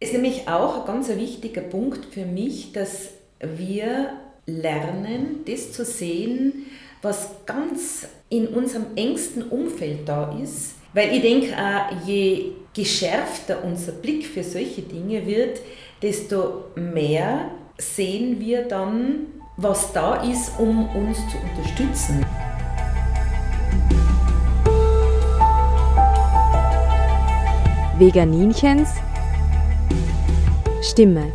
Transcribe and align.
Ist 0.00 0.12
nämlich 0.12 0.46
auch 0.46 0.82
ein 0.82 0.86
ganz 0.86 1.08
wichtiger 1.08 1.60
Punkt 1.60 2.14
für 2.14 2.24
mich, 2.24 2.70
dass 2.70 3.08
wir 3.40 4.12
lernen, 4.46 5.40
das 5.44 5.72
zu 5.72 5.84
sehen, 5.84 6.66
was 7.02 7.30
ganz 7.46 8.06
in 8.28 8.46
unserem 8.46 8.86
engsten 8.94 9.42
Umfeld 9.42 10.08
da 10.08 10.38
ist. 10.40 10.76
Weil 10.92 11.12
ich 11.16 11.22
denke, 11.22 11.52
je 12.06 12.52
geschärfter 12.72 13.64
unser 13.64 13.90
Blick 13.90 14.24
für 14.24 14.44
solche 14.44 14.82
Dinge 14.82 15.26
wird, 15.26 15.60
desto 16.00 16.66
mehr 16.76 17.50
sehen 17.76 18.38
wir 18.38 18.68
dann, 18.68 19.26
was 19.56 19.92
da 19.92 20.22
ist, 20.22 20.52
um 20.60 20.88
uns 20.94 21.18
zu 21.28 21.38
unterstützen. 21.38 22.24
Veganinchens 27.98 28.90
Stimme. 30.80 31.32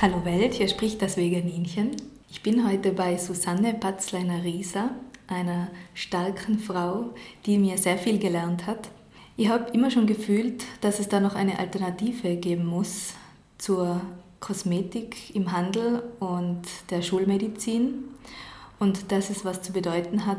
Hallo 0.00 0.24
Welt, 0.24 0.54
hier 0.54 0.68
spricht 0.68 1.02
das 1.02 1.16
Veganinchen. 1.16 1.96
Ich 2.30 2.42
bin 2.42 2.66
heute 2.66 2.92
bei 2.92 3.18
Susanne 3.18 3.74
Patzleiner-Rieser, 3.74 4.90
einer 5.26 5.68
starken 5.94 6.58
Frau, 6.58 7.10
die 7.46 7.58
mir 7.58 7.76
sehr 7.78 7.98
viel 7.98 8.18
gelernt 8.18 8.66
hat. 8.66 8.90
Ich 9.36 9.48
habe 9.48 9.70
immer 9.72 9.90
schon 9.90 10.06
gefühlt, 10.06 10.64
dass 10.82 11.00
es 11.00 11.08
da 11.08 11.18
noch 11.18 11.34
eine 11.34 11.58
Alternative 11.58 12.36
geben 12.36 12.66
muss 12.66 13.14
zur 13.58 14.00
Kosmetik 14.40 15.34
im 15.34 15.52
Handel 15.52 16.02
und 16.18 16.62
der 16.90 17.02
Schulmedizin 17.02 18.04
und 18.78 19.12
dass 19.12 19.30
es 19.30 19.44
was 19.44 19.62
zu 19.62 19.72
bedeuten 19.72 20.26
hat, 20.26 20.38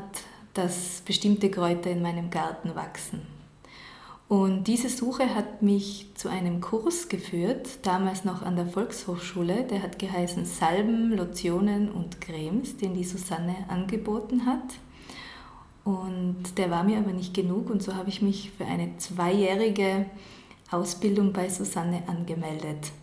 dass 0.54 1.02
bestimmte 1.06 1.50
Kräuter 1.50 1.92
in 1.92 2.02
meinem 2.02 2.30
Garten 2.30 2.76
wachsen. 2.76 3.22
Und 4.28 4.68
diese 4.68 4.88
Suche 4.88 5.36
hat 5.36 5.62
mich 5.62 6.08
zu 6.16 6.30
einem 6.30 6.62
Kurs 6.62 7.10
geführt, 7.10 7.80
damals 7.82 8.24
noch 8.24 8.44
an 8.44 8.56
der 8.56 8.66
Volkshochschule. 8.66 9.66
Der 9.66 9.84
hat 9.84 10.00
geheißen 10.00 10.46
Salben, 10.46 11.12
Lotionen 11.12 11.92
und 11.92 12.22
Cremes, 12.22 12.78
den 12.78 12.94
die 12.94 13.04
Susanne 13.04 13.56
angeboten 13.68 14.46
hat. 14.46 14.76
Und 15.84 16.58
der 16.58 16.72
war 16.72 16.84
mir 16.84 17.00
aber 17.00 17.12
nicht 17.12 17.34
genug 17.34 17.70
und 17.70 17.84
so 17.84 17.96
habe 17.96 18.08
ich 18.08 18.22
mich 18.22 18.52
für 18.58 18.66
eine 18.66 18.96
zweijährige 18.98 20.06
Ausbildung 20.70 21.34
bei 21.34 21.50
Susanne 21.50 22.04
angemeldet. 22.08 22.94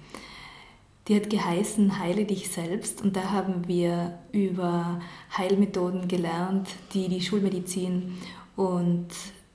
Die 1.08 1.16
hat 1.16 1.30
geheißen 1.30 1.98
Heile 1.98 2.26
dich 2.26 2.50
selbst 2.50 3.00
und 3.00 3.16
da 3.16 3.30
haben 3.30 3.66
wir 3.66 4.18
über 4.30 5.00
Heilmethoden 5.36 6.06
gelernt, 6.06 6.68
die 6.92 7.08
die 7.08 7.22
Schulmedizin 7.22 8.18
und 8.56 9.08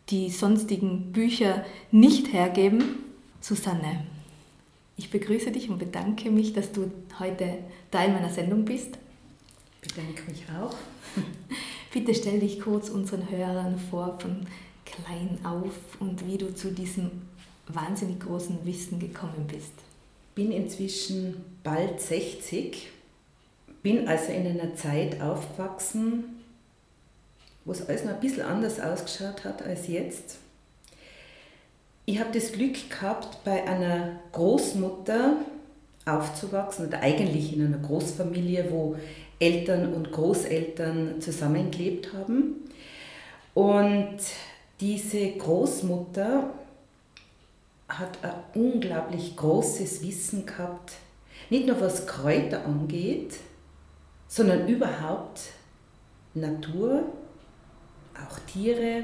die 0.10 0.32
sonstigen 0.32 1.12
Bücher 1.12 1.64
nicht 1.92 2.34
hergeben. 2.34 2.84
Susanne, 3.40 4.04
ich 4.98 5.12
begrüße 5.12 5.52
dich 5.52 5.70
und 5.70 5.78
bedanke 5.78 6.32
mich, 6.32 6.54
dass 6.54 6.72
du 6.72 6.92
heute 7.20 7.60
Teil 7.92 8.12
meiner 8.12 8.32
Sendung 8.32 8.66
bist. 8.66 8.98
Ich 9.84 9.94
bedanke 9.94 10.24
mich 10.32 10.44
auch. 10.60 10.76
Bitte 11.94 12.16
stell 12.16 12.40
dich 12.40 12.62
kurz 12.62 12.90
unseren 12.90 13.30
Hörern 13.30 13.78
vor, 13.78 14.18
von 14.20 14.48
klein 14.86 15.38
auf 15.44 16.00
und 16.00 16.26
wie 16.26 16.40
du 16.40 16.56
zu 16.56 16.72
diesem 16.72 17.12
wahnsinnig 17.68 18.22
großen 18.22 18.66
Wissen 18.66 18.98
gekommen 19.00 19.46
bist. 19.48 19.74
Bin 20.36 20.52
inzwischen 20.52 21.46
bald 21.64 22.02
60, 22.02 22.90
bin 23.84 24.08
also 24.08 24.32
in 24.32 24.48
einer 24.48 24.76
Zeit 24.76 25.22
aufgewachsen, 25.22 26.42
wo 27.66 27.72
es 27.72 27.88
alles 27.88 28.04
noch 28.04 28.14
ein 28.14 28.20
bisschen 28.20 28.44
anders 28.44 28.80
ausgeschaut 28.80 29.44
hat 29.44 29.62
als 29.62 29.88
jetzt. 29.88 30.38
Ich 32.06 32.20
habe 32.20 32.32
das 32.34 32.52
Glück 32.52 32.90
gehabt, 32.90 33.44
bei 33.46 33.64
einer 33.66 34.20
Großmutter 34.34 35.38
aufzuwachsen 36.06 36.88
oder 36.88 37.02
eigentlich 37.02 37.56
in 37.56 37.66
einer 37.66 37.78
Großfamilie, 37.78 38.68
wo 38.70 38.98
Eltern 39.40 39.94
und 39.94 40.12
Großeltern 40.12 41.22
zusammengelebt 41.22 42.12
haben. 42.14 42.56
Und 43.54 44.18
diese 44.80 45.32
Großmutter 45.32 46.50
hat 48.00 48.18
ein 48.24 48.62
unglaublich 48.62 49.36
großes 49.36 50.02
Wissen 50.04 50.46
gehabt, 50.46 50.94
nicht 51.50 51.68
nur 51.68 51.80
was 51.82 52.08
Kräuter 52.08 52.66
angeht, 52.66 53.36
sondern 54.28 54.68
überhaupt 54.68 55.42
Natur, 56.34 57.04
auch 58.16 58.40
Tiere. 58.52 59.04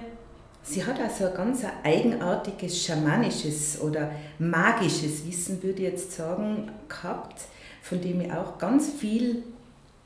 Sie 0.63 0.83
hat 0.83 0.99
also 0.99 1.25
ein 1.27 1.33
ganz 1.33 1.63
eigenartiges 1.83 2.83
schamanisches 2.83 3.79
oder 3.81 4.11
magisches 4.39 5.25
Wissen, 5.25 5.61
würde 5.61 5.83
ich 5.83 5.91
jetzt 5.91 6.11
sagen, 6.13 6.71
gehabt, 6.87 7.41
von 7.81 8.01
dem 8.01 8.21
ich 8.21 8.31
auch 8.31 8.57
ganz 8.57 8.89
viel 8.89 9.43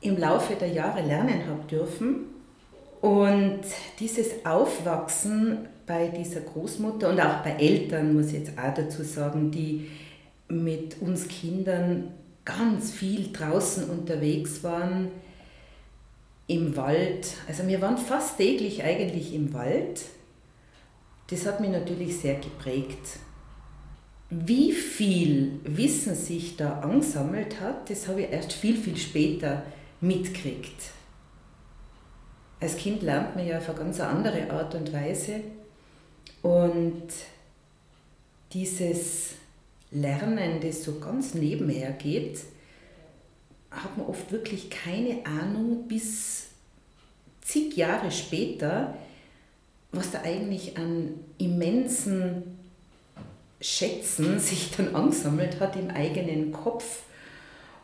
im 0.00 0.18
Laufe 0.18 0.54
der 0.54 0.68
Jahre 0.68 1.02
lernen 1.02 1.46
habe 1.48 1.64
dürfen. 1.68 2.26
Und 3.00 3.62
dieses 3.98 4.44
Aufwachsen 4.46 5.68
bei 5.86 6.08
dieser 6.08 6.40
Großmutter 6.40 7.10
und 7.10 7.20
auch 7.20 7.42
bei 7.42 7.52
Eltern, 7.52 8.14
muss 8.14 8.28
ich 8.28 8.40
jetzt 8.40 8.58
auch 8.58 8.74
dazu 8.74 9.02
sagen, 9.02 9.50
die 9.50 9.88
mit 10.48 11.00
uns 11.00 11.28
Kindern 11.28 12.12
ganz 12.44 12.92
viel 12.92 13.32
draußen 13.32 13.88
unterwegs 13.88 14.62
waren, 14.62 15.08
im 16.46 16.76
Wald. 16.76 17.28
Also 17.48 17.66
wir 17.66 17.80
waren 17.80 17.96
fast 17.96 18.36
täglich 18.36 18.82
eigentlich 18.82 19.34
im 19.34 19.54
Wald. 19.54 20.02
Das 21.28 21.46
hat 21.46 21.60
mich 21.60 21.70
natürlich 21.70 22.18
sehr 22.18 22.34
geprägt. 22.34 23.18
Wie 24.30 24.72
viel 24.72 25.60
Wissen 25.64 26.14
sich 26.14 26.56
da 26.56 26.80
angesammelt 26.80 27.60
hat, 27.60 27.88
das 27.88 28.08
habe 28.08 28.22
ich 28.22 28.30
erst 28.30 28.52
viel, 28.52 28.76
viel 28.76 28.96
später 28.96 29.62
mitgekriegt. 30.00 30.90
Als 32.60 32.76
Kind 32.76 33.02
lernt 33.02 33.36
man 33.36 33.46
ja 33.46 33.58
auf 33.58 33.68
eine 33.68 33.78
ganz 33.78 34.00
andere 34.00 34.50
Art 34.50 34.74
und 34.74 34.92
Weise. 34.92 35.40
Und 36.44 37.08
dieses 38.52 39.30
Lernen, 39.90 40.60
das 40.60 40.84
so 40.84 40.98
ganz 40.98 41.32
nebenher 41.32 41.92
geht, 41.92 42.40
hat 43.70 43.96
man 43.96 44.06
oft 44.06 44.30
wirklich 44.30 44.68
keine 44.68 45.24
Ahnung 45.24 45.88
bis 45.88 46.48
zig 47.40 47.74
Jahre 47.78 48.10
später, 48.10 48.94
was 49.90 50.10
da 50.10 50.20
eigentlich 50.20 50.76
an 50.76 51.14
immensen 51.38 52.58
Schätzen 53.58 54.38
sich 54.38 54.70
dann 54.76 54.94
angesammelt 54.94 55.60
hat 55.60 55.76
im 55.76 55.88
eigenen 55.88 56.52
Kopf. 56.52 57.04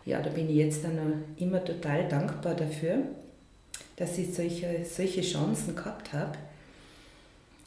Ja, 0.05 0.21
da 0.21 0.29
bin 0.29 0.51
ich 0.51 0.57
jetzt 0.57 0.85
dann 0.85 1.25
immer 1.39 1.65
total 1.65 2.07
dankbar 2.09 2.55
dafür, 2.55 2.99
dass 3.97 4.19
ich 4.19 4.35
solche, 4.35 4.85
solche 4.85 5.23
Chancen 5.23 5.75
gehabt 5.75 6.13
habe. 6.13 6.37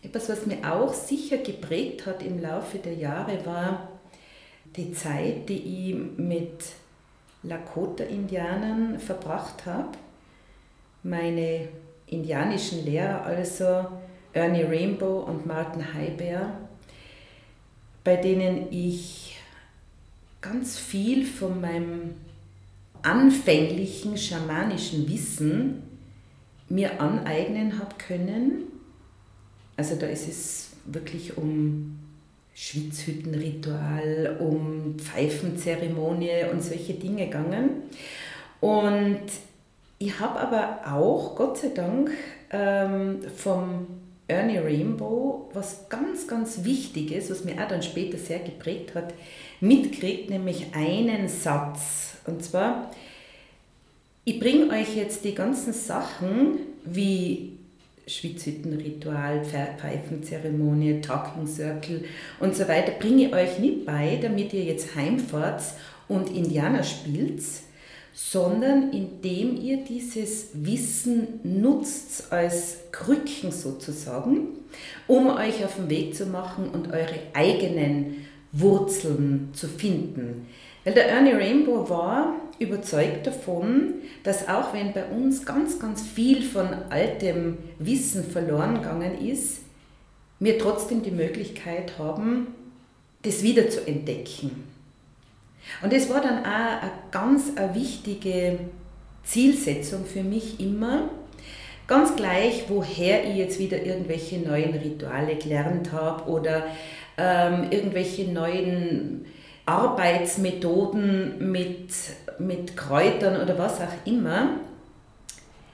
Etwas, 0.04 0.28
was 0.30 0.46
mir 0.46 0.58
auch 0.70 0.94
sicher 0.94 1.38
geprägt 1.38 2.06
hat 2.06 2.22
im 2.22 2.42
Laufe 2.42 2.78
der 2.78 2.94
Jahre, 2.94 3.46
war 3.46 3.88
die 4.76 4.92
Zeit, 4.92 5.48
die 5.48 5.92
ich 5.92 6.20
mit 6.20 6.66
Lakota-Indianern 7.44 9.00
verbracht 9.00 9.66
habe. 9.66 9.98
Meine 11.04 11.70
indianischen 12.08 12.86
Lehrer, 12.86 13.24
also 13.24 13.86
Ernie 14.34 14.64
Rainbow 14.64 15.20
und 15.22 15.46
Martin 15.46 15.94
Heiber, 15.94 16.54
bei 18.04 18.18
denen 18.18 18.68
ich 18.72 19.38
ganz 20.42 20.78
viel 20.78 21.26
von 21.26 21.62
meinem 21.62 22.16
anfänglichen 23.02 24.18
schamanischen 24.18 25.08
Wissen 25.10 25.84
mir 26.68 27.00
aneignen 27.00 27.80
habe 27.80 27.96
können. 27.98 28.73
Also 29.78 29.96
da 29.96 30.08
ist 30.08 30.28
es 30.28 30.70
wirklich 30.86 31.38
um 31.38 32.00
Schwitzhüttenritual, 32.54 34.38
um 34.40 34.98
Pfeifenzeremonie 35.00 36.46
und 36.52 36.62
solche 36.62 36.94
Dinge 36.94 37.26
gegangen. 37.26 37.84
Und 38.62 39.24
ich 39.98 40.20
habe 40.20 40.40
aber 40.40 40.82
auch, 40.94 41.36
Gott 41.36 41.58
sei 41.58 41.70
Dank, 41.70 42.12
ähm, 42.52 43.22
vom 43.36 43.88
Ernie 44.28 44.60
Rainbow 44.60 45.50
was 45.54 45.90
ganz, 45.90 46.28
ganz 46.28 46.64
Wichtiges, 46.64 47.30
was 47.30 47.44
mir 47.44 47.62
auch 47.62 47.68
dann 47.68 47.84
später 47.84 48.18
sehr 48.18 48.40
geprägt 48.40 48.96
hat, 48.96 49.14
mitkriegt, 49.60 50.30
nämlich 50.30 50.68
einen 50.74 51.28
Satz. 51.28 52.16
Und 52.26 52.44
zwar, 52.44 52.92
ich 54.24 54.40
bringe 54.40 54.70
euch 54.70 54.96
jetzt 54.96 55.26
die 55.26 55.36
ganzen 55.36 55.74
Sachen 55.74 56.60
wie 56.86 57.58
Schwitzhüttenritual, 58.08 59.44
Pfeifenzeremonie, 59.44 61.02
Talking 61.02 61.48
Circle 61.48 62.04
und 62.40 62.56
so 62.56 62.68
weiter, 62.68 62.92
bringe 63.00 63.28
ich 63.28 63.34
euch 63.34 63.60
nicht 63.60 63.86
bei, 63.86 64.20
damit 64.22 64.54
ihr 64.54 64.64
jetzt 64.64 64.96
heimfahrt 64.96 65.64
und 66.08 66.30
Indianer 66.30 66.84
spielt, 66.84 67.42
sondern 68.14 68.92
indem 68.92 69.58
ihr 69.58 69.78
dieses 69.78 70.50
Wissen 70.54 71.40
nutzt 71.44 72.32
als 72.32 72.78
Krücken 72.92 73.52
sozusagen, 73.52 74.50
um 75.08 75.30
euch 75.30 75.64
auf 75.66 75.76
den 75.76 75.90
Weg 75.90 76.16
zu 76.16 76.28
machen 76.28 76.70
und 76.70 76.92
eure 76.92 77.20
eigenen 77.34 78.26
Wurzeln 78.52 79.50
zu 79.54 79.68
finden. 79.68 80.48
Weil 80.84 80.94
der 80.94 81.10
Ernie 81.10 81.34
Rainbow 81.34 81.90
war 81.90 82.36
überzeugt 82.60 83.28
davon, 83.28 83.96
dass 84.24 84.48
auch 84.48 84.74
wenn 84.74 84.94
bei 84.94 85.06
uns 85.06 85.46
ganz, 85.46 85.80
ganz 85.80 86.02
viel 86.02 86.44
von 86.44 86.68
altem 86.90 87.58
Wissen 87.80 88.24
verloren 88.24 88.76
gegangen 88.76 89.18
ist, 89.26 89.62
wir 90.40 90.60
trotzdem 90.60 91.04
die 91.04 91.12
Möglichkeit 91.12 91.98
haben, 91.98 92.48
das 93.24 93.44
wieder 93.44 93.70
zu 93.70 93.88
entdecken. 93.88 94.64
Und 95.82 95.94
das 95.94 96.10
war 96.10 96.22
dann 96.22 96.40
auch 96.40 96.82
eine 96.82 96.92
ganz 97.12 97.54
eine 97.56 97.74
wichtige 97.74 98.60
Zielsetzung 99.24 100.06
für 100.06 100.24
mich 100.24 100.60
immer, 100.60 101.10
ganz 101.88 102.16
gleich, 102.16 102.66
woher 102.68 103.24
ich 103.26 103.38
jetzt 103.38 103.60
wieder 103.60 103.82
irgendwelche 103.82 104.40
neuen 104.40 104.74
Rituale 104.74 105.36
gelernt 105.36 105.92
habe 105.92 106.30
oder 106.30 106.68
ähm, 107.18 107.68
irgendwelche 107.72 108.26
neuen 108.32 109.26
Arbeitsmethoden 109.66 111.52
mit, 111.52 111.94
mit 112.40 112.76
Kräutern 112.76 113.42
oder 113.42 113.58
was 113.58 113.80
auch 113.82 114.06
immer. 114.06 114.58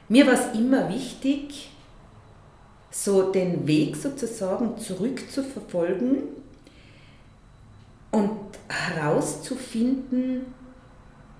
Mir 0.07 0.25
war 0.25 0.33
es 0.33 0.57
immer 0.57 0.89
wichtig, 0.89 1.71
so 2.91 3.31
den 3.31 3.67
Weg 3.67 3.95
sozusagen 3.95 4.77
zurückzuverfolgen 4.77 6.23
und 8.11 8.39
herauszufinden, 8.67 10.53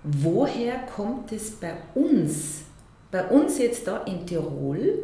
woher 0.04 0.80
kommt 0.96 1.32
es 1.32 1.52
bei 1.52 1.74
uns, 1.96 2.62
bei 3.12 3.26
uns 3.26 3.58
jetzt 3.58 3.88
da 3.88 4.04
in 4.04 4.26
Tirol, 4.26 5.00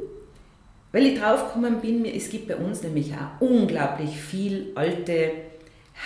weil 0.92 1.08
ich 1.08 1.20
draufgekommen 1.20 1.82
bin, 1.82 2.06
es 2.06 2.30
gibt 2.30 2.48
bei 2.48 2.56
uns 2.56 2.84
nämlich 2.84 3.14
auch 3.14 3.42
unglaublich 3.42 4.16
viel 4.16 4.72
alte 4.76 5.32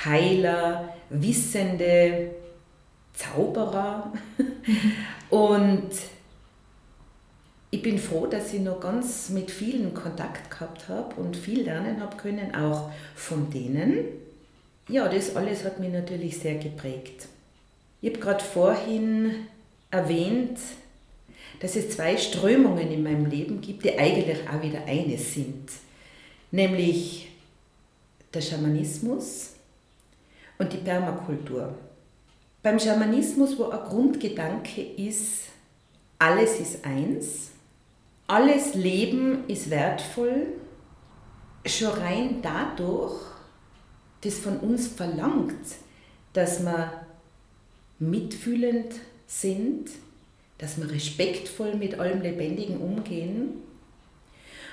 Heiler, 0.05 0.93
wissende 1.09 2.31
Zauberer 3.19 4.13
und 5.29 5.89
ich 7.71 7.81
bin 7.81 7.99
froh, 7.99 8.25
dass 8.25 8.53
ich 8.53 8.61
noch 8.61 8.79
ganz 8.79 9.29
mit 9.29 9.51
vielen 9.51 9.93
Kontakt 9.93 10.49
gehabt 10.49 10.87
habe 10.87 11.15
und 11.15 11.35
viel 11.35 11.63
lernen 11.63 12.01
habe 12.01 12.17
können, 12.17 12.55
auch 12.55 12.89
von 13.15 13.49
denen. 13.51 14.05
Ja, 14.87 15.07
das 15.07 15.35
alles 15.35 15.65
hat 15.65 15.79
mich 15.79 15.91
natürlich 15.91 16.39
sehr 16.39 16.55
geprägt. 16.55 17.27
Ich 18.01 18.09
habe 18.09 18.21
gerade 18.21 18.43
vorhin 18.43 19.47
erwähnt, 19.91 20.57
dass 21.59 21.75
es 21.75 21.91
zwei 21.91 22.17
Strömungen 22.17 22.89
in 22.89 23.03
meinem 23.03 23.25
Leben 23.25 23.59
gibt, 23.59 23.83
die 23.83 23.99
eigentlich 23.99 24.39
auch 24.49 24.63
wieder 24.63 24.85
eine 24.85 25.17
sind. 25.17 25.69
Nämlich 26.51 27.29
der 28.33 28.41
Schamanismus 28.41 29.51
und 30.57 30.71
die 30.71 30.77
Permakultur. 30.77 31.75
Beim 32.61 32.77
Schamanismus, 32.77 33.57
wo 33.57 33.69
ein 33.69 33.79
Grundgedanke 33.87 34.81
ist, 34.81 35.45
alles 36.17 36.59
ist 36.59 36.85
eins, 36.85 37.51
alles 38.27 38.73
Leben 38.73 39.45
ist 39.47 39.69
wertvoll, 39.69 40.47
schon 41.65 41.93
rein 41.93 42.41
dadurch, 42.41 43.15
das 44.21 44.39
von 44.39 44.57
uns 44.57 44.87
verlangt, 44.87 45.53
dass 46.33 46.61
wir 46.61 47.05
mitfühlend 47.99 48.93
sind, 49.25 49.89
dass 50.57 50.77
wir 50.77 50.91
respektvoll 50.91 51.75
mit 51.75 51.97
allem 51.97 52.21
Lebendigen 52.21 52.77
umgehen. 52.77 53.61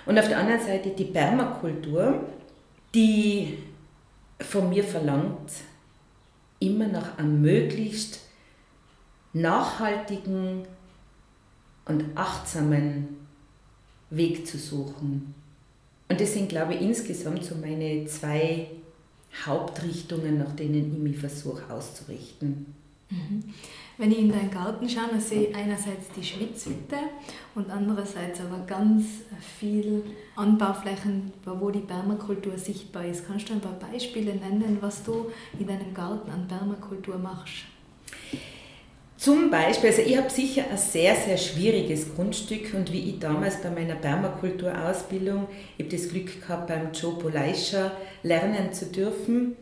Und 0.06 0.18
auf 0.18 0.26
der 0.26 0.38
anderen 0.38 0.60
Seite 0.60 0.90
die 0.90 1.04
Permakultur, 1.04 2.24
die 2.94 3.58
von 4.40 4.68
mir 4.68 4.82
verlangt, 4.82 5.50
immer 6.58 6.88
nach 6.88 7.18
einem 7.18 7.40
möglichst 7.42 8.20
nachhaltigen 9.32 10.62
und 11.84 12.04
achtsamen 12.14 13.08
Weg 14.10 14.46
zu 14.46 14.58
suchen. 14.58 15.34
Und 16.08 16.20
das 16.20 16.32
sind, 16.32 16.48
glaube 16.48 16.74
ich, 16.74 16.80
insgesamt 16.80 17.44
so 17.44 17.56
meine 17.56 18.06
zwei 18.06 18.68
Hauptrichtungen, 19.44 20.38
nach 20.38 20.54
denen 20.54 20.92
ich 20.92 20.98
mich 20.98 21.18
versuche 21.18 21.72
auszurichten. 21.72 22.74
Mhm. 23.10 23.54
Wenn 23.98 24.12
ich 24.12 24.18
in 24.18 24.28
deinen 24.30 24.50
Garten 24.50 24.86
schaue, 24.88 25.08
dann 25.10 25.20
sehe 25.20 25.48
ich 25.48 25.56
einerseits 25.56 26.10
die 26.14 26.22
Schwitzhütte 26.22 26.96
und 27.54 27.70
andererseits 27.70 28.40
aber 28.40 28.66
ganz 28.66 29.04
viel 29.58 30.04
Anbauflächen, 30.34 31.32
wo 31.44 31.70
die 31.70 31.80
Permakultur 31.80 32.58
sichtbar 32.58 33.06
ist. 33.06 33.26
Kannst 33.26 33.48
du 33.48 33.54
ein 33.54 33.60
paar 33.60 33.78
Beispiele 33.90 34.34
nennen, 34.34 34.76
was 34.82 35.02
du 35.02 35.30
in 35.58 35.66
deinem 35.66 35.94
Garten 35.94 36.30
an 36.30 36.46
Permakultur 36.46 37.16
machst? 37.16 37.64
Zum 39.16 39.50
Beispiel, 39.50 39.88
also 39.88 40.02
ich 40.02 40.18
habe 40.18 40.28
sicher 40.28 40.64
ein 40.70 40.76
sehr, 40.76 41.16
sehr 41.16 41.38
schwieriges 41.38 42.14
Grundstück 42.14 42.74
und 42.74 42.92
wie 42.92 43.10
ich 43.10 43.18
damals 43.18 43.62
bei 43.62 43.70
meiner 43.70 43.94
Permakulturausbildung, 43.94 45.48
ich 45.78 45.86
habe 45.86 45.96
das 45.96 46.10
Glück 46.10 46.42
gehabt, 46.42 46.66
beim 46.66 46.92
Joe 46.92 47.14
Poleischer 47.14 47.92
lernen 48.22 48.74
zu 48.74 48.86
dürfen. 48.86 49.56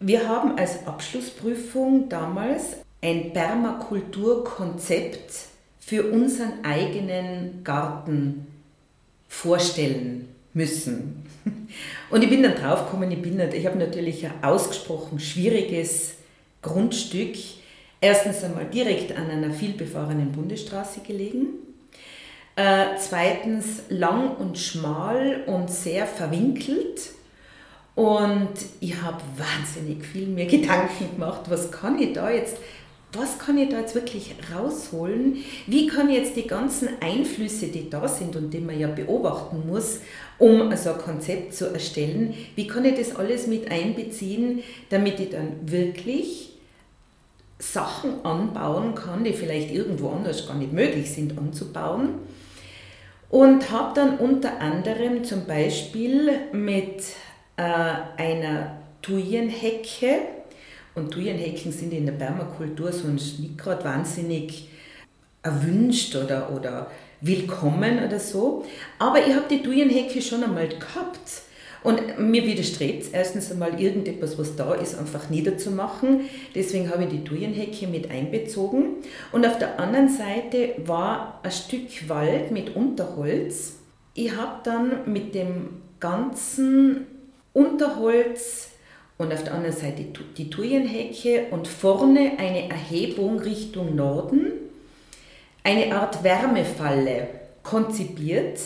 Wir 0.00 0.28
haben 0.28 0.58
als 0.58 0.86
Abschlussprüfung 0.86 2.10
damals 2.10 2.76
ein 3.02 3.32
Permakulturkonzept 3.32 5.32
für 5.80 6.10
unseren 6.10 6.64
eigenen 6.64 7.64
Garten 7.64 8.46
vorstellen 9.28 10.28
müssen. 10.54 11.26
Und 12.10 12.22
ich 12.22 12.30
bin 12.30 12.42
dann 12.42 12.54
draufgekommen, 12.54 13.10
ich, 13.10 13.18
ich 13.54 13.66
habe 13.66 13.78
natürlich 13.78 14.24
ein 14.24 14.32
ausgesprochen 14.42 15.18
schwieriges 15.18 16.14
Grundstück 16.62 17.34
erstens 18.00 18.44
einmal 18.44 18.66
direkt 18.66 19.16
an 19.16 19.30
einer 19.30 19.50
vielbefahrenen 19.50 20.32
Bundesstraße 20.32 21.00
gelegen. 21.00 21.48
Äh, 22.54 22.96
zweitens 22.98 23.84
lang 23.88 24.36
und 24.36 24.58
schmal 24.58 25.42
und 25.46 25.70
sehr 25.70 26.06
verwinkelt. 26.06 27.10
Und 27.94 28.52
ich 28.80 29.00
habe 29.00 29.22
wahnsinnig 29.36 30.04
viel 30.04 30.26
mir 30.26 30.46
Gedanken 30.46 31.14
gemacht, 31.14 31.42
was 31.48 31.72
kann 31.72 31.98
ich 31.98 32.12
da 32.12 32.30
jetzt, 32.30 32.58
was 33.12 33.38
kann 33.38 33.58
ich 33.58 33.68
da 33.68 33.80
jetzt 33.80 33.94
wirklich 33.94 34.34
rausholen? 34.54 35.36
Wie 35.66 35.86
kann 35.86 36.08
ich 36.08 36.16
jetzt 36.16 36.36
die 36.36 36.46
ganzen 36.46 36.88
Einflüsse, 37.00 37.66
die 37.66 37.90
da 37.90 38.08
sind 38.08 38.36
und 38.36 38.50
die 38.50 38.60
man 38.60 38.78
ja 38.78 38.88
beobachten 38.88 39.64
muss, 39.68 40.00
um 40.38 40.70
also 40.70 40.92
ein 40.92 40.98
Konzept 40.98 41.54
zu 41.54 41.72
erstellen, 41.72 42.34
wie 42.56 42.66
kann 42.66 42.84
ich 42.84 42.98
das 42.98 43.14
alles 43.14 43.46
mit 43.46 43.70
einbeziehen, 43.70 44.62
damit 44.88 45.20
ich 45.20 45.30
dann 45.30 45.56
wirklich 45.62 46.52
Sachen 47.58 48.24
anbauen 48.24 48.94
kann, 48.94 49.24
die 49.24 49.34
vielleicht 49.34 49.72
irgendwo 49.72 50.10
anders 50.10 50.46
gar 50.48 50.56
nicht 50.56 50.72
möglich 50.72 51.10
sind 51.10 51.38
anzubauen. 51.38 52.14
Und 53.28 53.70
habe 53.70 53.94
dann 53.94 54.18
unter 54.18 54.60
anderem 54.60 55.24
zum 55.24 55.46
Beispiel 55.46 56.30
mit 56.52 57.02
äh, 57.56 57.62
einer 57.62 58.78
Thujenhecke, 59.00 60.20
und 60.94 61.10
Thujenhecken 61.10 61.72
sind 61.72 61.92
in 61.92 62.06
der 62.06 62.12
Permakultur 62.12 62.92
sonst 62.92 63.40
nicht 63.40 63.58
gerade 63.58 63.84
wahnsinnig 63.84 64.68
erwünscht 65.42 66.14
oder, 66.16 66.52
oder 66.52 66.90
willkommen 67.20 68.04
oder 68.04 68.18
so, 68.18 68.64
aber 68.98 69.26
ich 69.26 69.34
habe 69.34 69.46
die 69.50 69.62
Thujenhecke 69.62 70.20
schon 70.20 70.44
einmal 70.44 70.68
gehabt 70.68 71.42
und 71.82 72.18
mir 72.18 72.44
widerstrebt 72.44 73.02
es 73.02 73.08
erstens 73.08 73.50
einmal 73.50 73.80
irgendetwas, 73.80 74.38
was 74.38 74.54
da 74.54 74.74
ist, 74.74 74.96
einfach 74.96 75.30
niederzumachen. 75.30 76.28
Deswegen 76.54 76.90
habe 76.90 77.04
ich 77.04 77.10
die 77.10 77.24
Thujenhecke 77.24 77.88
mit 77.88 78.08
einbezogen. 78.08 78.98
Und 79.32 79.44
auf 79.44 79.58
der 79.58 79.80
anderen 79.80 80.08
Seite 80.08 80.74
war 80.86 81.40
ein 81.42 81.50
Stück 81.50 82.08
Wald 82.08 82.52
mit 82.52 82.76
Unterholz. 82.76 83.78
Ich 84.14 84.36
habe 84.36 84.60
dann 84.62 85.12
mit 85.12 85.34
dem 85.34 85.82
ganzen 85.98 87.06
Unterholz 87.52 88.68
und 89.18 89.32
auf 89.32 89.44
der 89.44 89.54
anderen 89.54 89.76
Seite 89.76 90.04
die 90.36 90.50
Thujenhecke 90.50 91.46
und 91.50 91.68
vorne 91.68 92.32
eine 92.38 92.68
Erhebung 92.68 93.38
Richtung 93.38 93.94
Norden, 93.94 94.52
eine 95.64 95.94
Art 95.94 96.24
Wärmefalle 96.24 97.28
konzipiert 97.62 98.58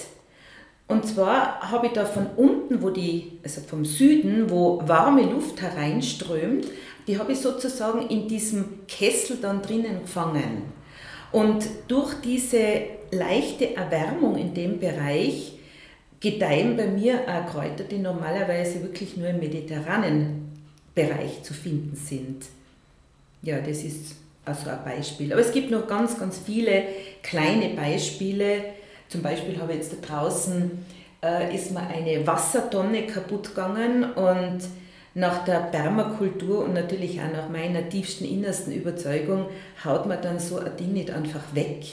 und 0.89 1.05
zwar 1.05 1.61
habe 1.73 1.89
ich 1.89 1.93
da 1.93 2.05
von 2.05 2.27
unten, 2.37 2.81
wo 2.81 2.91
die, 2.91 3.39
also 3.43 3.61
vom 3.61 3.85
Süden, 3.85 4.51
wo 4.51 4.81
warme 4.87 5.23
Luft 5.23 5.61
hereinströmt, 5.61 6.67
die 7.07 7.19
habe 7.19 7.33
ich 7.33 7.41
sozusagen 7.41 8.09
in 8.09 8.29
diesem 8.29 8.87
Kessel 8.87 9.39
dann 9.41 9.63
drinnen 9.63 10.03
gefangen. 10.03 10.63
Und 11.33 11.67
durch 11.89 12.15
diese 12.25 12.59
leichte 13.11 13.75
Erwärmung 13.75 14.37
in 14.37 14.55
dem 14.55 14.79
Bereich 14.79 15.56
gedeihen 16.21 16.77
bei 16.77 16.87
mir 16.87 17.21
auch 17.29 17.51
Kräuter, 17.51 17.85
die 17.85 17.99
normalerweise 17.99 18.83
wirklich 18.83 19.17
nur 19.17 19.29
im 19.29 19.39
mediterranen 19.39 20.53
Bereich 20.95 21.43
zu 21.43 21.53
finden 21.53 21.97
sind. 21.97 22.47
Ja, 23.43 23.59
das 23.59 23.83
ist 23.83 24.17
also 24.45 24.71
ein 24.71 24.85
Beispiel. 24.85 25.33
Aber 25.33 25.43
es 25.43 25.53
gibt 25.53 25.71
noch 25.71 25.87
ganz, 25.87 26.19
ganz 26.19 26.39
viele 26.39 26.85
kleine 27.23 27.75
Beispiele. 27.75 28.65
Zum 29.09 29.23
Beispiel 29.23 29.61
habe 29.61 29.73
ich 29.73 29.79
jetzt 29.79 29.93
da 29.93 30.07
draußen 30.07 30.71
äh, 31.23 31.55
ist 31.55 31.73
mir 31.73 31.87
eine 31.87 32.27
Wassertonne 32.27 33.07
kaputt 33.07 33.49
gegangen 33.49 34.05
und 34.15 34.61
nach 35.15 35.45
der 35.45 35.61
Permakultur 35.61 36.65
und 36.65 36.75
natürlich 36.75 37.21
auch 37.21 37.33
nach 37.33 37.49
meiner 37.49 37.89
tiefsten 37.89 38.25
innersten 38.25 38.73
Überzeugung 38.73 39.47
haut 39.85 40.07
man 40.07 40.21
dann 40.21 40.39
so 40.39 40.59
ein 40.59 40.77
Ding 40.77 40.93
nicht 40.93 41.11
einfach 41.11 41.55
weg, 41.55 41.85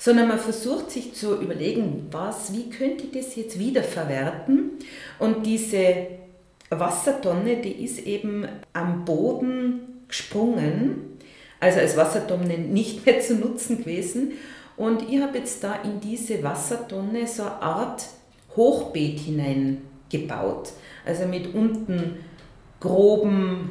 sondern 0.00 0.28
man 0.28 0.38
versucht 0.38 0.90
sich 0.90 1.12
zu 1.12 1.40
überlegen, 1.40 2.06
was, 2.10 2.54
wie 2.54 2.70
könnte 2.70 3.04
ich 3.04 3.12
das 3.12 3.36
jetzt 3.36 3.58
wieder 3.58 3.82
verwerten 3.82 4.78
und 5.18 5.44
diese 5.44 6.06
Wassertonne, 6.70 7.56
die 7.58 7.84
ist 7.84 7.98
eben 8.06 8.48
am 8.72 9.04
Boden 9.04 10.04
gesprungen, 10.08 11.18
also 11.60 11.80
als 11.80 11.98
Wassertonne 11.98 12.56
nicht 12.56 13.04
mehr 13.04 13.20
zu 13.20 13.34
nutzen 13.34 13.78
gewesen. 13.78 14.32
Und 14.76 15.10
ich 15.10 15.20
habe 15.20 15.36
jetzt 15.36 15.62
da 15.62 15.80
in 15.84 16.00
diese 16.00 16.42
Wassertonne 16.42 17.26
so 17.26 17.42
eine 17.42 17.60
Art 17.60 18.06
Hochbeet 18.56 19.20
hineingebaut, 19.20 20.72
also 21.04 21.26
mit 21.26 21.54
unten 21.54 22.24
grobem 22.78 23.70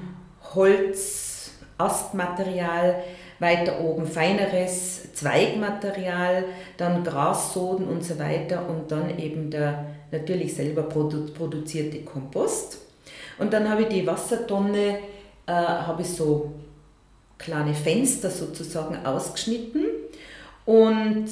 Holz, 0.53 1.53
Astmaterial, 1.79 3.01
weiter 3.39 3.79
oben 3.79 4.05
feineres 4.05 5.13
Zweigmaterial, 5.13 6.45
dann 6.77 7.03
Grassoden 7.03 7.87
und 7.87 8.03
so 8.03 8.19
weiter 8.19 8.67
und 8.69 8.91
dann 8.91 9.17
eben 9.17 9.49
der 9.49 9.85
natürlich 10.11 10.55
selber 10.55 10.83
produzierte 10.83 12.01
Kompost. 12.01 12.79
Und 13.37 13.53
dann 13.53 13.69
habe 13.69 13.83
ich 13.83 13.87
die 13.87 14.05
Wassertonne, 14.05 14.99
äh, 15.47 15.51
habe 15.51 16.01
ich 16.01 16.09
so 16.09 16.51
kleine 17.37 17.73
Fenster 17.73 18.29
sozusagen 18.29 19.05
ausgeschnitten 19.05 19.85
und 20.65 21.29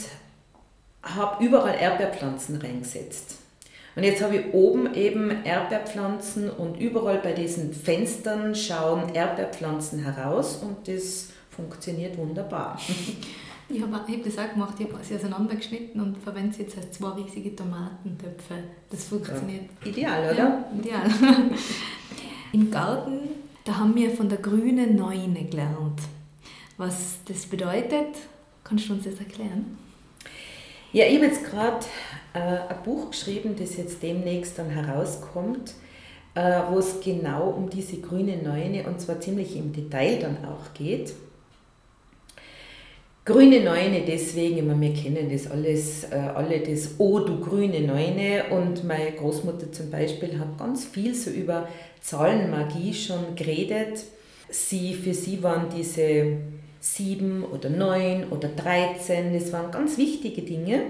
habe 1.03 1.43
überall 1.43 1.75
Erdbeerpflanzen 1.79 2.61
reingesetzt. 2.61 3.35
Und 3.95 4.03
jetzt 4.03 4.21
habe 4.21 4.37
ich 4.37 4.53
oben 4.53 4.93
eben 4.93 5.43
Erdbeerpflanzen 5.43 6.49
und 6.49 6.79
überall 6.79 7.17
bei 7.17 7.33
diesen 7.33 7.73
Fenstern 7.73 8.53
schauen 8.53 9.13
Erdbeerpflanzen 9.13 10.03
heraus 10.03 10.57
und 10.61 10.87
das 10.87 11.29
funktioniert 11.57 12.17
wunderbar. 12.17 12.79
Ich 13.69 13.81
habe 13.81 13.97
hab 13.97 14.07
das 14.23 14.37
auch 14.37 14.53
gemacht, 14.53 14.75
ich 14.79 14.87
habe 14.87 15.03
sie 15.03 15.15
auseinandergeschnitten 15.15 15.99
und 15.99 16.17
verwende 16.17 16.55
sie 16.55 16.61
jetzt 16.61 16.77
als 16.77 16.93
zwei 16.93 17.09
riesige 17.09 17.53
Tomatentöpfe. 17.53 18.55
Das 18.89 19.03
funktioniert. 19.03 19.65
Ja. 19.83 19.91
Ideal, 19.91 20.33
oder? 20.33 20.37
Ja, 20.37 20.65
ideal. 20.79 21.11
Im 22.53 22.71
Garten, 22.71 23.19
da 23.65 23.77
haben 23.77 23.93
wir 23.93 24.11
von 24.11 24.29
der 24.29 24.37
grünen 24.37 24.95
Neune 24.95 25.43
gelernt. 25.43 25.99
Was 26.77 27.17
das 27.25 27.45
bedeutet, 27.45 28.15
kannst 28.63 28.87
du 28.87 28.93
uns 28.93 29.03
das 29.03 29.19
erklären? 29.19 29.77
Ja, 30.93 31.05
ich 31.05 31.15
habe 31.15 31.25
jetzt 31.25 31.43
gerade 31.43 31.85
äh, 32.33 32.39
ein 32.39 32.83
Buch 32.85 33.09
geschrieben, 33.11 33.55
das 33.59 33.75
jetzt 33.75 34.01
demnächst 34.01 34.57
dann 34.57 34.69
herauskommt, 34.69 35.73
äh, 36.35 36.61
wo 36.69 36.79
es 36.79 37.01
genau 37.01 37.49
um 37.49 37.69
diese 37.69 37.97
grüne 37.97 38.37
Neune 38.37 38.87
und 38.87 39.01
zwar 39.01 39.19
ziemlich 39.19 39.57
im 39.57 39.73
Detail 39.73 40.19
dann 40.19 40.37
auch 40.45 40.73
geht. 40.73 41.13
Grüne 43.27 43.59
Neune 43.59 44.03
deswegen, 44.07 44.67
meine, 44.67 44.79
wir 44.79 44.93
kennen 44.93 45.29
das 45.29 45.51
alles, 45.51 46.05
äh, 46.05 46.15
alle 46.15 46.61
das 46.61 46.91
Oh 46.97 47.19
du 47.19 47.41
grüne 47.41 47.81
Neune 47.81 48.45
und 48.51 48.85
meine 48.85 49.11
Großmutter 49.11 49.69
zum 49.69 49.91
Beispiel 49.91 50.39
hat 50.39 50.57
ganz 50.57 50.85
viel 50.85 51.13
so 51.13 51.31
über 51.31 51.67
Zahlenmagie 51.99 52.93
schon 52.93 53.35
geredet. 53.35 54.01
Sie, 54.49 54.93
für 54.93 55.13
sie 55.13 55.43
waren 55.43 55.65
diese 55.75 56.37
sieben 56.79 57.43
oder 57.43 57.69
neun 57.69 58.29
oder 58.29 58.47
dreizehn, 58.47 59.33
das 59.33 59.51
waren 59.51 59.71
ganz 59.71 59.97
wichtige 59.97 60.43
Dinge. 60.43 60.83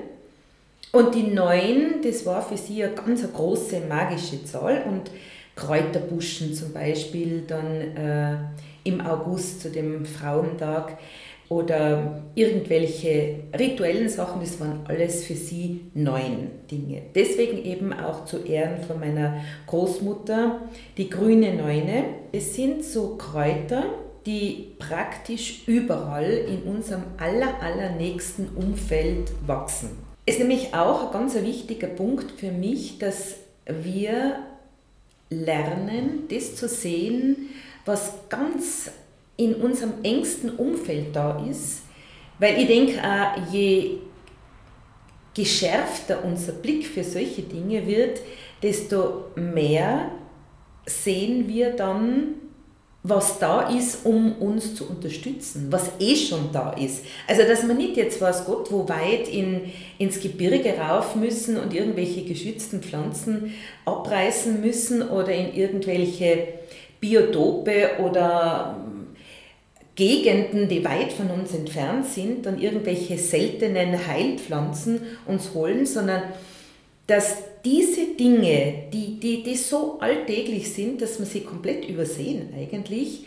Und 0.91 1.15
die 1.15 1.24
neun, 1.24 2.03
das 2.03 2.24
war 2.27 2.44
für 2.44 2.58
sie 2.58 2.84
eine 2.84 2.94
ganz 2.94 3.24
eine 3.24 3.34
große 3.34 3.82
magische 3.89 4.46
Zahl 4.46 4.84
und 4.88 5.10
Kräuterbuschen 5.56 6.53
zum 6.53 6.72
Beispiel 6.72 7.46
dann 7.48 7.82
äh, 7.98 8.38
im 8.84 9.01
August 9.01 9.62
zu 9.62 9.72
dem 9.72 10.06
Frauentag 10.06 11.00
oder 11.49 12.23
irgendwelche 12.35 13.35
rituellen 13.57 14.09
Sachen, 14.09 14.41
das 14.41 14.59
waren 14.59 14.81
alles 14.87 15.25
für 15.25 15.35
sie 15.35 15.81
neun 15.93 16.49
Dinge. 16.69 17.03
Deswegen 17.15 17.63
eben 17.63 17.93
auch 17.93 18.25
zu 18.25 18.43
Ehren 18.43 18.83
von 18.83 18.99
meiner 18.99 19.41
Großmutter 19.65 20.61
die 20.97 21.09
grüne 21.09 21.53
Neune. 21.53 22.03
Es 22.31 22.55
sind 22.55 22.83
so 22.83 23.15
Kräuter, 23.15 23.85
die 24.25 24.73
praktisch 24.77 25.63
überall 25.67 26.29
in 26.29 26.63
unserem 26.63 27.03
aller, 27.17 27.61
allernächsten 27.61 28.49
Umfeld 28.49 29.31
wachsen. 29.45 29.91
Es 30.25 30.35
ist 30.35 30.39
nämlich 30.41 30.73
auch 30.73 31.07
ein 31.07 31.13
ganz 31.13 31.35
wichtiger 31.35 31.87
Punkt 31.87 32.31
für 32.31 32.51
mich, 32.51 32.99
dass 32.99 33.35
wir 33.65 34.39
lernen, 35.29 36.23
das 36.29 36.55
zu 36.55 36.67
sehen, 36.67 37.49
was 37.85 38.13
ganz 38.27 38.91
in 39.38 39.56
unserem 39.56 39.94
engsten 40.03 40.51
Umfeld 40.58 41.15
da 41.15 41.44
ist. 41.50 41.84
Weil 42.39 42.60
ich 42.60 42.67
denke, 42.67 43.00
je 43.51 43.98
geschärfter 45.34 46.24
unser 46.25 46.53
Blick 46.53 46.86
für 46.86 47.03
solche 47.03 47.44
Dinge 47.44 47.86
wird, 47.86 48.20
desto 48.62 49.25
mehr 49.36 50.12
sehen 50.86 51.48
wir 51.48 51.72
dann 51.72 52.36
was 53.10 53.39
da 53.39 53.70
ist, 53.70 54.06
um 54.06 54.34
uns 54.34 54.75
zu 54.75 54.89
unterstützen, 54.89 55.67
was 55.70 55.91
eh 56.00 56.15
schon 56.15 56.50
da 56.51 56.74
ist. 56.74 57.06
Also, 57.27 57.44
dass 57.44 57.63
man 57.63 57.77
nicht 57.77 57.96
jetzt, 57.96 58.20
weiß 58.20 58.46
Gott, 58.46 58.72
wo 58.72 58.88
weit 58.89 59.29
in, 59.29 59.72
ins 59.98 60.20
Gebirge 60.20 60.74
rauf 60.77 61.15
müssen 61.15 61.58
und 61.58 61.74
irgendwelche 61.74 62.24
geschützten 62.24 62.82
Pflanzen 62.82 63.53
abreißen 63.86 64.60
müssen 64.60 65.08
oder 65.08 65.32
in 65.32 65.53
irgendwelche 65.53 66.48
Biotope 67.00 67.91
oder 68.03 68.75
Gegenden, 69.97 70.69
die 70.69 70.85
weit 70.85 71.11
von 71.11 71.29
uns 71.31 71.53
entfernt 71.53 72.05
sind, 72.05 72.45
dann 72.45 72.61
irgendwelche 72.61 73.17
seltenen 73.17 74.07
Heilpflanzen 74.07 75.01
uns 75.25 75.53
holen, 75.53 75.85
sondern 75.85 76.21
dass 77.07 77.37
diese 77.65 78.15
Dinge, 78.17 78.83
die, 78.93 79.19
die, 79.19 79.43
die 79.43 79.55
so 79.55 79.99
alltäglich 79.99 80.71
sind, 80.71 81.01
dass 81.01 81.19
man 81.19 81.27
sie 81.27 81.41
komplett 81.41 81.89
übersehen 81.89 82.53
eigentlich, 82.55 83.25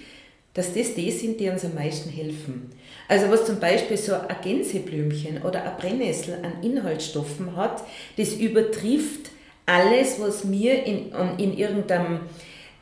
dass 0.54 0.72
das 0.72 0.94
die 0.94 1.10
sind, 1.10 1.40
die 1.40 1.48
uns 1.48 1.64
am 1.64 1.74
meisten 1.74 2.08
helfen. 2.08 2.70
Also 3.08 3.30
was 3.30 3.46
zum 3.46 3.58
Beispiel 3.58 3.96
so 3.96 4.14
ein 4.14 4.36
Gänseblümchen 4.42 5.42
oder 5.42 5.64
ein 5.64 5.76
Brennnessel 5.76 6.38
an 6.42 6.62
Inhaltsstoffen 6.62 7.56
hat, 7.56 7.82
das 8.16 8.34
übertrifft 8.34 9.30
alles, 9.66 10.20
was 10.20 10.50
wir 10.50 10.84
in, 10.84 11.12
in 11.38 11.56
irgendeinem 11.56 12.20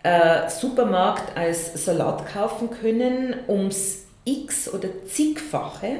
äh, 0.08 0.48
Supermarkt 0.48 1.36
als 1.36 1.84
Salat 1.84 2.26
kaufen 2.32 2.70
können, 2.70 3.34
ums 3.46 4.06
x 4.24 4.72
oder 4.72 4.88
zigfache 5.06 5.96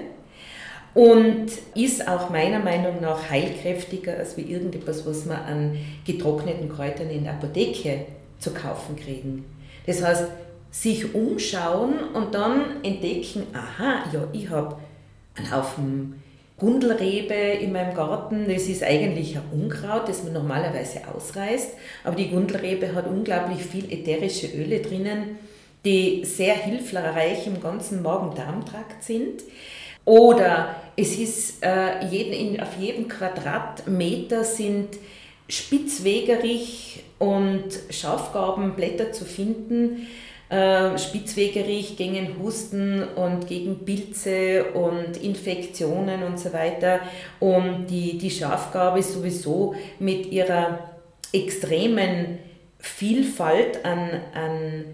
und 0.94 1.46
ist 1.74 2.08
auch 2.08 2.30
meiner 2.30 2.58
Meinung 2.58 3.00
nach 3.00 3.28
heilkräftiger 3.28 4.16
als 4.16 4.36
wie 4.36 4.42
irgendetwas, 4.42 5.06
was 5.06 5.26
man 5.26 5.38
an 5.38 5.78
getrockneten 6.06 6.70
Kräutern 6.70 7.10
in 7.10 7.24
der 7.24 7.34
Apotheke 7.34 8.06
zu 8.38 8.52
kaufen 8.52 8.96
kriegen. 8.96 9.44
Das 9.86 10.02
heißt, 10.02 10.24
sich 10.70 11.14
umschauen 11.14 11.98
und 12.14 12.34
dann 12.34 12.82
entdecken, 12.82 13.46
aha, 13.52 14.04
ja, 14.12 14.28
ich 14.32 14.48
habe 14.48 14.76
einen 15.36 15.50
Haufen 15.54 16.22
Gundelrebe 16.58 17.34
in 17.34 17.72
meinem 17.72 17.94
Garten. 17.94 18.46
Das 18.48 18.64
ist 18.64 18.82
eigentlich 18.82 19.36
ein 19.36 19.44
Unkraut, 19.52 20.08
das 20.08 20.24
man 20.24 20.32
normalerweise 20.32 21.02
ausreißt, 21.14 21.70
aber 22.04 22.16
die 22.16 22.28
Gundelrebe 22.28 22.94
hat 22.94 23.06
unglaublich 23.06 23.62
viel 23.62 23.90
ätherische 23.92 24.48
Öle 24.48 24.80
drinnen, 24.80 25.38
die 25.84 26.24
sehr 26.24 26.54
hilfreich 26.54 27.46
im 27.46 27.60
ganzen 27.60 28.02
Magen-Darm-Trakt 28.02 29.04
sind. 29.04 29.42
Oder 30.04 30.74
es 30.96 31.18
ist 31.18 31.62
äh, 31.62 32.04
jeden, 32.06 32.32
in, 32.32 32.60
auf 32.60 32.78
jedem 32.78 33.08
Quadratmeter 33.08 34.42
sind 34.42 34.96
Spitzwegerich 35.48 37.04
und 37.18 37.64
Schafgarbenblätter 37.90 39.12
zu 39.12 39.24
finden. 39.24 40.08
Äh, 40.50 40.96
Spitzwegerich 40.96 41.98
gegen 41.98 42.38
Husten 42.42 43.02
und 43.02 43.46
gegen 43.46 43.84
Pilze 43.84 44.64
und 44.72 45.22
Infektionen 45.22 46.22
und 46.22 46.38
so 46.38 46.54
weiter. 46.54 47.00
Und 47.38 47.86
die, 47.88 48.16
die 48.16 48.30
Schafgarbe 48.30 49.02
sowieso 49.02 49.74
mit 49.98 50.32
ihrer 50.32 50.90
extremen 51.34 52.38
Vielfalt 52.78 53.84
an, 53.84 54.08
an 54.32 54.84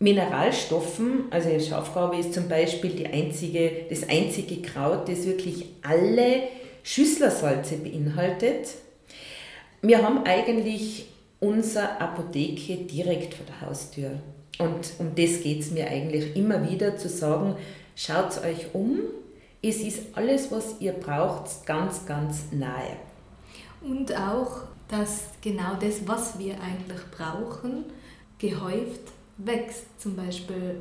Mineralstoffen, 0.00 1.26
also 1.30 1.60
Schafgarbe 1.60 2.16
ist 2.16 2.34
zum 2.34 2.48
Beispiel 2.48 2.90
die 2.90 3.06
einzige, 3.06 3.86
das 3.88 4.08
einzige 4.08 4.62
Kraut, 4.62 5.08
das 5.08 5.26
wirklich 5.26 5.66
alle 5.82 6.48
Schüsslersalze 6.82 7.76
beinhaltet. 7.76 8.68
Wir 9.80 10.02
haben 10.02 10.24
eigentlich 10.24 11.06
unsere 11.38 12.00
Apotheke 12.00 12.76
direkt 12.78 13.34
vor 13.34 13.46
der 13.46 13.68
Haustür. 13.68 14.10
Und 14.58 14.92
um 14.98 15.14
das 15.14 15.42
geht 15.42 15.60
es 15.60 15.70
mir 15.70 15.88
eigentlich 15.88 16.36
immer 16.36 16.68
wieder 16.68 16.96
zu 16.96 17.08
sagen, 17.08 17.56
schaut 17.96 18.42
euch 18.44 18.74
um. 18.74 18.98
Es 19.62 19.76
ist 19.76 20.00
alles, 20.14 20.52
was 20.52 20.80
ihr 20.80 20.92
braucht, 20.92 21.66
ganz, 21.66 22.06
ganz 22.06 22.52
nahe. 22.52 22.96
Und 23.80 24.14
auch, 24.14 24.62
dass 24.88 25.24
genau 25.42 25.74
das, 25.80 26.06
was 26.06 26.38
wir 26.38 26.54
eigentlich 26.54 27.00
brauchen, 27.10 27.86
gehäuft 28.38 29.00
wächst. 29.38 29.84
Zum 29.98 30.16
Beispiel 30.16 30.76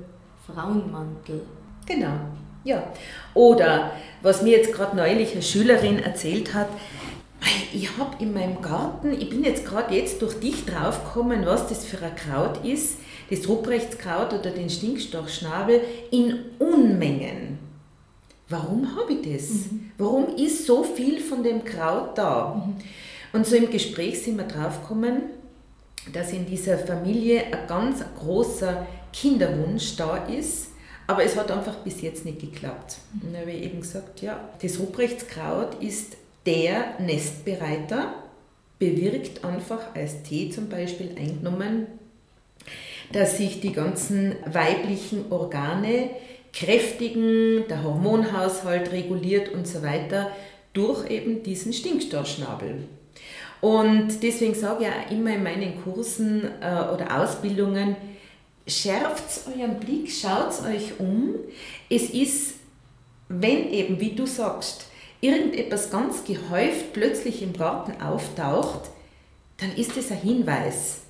Frauenmantel. 0.45 1.41
Genau, 1.85 2.19
ja. 2.63 2.91
Oder 3.33 3.91
was 4.21 4.41
mir 4.41 4.57
jetzt 4.57 4.73
gerade 4.73 4.95
neulich 4.95 5.33
eine 5.33 5.41
Schülerin 5.41 5.99
erzählt 5.99 6.53
hat, 6.53 6.69
ich 7.73 7.97
habe 7.97 8.23
in 8.23 8.33
meinem 8.33 8.61
Garten, 8.61 9.11
ich 9.11 9.29
bin 9.29 9.43
jetzt 9.43 9.65
gerade 9.65 9.93
jetzt 9.93 10.21
durch 10.21 10.39
dich 10.39 10.65
draufgekommen, 10.65 11.45
was 11.45 11.67
das 11.67 11.83
für 11.85 12.01
ein 12.01 12.15
Kraut 12.15 12.63
ist, 12.63 12.99
das 13.33 13.47
Rupreichtskraut 13.47 14.33
oder 14.33 14.51
den 14.51 14.69
Stinkstochschnabel, 14.69 15.81
in 16.11 16.39
Unmengen. 16.59 17.59
Warum 18.49 18.95
habe 18.95 19.13
ich 19.13 19.33
das? 19.33 19.49
Mhm. 19.49 19.91
Warum 19.97 20.35
ist 20.35 20.65
so 20.65 20.83
viel 20.83 21.19
von 21.19 21.43
dem 21.43 21.63
Kraut 21.63 22.17
da? 22.17 22.55
Mhm. 22.65 22.75
Und 23.33 23.47
so 23.47 23.55
im 23.55 23.69
Gespräch 23.69 24.21
sind 24.21 24.37
wir 24.37 24.45
draufgekommen, 24.45 25.23
dass 26.11 26.33
in 26.33 26.45
dieser 26.45 26.77
Familie 26.77 27.45
ein 27.45 27.67
ganz 27.67 28.03
großer 28.19 28.85
Kinderwunsch 29.11 29.95
da 29.95 30.17
ist, 30.27 30.67
aber 31.07 31.23
es 31.23 31.35
hat 31.35 31.51
einfach 31.51 31.77
bis 31.77 32.01
jetzt 32.01 32.25
nicht 32.25 32.39
geklappt. 32.39 32.97
Und 33.13 33.33
dann 33.33 33.41
habe 33.41 33.51
ich 33.51 33.63
eben 33.63 33.81
gesagt, 33.81 34.21
ja, 34.21 34.49
das 34.61 34.79
Rupreichtskraut 34.79 35.81
ist 35.81 36.17
der 36.45 36.99
Nestbereiter, 36.99 38.13
bewirkt 38.79 39.43
einfach 39.43 39.95
als 39.95 40.23
Tee 40.23 40.49
zum 40.49 40.69
Beispiel 40.69 41.15
eingenommen, 41.17 41.87
dass 43.13 43.37
sich 43.37 43.61
die 43.61 43.71
ganzen 43.71 44.35
weiblichen 44.45 45.31
Organe 45.31 46.09
kräftigen, 46.51 47.63
der 47.69 47.83
Hormonhaushalt 47.83 48.91
reguliert 48.91 49.53
und 49.53 49.67
so 49.67 49.81
weiter 49.81 50.31
durch 50.73 51.09
eben 51.09 51.43
diesen 51.43 51.71
Stinkstoffschnabel. 51.71 52.87
Und 53.61 54.21
deswegen 54.21 54.55
sage 54.55 54.83
ich 54.83 54.89
auch 54.89 55.11
immer 55.11 55.35
in 55.35 55.43
meinen 55.43 55.81
Kursen 55.83 56.43
äh, 56.61 56.93
oder 56.93 57.21
Ausbildungen, 57.21 57.95
schärft 58.67 59.47
euren 59.47 59.79
Blick, 59.79 60.11
schaut 60.11 60.65
euch 60.65 60.99
um. 60.99 61.35
Es 61.89 62.09
ist, 62.09 62.55
wenn 63.29 63.71
eben, 63.71 63.99
wie 63.99 64.15
du 64.15 64.25
sagst, 64.25 64.87
irgendetwas 65.21 65.89
ganz 65.89 66.23
gehäuft 66.25 66.93
plötzlich 66.93 67.41
im 67.41 67.53
Garten 67.53 68.01
auftaucht, 68.01 68.89
dann 69.57 69.73
ist 69.77 69.95
es 69.95 70.11
ein 70.11 70.19
Hinweis. 70.19 71.02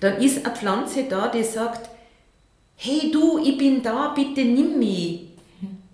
Dann 0.00 0.20
ist 0.20 0.44
eine 0.44 0.54
Pflanze 0.54 1.04
da, 1.04 1.28
die 1.28 1.42
sagt, 1.42 1.90
hey 2.76 3.10
du, 3.10 3.38
ich 3.42 3.56
bin 3.56 3.82
da, 3.82 4.12
bitte 4.14 4.44
nimm 4.44 4.78
mich. 4.78 5.28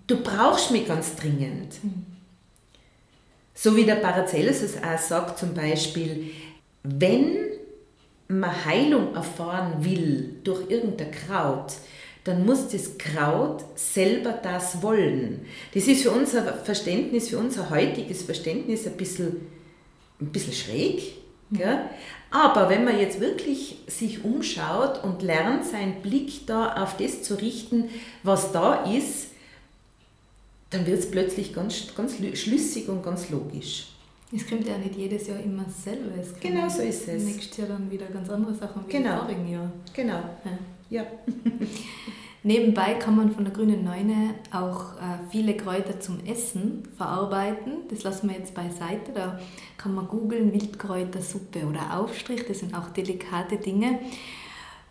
Du 0.07 0.21
brauchst 0.21 0.71
mich 0.71 0.85
ganz 0.85 1.15
dringend. 1.15 1.75
So 3.53 3.75
wie 3.75 3.85
der 3.85 3.95
Paracelsus 3.95 4.75
auch 4.77 4.97
sagt 4.97 5.39
zum 5.39 5.53
Beispiel, 5.53 6.31
wenn 6.83 7.37
man 8.27 8.65
Heilung 8.65 9.15
erfahren 9.15 9.83
will 9.85 10.35
durch 10.43 10.69
irgendein 10.69 11.11
Kraut, 11.11 11.73
dann 12.23 12.45
muss 12.45 12.69
das 12.69 12.97
Kraut 12.97 13.63
selber 13.75 14.31
das 14.31 14.81
wollen. 14.81 15.45
Das 15.73 15.87
ist 15.87 16.03
für 16.03 16.11
unser 16.11 16.53
Verständnis, 16.53 17.29
für 17.29 17.37
unser 17.37 17.69
heutiges 17.69 18.23
Verständnis 18.23 18.87
ein 18.87 18.97
bisschen, 18.97 19.47
ein 20.19 20.31
bisschen 20.31 20.53
schräg. 20.53 21.01
Gell? 21.51 21.81
Aber 22.33 22.67
wenn 22.67 22.83
man 22.83 22.97
jetzt 22.99 23.19
wirklich 23.19 23.77
sich 23.85 24.25
umschaut 24.25 25.03
und 25.03 25.21
lernt, 25.21 25.65
seinen 25.65 26.01
Blick 26.01 26.47
da 26.47 26.83
auf 26.83 26.97
das 26.97 27.21
zu 27.21 27.35
richten, 27.35 27.89
was 28.23 28.51
da 28.51 28.85
ist, 28.85 29.27
dann 30.71 30.87
wird 30.87 30.97
es 30.97 31.11
plötzlich 31.11 31.53
ganz, 31.53 31.93
ganz 31.95 32.15
schlüssig 32.33 32.89
und 32.89 33.03
ganz 33.03 33.29
logisch. 33.29 33.89
Es 34.35 34.49
kommt 34.49 34.67
ja 34.67 34.79
nicht 34.79 34.95
jedes 34.95 35.27
Jahr 35.27 35.39
immer 35.41 35.63
dasselbe. 35.63 36.09
genau 36.41 36.67
so 36.67 36.81
ist 36.81 37.07
es. 37.07 37.23
Nächstes 37.23 37.55
Jahr 37.55 37.67
dann 37.67 37.91
wieder 37.91 38.07
ganz 38.07 38.27
andere 38.31 38.55
Sachen 38.55 38.83
wie 38.87 38.91
genau. 38.91 39.11
im 39.11 39.19
vorigen 39.19 39.51
Jahr. 39.51 39.71
Genau. 39.93 40.13
Ja. 40.13 40.57
Ja. 40.93 41.03
Nebenbei 42.45 42.95
kann 42.95 43.15
man 43.15 43.31
von 43.31 43.45
der 43.45 43.53
grünen 43.53 43.85
Neune 43.85 44.35
auch 44.51 44.97
äh, 44.97 45.29
viele 45.31 45.55
Kräuter 45.55 46.01
zum 46.01 46.19
Essen 46.25 46.83
verarbeiten. 46.97 47.87
Das 47.89 48.03
lassen 48.03 48.29
wir 48.29 48.35
jetzt 48.35 48.53
beiseite. 48.53 49.13
Da 49.13 49.39
kann 49.77 49.95
man 49.95 50.09
googeln 50.09 50.51
Wildkräutersuppe 50.51 51.65
oder 51.65 51.97
Aufstrich. 51.97 52.45
Das 52.45 52.59
sind 52.59 52.75
auch 52.75 52.89
delikate 52.89 53.57
Dinge. 53.57 53.99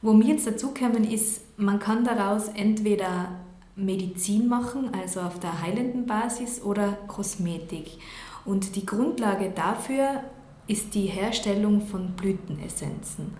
Wo 0.00 0.14
mir 0.14 0.28
jetzt 0.28 0.46
dazu 0.46 0.72
kommen 0.72 1.04
ist, 1.04 1.42
man 1.58 1.78
kann 1.78 2.04
daraus 2.04 2.48
entweder 2.48 3.32
Medizin 3.76 4.48
machen, 4.48 4.90
also 4.94 5.20
auf 5.20 5.38
der 5.38 5.62
heilenden 5.62 6.06
Basis, 6.06 6.62
oder 6.62 6.92
Kosmetik. 7.06 7.98
Und 8.46 8.76
die 8.76 8.86
Grundlage 8.86 9.52
dafür 9.54 10.22
ist 10.66 10.94
die 10.94 11.06
Herstellung 11.06 11.82
von 11.82 12.12
Blütenessenzen. 12.12 13.34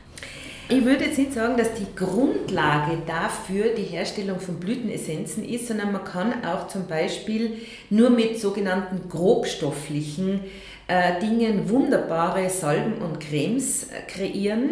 Ich 0.69 0.85
würde 0.85 1.05
jetzt 1.05 1.19
nicht 1.19 1.33
sagen, 1.33 1.57
dass 1.57 1.75
die 1.75 1.95
Grundlage 1.95 2.99
dafür 3.07 3.75
die 3.77 3.83
Herstellung 3.83 4.41
von 4.41 4.61
Blütenessenzen 4.61 5.45
ist, 5.45 5.69
sondern 5.69 5.93
man 5.93 6.05
kann 6.05 6.45
auch 6.45 6.69
zum 6.69 6.87
Beispiel 6.87 7.59
nur 7.91 8.11
mit 8.11 8.41
sogenannten 8.41 9.09
grobstofflichen 9.09 10.41
äh, 10.87 11.21
Dingen 11.21 11.69
wunderbare 11.69 12.49
Salben 12.49 13.03
und 13.03 13.21
Cremes 13.21 13.85
äh, 13.85 14.03
kreieren. 14.07 14.71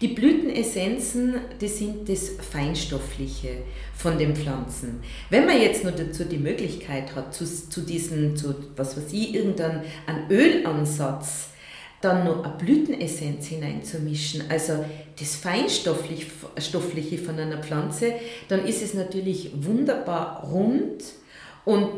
Die 0.00 0.08
Blütenessenzen, 0.08 1.36
das 1.60 1.78
sind 1.78 2.08
das 2.08 2.30
Feinstoffliche 2.50 3.58
von 3.96 4.18
den 4.18 4.34
Pflanzen. 4.34 5.00
Wenn 5.30 5.46
man 5.46 5.60
jetzt 5.60 5.84
nur 5.84 5.92
dazu 5.92 6.24
die 6.24 6.38
Möglichkeit 6.38 7.14
hat, 7.14 7.32
zu, 7.32 7.44
zu 7.44 7.82
diesen, 7.82 8.36
zu, 8.36 8.54
was 8.76 8.96
weiß 8.96 9.12
ich, 9.12 9.34
irgendeinen 9.34 9.82
Ölansatz, 10.28 11.51
dann 12.02 12.24
noch 12.24 12.44
eine 12.44 12.54
Blütenessenz 12.54 13.46
hineinzumischen, 13.46 14.44
also 14.50 14.84
das 15.18 15.36
Feinstoffliche 15.36 17.18
von 17.18 17.38
einer 17.38 17.58
Pflanze, 17.58 18.14
dann 18.48 18.66
ist 18.66 18.82
es 18.82 18.92
natürlich 18.92 19.52
wunderbar 19.54 20.48
rund 20.52 21.04
und 21.64 21.92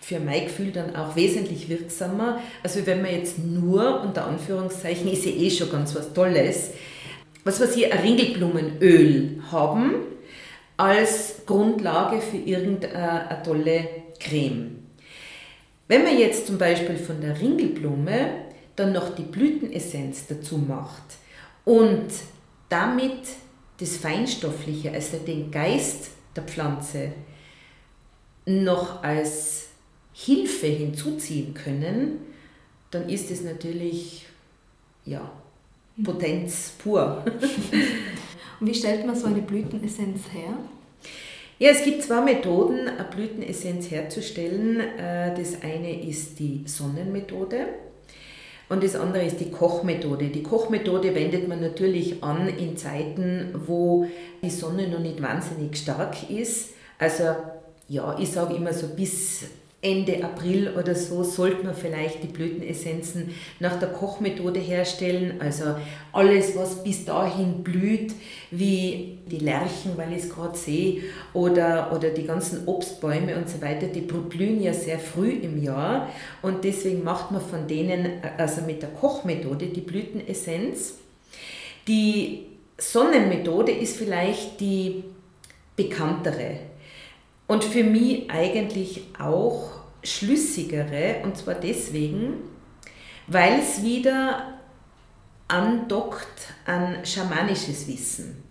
für 0.00 0.18
mein 0.18 0.46
Gefühl 0.46 0.72
dann 0.72 0.96
auch 0.96 1.14
wesentlich 1.14 1.68
wirksamer. 1.68 2.40
Also 2.62 2.84
wenn 2.86 3.02
man 3.02 3.12
jetzt 3.12 3.38
nur, 3.38 4.02
unter 4.02 4.26
Anführungszeichen, 4.26 5.06
ist 5.12 5.24
ja 5.24 5.32
eh 5.32 5.50
schon 5.50 5.70
ganz 5.70 5.94
was 5.94 6.12
Tolles, 6.12 6.70
was 7.44 7.60
wir 7.60 7.68
hier, 7.68 7.92
ein 7.92 8.00
Ringelblumenöl 8.00 9.42
haben, 9.52 9.94
als 10.76 11.42
Grundlage 11.46 12.20
für 12.20 12.38
irgendeine 12.38 13.42
tolle 13.44 13.86
Creme. 14.18 14.78
Wenn 15.88 16.04
man 16.04 16.18
jetzt 16.18 16.46
zum 16.46 16.58
Beispiel 16.58 16.96
von 16.96 17.20
der 17.20 17.40
Ringelblume 17.40 18.41
dann 18.76 18.92
noch 18.92 19.14
die 19.14 19.22
Blütenessenz 19.22 20.26
dazu 20.26 20.58
macht 20.58 21.02
und 21.64 22.08
damit 22.68 23.20
das 23.78 23.96
Feinstoffliche, 23.96 24.92
also 24.92 25.18
den 25.18 25.50
Geist 25.50 26.10
der 26.34 26.44
Pflanze, 26.44 27.12
noch 28.46 29.02
als 29.02 29.68
Hilfe 30.12 30.66
hinzuziehen 30.66 31.54
können, 31.54 32.18
dann 32.90 33.08
ist 33.08 33.30
es 33.30 33.42
natürlich 33.42 34.26
ja, 35.04 35.30
Potenz 36.02 36.72
pur. 36.78 37.24
Und 38.60 38.66
wie 38.66 38.74
stellt 38.74 39.06
man 39.06 39.16
so 39.16 39.26
eine 39.26 39.42
Blütenessenz 39.42 40.20
her? 40.32 40.56
Ja, 41.58 41.70
es 41.70 41.84
gibt 41.84 42.02
zwei 42.02 42.20
Methoden, 42.20 42.88
eine 42.88 43.08
Blütenessenz 43.08 43.90
herzustellen. 43.90 44.80
Äh, 44.80 45.34
das 45.36 45.62
eine 45.62 46.02
ist 46.02 46.38
die 46.38 46.62
Sonnenmethode. 46.66 47.66
Und 48.72 48.82
das 48.82 48.96
andere 48.96 49.22
ist 49.22 49.38
die 49.38 49.50
Kochmethode. 49.50 50.28
Die 50.28 50.42
Kochmethode 50.42 51.14
wendet 51.14 51.46
man 51.46 51.60
natürlich 51.60 52.24
an 52.24 52.48
in 52.48 52.78
Zeiten, 52.78 53.50
wo 53.66 54.06
die 54.42 54.48
Sonne 54.48 54.88
noch 54.88 54.98
nicht 54.98 55.20
wahnsinnig 55.20 55.76
stark 55.76 56.30
ist. 56.30 56.70
Also 56.98 57.24
ja, 57.86 58.16
ich 58.18 58.32
sage 58.32 58.54
immer 58.54 58.72
so 58.72 58.86
bis 58.88 59.44
Ende 59.84 60.22
April 60.22 60.74
oder 60.78 60.94
so 60.94 61.24
sollte 61.24 61.64
man 61.64 61.74
vielleicht 61.74 62.22
die 62.22 62.28
Blütenessenzen 62.28 63.34
nach 63.58 63.80
der 63.80 63.88
Kochmethode 63.88 64.60
herstellen. 64.60 65.40
Also 65.40 65.74
alles, 66.12 66.56
was 66.56 66.84
bis 66.84 67.04
dahin 67.04 67.64
blüht, 67.64 68.12
wie 68.52 69.18
die 69.26 69.38
Lerchen, 69.38 69.96
weil 69.96 70.12
ich 70.12 70.22
es 70.22 70.30
gerade 70.30 70.56
sehe, 70.56 71.02
oder, 71.34 71.92
oder 71.92 72.10
die 72.10 72.24
ganzen 72.24 72.68
Obstbäume 72.68 73.36
und 73.36 73.48
so 73.48 73.60
weiter, 73.60 73.88
die 73.88 74.02
blühen 74.02 74.62
ja 74.62 74.72
sehr 74.72 75.00
früh 75.00 75.30
im 75.30 75.60
Jahr. 75.60 76.08
Und 76.42 76.62
deswegen 76.62 77.02
macht 77.02 77.32
man 77.32 77.40
von 77.40 77.66
denen, 77.66 78.22
also 78.38 78.62
mit 78.62 78.82
der 78.82 78.90
Kochmethode, 78.90 79.66
die 79.66 79.80
Blütenessenz. 79.80 80.98
Die 81.88 82.46
Sonnenmethode 82.78 83.72
ist 83.72 83.96
vielleicht 83.96 84.60
die 84.60 85.02
bekanntere 85.74 86.58
und 87.46 87.64
für 87.64 87.84
mich 87.84 88.30
eigentlich 88.30 89.02
auch 89.18 89.70
schlüssigere, 90.02 91.22
und 91.22 91.36
zwar 91.36 91.54
deswegen, 91.54 92.34
weil 93.26 93.60
es 93.60 93.82
wieder 93.82 94.58
andockt 95.48 96.54
an 96.66 97.04
schamanisches 97.04 97.86
Wissen. 97.86 98.42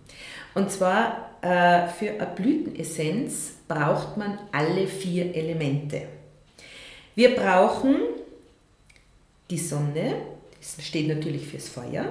Und 0.54 0.70
zwar 0.70 1.30
äh, 1.42 1.88
für 1.88 2.10
eine 2.10 2.26
Blütenessenz 2.34 3.52
braucht 3.66 4.16
man 4.16 4.38
alle 4.52 4.86
vier 4.86 5.34
Elemente. 5.34 6.02
Wir 7.14 7.34
brauchen 7.34 7.96
die 9.50 9.58
Sonne, 9.58 10.14
das 10.58 10.86
steht 10.86 11.08
natürlich 11.08 11.46
fürs 11.46 11.68
Feuer. 11.68 12.06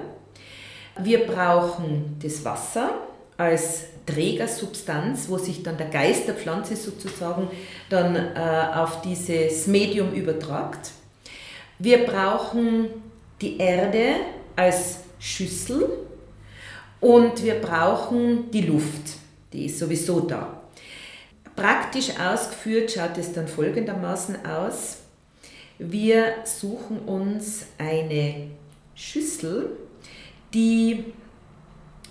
Wir 0.98 1.26
brauchen 1.26 2.16
das 2.22 2.44
Wasser 2.44 3.00
als 3.36 3.84
Trägersubstanz, 4.06 5.28
wo 5.28 5.38
sich 5.38 5.62
dann 5.62 5.76
der 5.76 5.88
Geist 5.88 6.26
der 6.26 6.34
Pflanze 6.34 6.76
sozusagen 6.76 7.48
dann 7.88 8.16
äh, 8.16 8.66
auf 8.74 9.02
dieses 9.02 9.66
Medium 9.66 10.12
übertragt. 10.12 10.90
Wir 11.78 12.04
brauchen 12.04 12.88
die 13.40 13.58
Erde 13.58 14.16
als 14.56 15.00
Schüssel 15.18 15.88
und 17.00 17.42
wir 17.42 17.54
brauchen 17.54 18.50
die 18.50 18.62
Luft, 18.62 19.16
die 19.52 19.66
ist 19.66 19.78
sowieso 19.78 20.20
da. 20.20 20.60
Praktisch 21.56 22.10
ausgeführt 22.18 22.92
schaut 22.92 23.18
es 23.18 23.32
dann 23.32 23.46
folgendermaßen 23.46 24.46
aus. 24.46 24.98
Wir 25.78 26.34
suchen 26.44 27.00
uns 27.00 27.66
eine 27.78 28.48
Schüssel, 28.94 29.76
die 30.54 31.04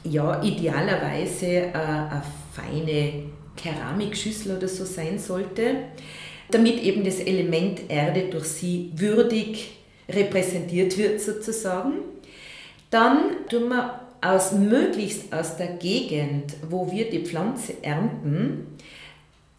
ja 0.04 0.42
idealerweise 0.42 1.48
äh, 1.48 1.74
eine 1.74 2.24
feine 2.54 3.24
Keramikschüssel 3.56 4.58
oder 4.58 4.68
so 4.68 4.86
sein 4.86 5.20
sollte, 5.20 5.76
damit 6.50 6.82
eben 6.82 7.04
das 7.04 7.20
Element 7.20 7.90
Erde 7.90 8.30
durch 8.30 8.46
sie 8.46 8.92
würdig 8.96 9.78
repräsentiert 10.10 10.98
wird 10.98 11.22
sozusagen. 11.22 11.94
Dann 12.90 13.48
tun 13.50 13.70
wir 13.70 14.02
aus 14.22 14.52
möglichst 14.52 15.34
aus 15.34 15.58
der 15.58 15.74
Gegend, 15.76 16.54
wo 16.70 16.92
wir 16.92 17.10
die 17.10 17.26
Pflanze 17.26 17.74
ernten, 17.82 18.78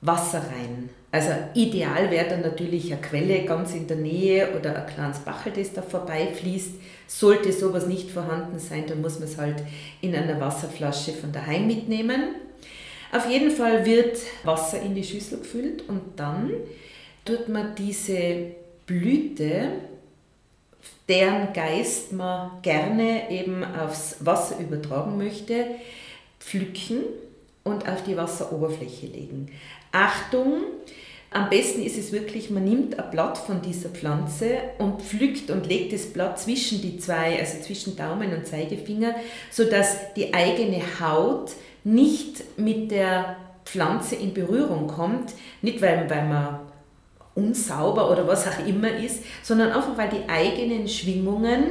Wasser 0.00 0.38
rein. 0.38 0.90
Also 1.11 1.31
ideal 1.55 2.11
wäre 2.11 2.28
dann 2.28 2.40
natürlich 2.42 2.92
eine 2.92 3.00
Quelle 3.00 3.44
ganz 3.44 3.74
in 3.74 3.87
der 3.87 3.98
Nähe 3.98 4.57
oder 4.59 4.76
ein 4.76 4.87
kleines 4.87 5.18
Bachel, 5.20 5.52
das 5.55 5.72
da 5.72 5.83
vorbeifließt. 5.83 6.74
Sollte 7.14 7.53
sowas 7.53 7.87
nicht 7.87 8.11
vorhanden 8.11 8.59
sein, 8.59 8.87
dann 8.87 9.03
muss 9.03 9.18
man 9.18 9.29
es 9.29 9.37
halt 9.37 9.62
in 10.01 10.14
einer 10.14 10.40
Wasserflasche 10.40 11.12
von 11.12 11.31
daheim 11.31 11.66
mitnehmen. 11.66 12.37
Auf 13.12 13.29
jeden 13.29 13.51
Fall 13.51 13.85
wird 13.85 14.18
Wasser 14.44 14.81
in 14.81 14.94
die 14.94 15.05
Schüssel 15.05 15.38
gefüllt 15.38 15.87
und 15.88 16.01
dann 16.16 16.51
tut 17.27 17.51
man 17.51 17.75
diese 17.75 18.46
Blüte, 18.87 19.72
deren 21.07 21.53
Geist 21.53 22.12
man 22.12 22.51
gerne 22.62 23.31
eben 23.31 23.62
aufs 23.62 24.16
Wasser 24.20 24.59
übertragen 24.59 25.18
möchte, 25.18 25.66
pflücken 26.40 27.03
und 27.62 27.87
auf 27.87 28.03
die 28.05 28.16
Wasseroberfläche 28.16 29.07
legen. 29.07 29.53
Achtung, 29.92 30.62
am 31.35 31.51
besten 31.51 31.83
ist 31.83 31.99
es 31.99 32.12
wirklich, 32.12 32.51
man 32.51 32.64
nimmt 32.64 32.99
ein 32.99 33.11
Blatt 33.11 33.38
von 33.38 33.62
dieser 33.62 33.88
Pflanze 33.88 34.59
und 34.79 35.03
pflückt 35.03 35.51
und 35.51 35.66
legt 35.66 35.92
das 35.92 36.07
Blatt 36.07 36.38
zwischen 36.38 36.81
die 36.81 36.99
zwei, 36.99 37.38
also 37.38 37.61
zwischen 37.61 37.97
Daumen 37.97 38.35
und 38.35 38.47
Zeigefinger, 38.47 39.14
sodass 39.51 40.12
die 40.14 40.33
eigene 40.35 40.83
Haut 41.01 41.53
nicht 41.85 42.59
mit 42.59 42.90
der 42.90 43.37
Pflanze 43.64 44.16
in 44.16 44.35
Berührung 44.35 44.87
kommt. 44.87 45.33
Nicht, 45.62 45.81
weil, 45.83 46.09
weil 46.09 46.29
man 46.29 46.61
unsauber 47.35 48.11
oder 48.11 48.27
was 48.27 48.47
auch 48.47 48.66
immer 48.66 48.95
ist, 48.95 49.23
sondern 49.42 49.73
einfach, 49.73 49.97
weil 49.97 50.11
die 50.11 50.29
eigenen 50.29 50.87
Schwingungen 50.87 51.64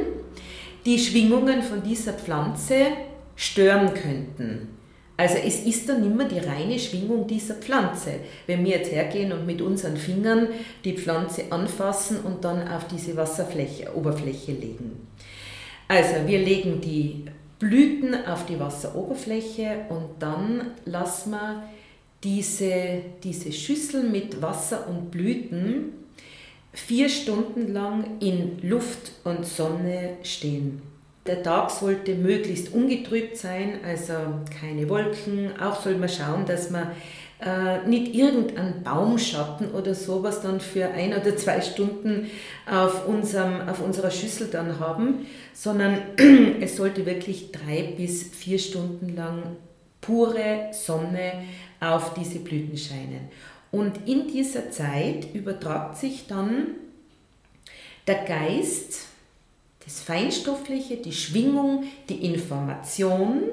die 0.86 0.98
Schwingungen 0.98 1.62
von 1.62 1.84
dieser 1.84 2.14
Pflanze 2.14 2.88
stören 3.36 3.94
könnten. 3.94 4.78
Also 5.22 5.36
es 5.36 5.68
ist 5.68 5.88
dann 5.88 6.04
immer 6.04 6.26
die 6.26 6.40
reine 6.40 6.80
Schwingung 6.80 7.28
dieser 7.28 7.54
Pflanze. 7.54 8.22
Wenn 8.48 8.66
wir 8.66 8.78
jetzt 8.78 8.92
hergehen 8.92 9.32
und 9.32 9.46
mit 9.46 9.62
unseren 9.62 9.96
Fingern 9.96 10.48
die 10.84 10.98
Pflanze 10.98 11.44
anfassen 11.52 12.22
und 12.22 12.44
dann 12.44 12.68
auf 12.68 12.88
diese 12.88 13.16
Wasserfläche, 13.16 13.96
Oberfläche 13.96 14.54
legen. 14.54 15.08
Also 15.88 16.26
wir 16.26 16.40
legen 16.40 16.82
die 16.82 17.26
Blüten 17.60 18.16
auf 18.26 18.48
die 18.48 18.60
Wasseroberfläche 18.60 19.86
und 19.90 20.10
dann 20.18 20.72
lassen 20.86 21.30
wir 21.30 21.70
diese, 22.24 23.04
diese 23.24 23.52
Schüssel 23.52 24.10
mit 24.10 24.42
Wasser 24.42 24.88
und 24.90 25.12
Blüten 25.12 25.94
vier 26.74 27.10
Stunden 27.10 27.72
lang 27.72 28.20
in 28.22 28.58
Luft 28.68 29.12
und 29.24 29.46
Sonne 29.46 30.18
stehen. 30.24 30.82
Der 31.28 31.44
Tag 31.44 31.70
sollte 31.70 32.16
möglichst 32.16 32.74
ungetrübt 32.74 33.38
sein, 33.38 33.80
also 33.86 34.14
keine 34.60 34.90
Wolken. 34.90 35.52
Auch 35.62 35.80
soll 35.80 35.96
man 35.96 36.10
schauen, 36.10 36.46
dass 36.48 36.72
man 36.72 36.88
äh, 37.44 37.88
nicht 37.88 38.16
irgendeinen 38.16 38.84
Baumschatten 38.84 39.72
oder 39.72 39.94
sowas 39.94 40.42
dann 40.42 40.60
für 40.60 40.88
ein 40.88 41.14
oder 41.14 41.38
zwei 41.38 41.62
Stunden 41.62 42.30
auf, 42.66 43.08
unserem, 43.08 43.68
auf 43.68 43.82
unserer 43.82 44.10
Schüssel 44.10 44.48
dann 44.52 44.80
haben, 44.80 45.28
sondern 45.54 46.00
es 46.62 46.78
sollte 46.78 47.06
wirklich 47.06 47.52
drei 47.52 47.94
bis 47.96 48.24
vier 48.24 48.58
Stunden 48.58 49.16
lang 49.16 49.58
pure 50.02 50.70
Sonne 50.72 51.44
auf 51.80 52.16
diese 52.16 52.40
Blüten 52.40 52.78
scheinen. 52.78 53.30
Und 53.72 54.08
in 54.08 54.28
dieser 54.28 54.72
Zeit 54.72 55.34
übertragt 55.34 55.98
sich 55.98 56.28
dann 56.28 56.68
der 58.08 58.26
Geist 58.26 59.11
das 59.84 60.02
Feinstoffliche, 60.02 60.98
die 60.98 61.12
Schwingung, 61.12 61.86
die 62.10 62.26
Information, 62.26 63.44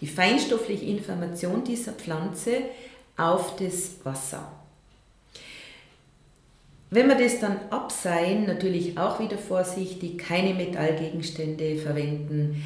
die 0.00 0.06
feinstoffliche 0.06 0.84
Information 0.86 1.62
dieser 1.64 1.92
Pflanze 1.92 2.62
auf 3.16 3.56
das 3.56 4.04
Wasser. 4.04 4.50
Wenn 6.90 7.08
wir 7.08 7.14
das 7.14 7.40
dann 7.40 7.56
abseihen, 7.70 8.44
natürlich 8.44 8.98
auch 8.98 9.18
wieder 9.18 9.38
vorsichtig, 9.38 10.18
keine 10.18 10.52
Metallgegenstände 10.52 11.76
verwenden, 11.76 12.62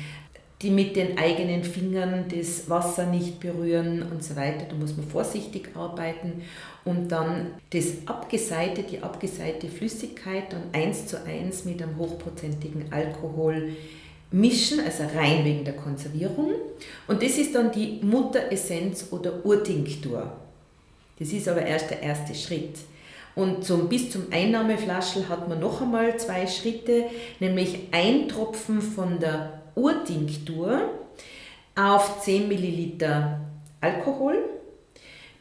die 0.63 0.71
mit 0.71 0.97
den 0.97 1.19
eigenen 1.19 1.63
Fingern 1.63 2.25
das 2.29 2.69
Wasser 2.69 3.07
nicht 3.07 3.39
berühren 3.39 4.03
und 4.11 4.25
so 4.25 4.35
weiter. 4.35 4.67
Da 4.69 4.75
muss 4.75 4.97
man 4.97 5.07
vorsichtig 5.07 5.77
arbeiten 5.77 6.43
und 6.87 7.09
dann 7.09 7.49
das 7.71 8.07
abgeseite, 8.07 8.85
die 8.85 9.03
abgeseite 9.03 9.69
Flüssigkeit 9.69 10.53
dann 10.53 10.63
eins 10.73 11.09
zu 11.09 11.23
eins 11.25 11.65
mit 11.65 11.83
einem 11.83 11.99
hochprozentigen 11.99 12.87
Alkohol 12.91 13.77
mischen, 14.31 14.81
also 14.81 15.03
rein 15.15 15.45
wegen 15.45 15.65
der 15.65 15.75
Konservierung. 15.75 16.53
Und 17.09 17.23
das 17.23 17.39
ist 17.39 17.55
dann 17.55 17.73
die 17.73 17.99
Mutteressenz 18.03 19.09
oder 19.11 19.45
Urtinktur. 19.45 20.33
Das 21.19 21.33
ist 21.33 21.49
aber 21.49 21.67
erst 21.67 21.91
der 21.91 22.03
erste 22.03 22.35
Schritt. 22.35 22.79
Und 23.35 23.65
zum, 23.65 23.89
bis 23.89 24.11
zum 24.11 24.27
Einnahmeflaschel 24.31 25.29
hat 25.29 25.49
man 25.49 25.61
noch 25.61 25.83
einmal 25.83 26.17
zwei 26.19 26.47
Schritte, 26.47 27.05
nämlich 27.41 27.89
ein 27.91 28.29
Tropfen 28.29 28.81
von 28.81 29.19
der 29.19 29.61
Urtinktur 29.75 30.89
auf 31.75 32.23
10 32.23 32.49
Milliliter 32.49 33.41
Alkohol. 33.81 34.56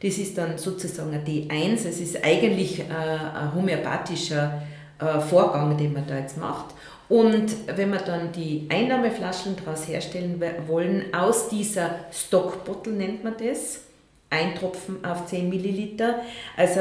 Das 0.02 0.18
ist 0.18 0.36
dann 0.36 0.58
sozusagen 0.58 1.12
ein 1.12 1.24
D1. 1.24 1.88
Es 1.88 2.00
ist 2.00 2.22
eigentlich 2.24 2.80
äh, 2.80 2.84
ein 2.84 3.54
homöopathischer 3.54 4.62
äh, 4.98 5.20
Vorgang, 5.20 5.76
den 5.76 5.92
man 5.92 6.06
da 6.06 6.18
jetzt 6.18 6.36
macht. 6.38 6.74
Und 7.08 7.54
wenn 7.76 7.90
wir 7.90 8.00
dann 8.00 8.32
die 8.32 8.66
Einnahmeflaschen 8.68 9.56
daraus 9.56 9.86
herstellen 9.86 10.42
wollen, 10.66 11.14
aus 11.14 11.48
dieser 11.48 11.90
Stockbottle 12.12 12.92
nennt 12.92 13.22
man 13.22 13.34
das, 13.38 13.80
ein 14.28 14.56
Tropfen 14.56 15.04
auf 15.04 15.26
10 15.26 15.48
Milliliter, 15.48 16.16
also 16.56 16.80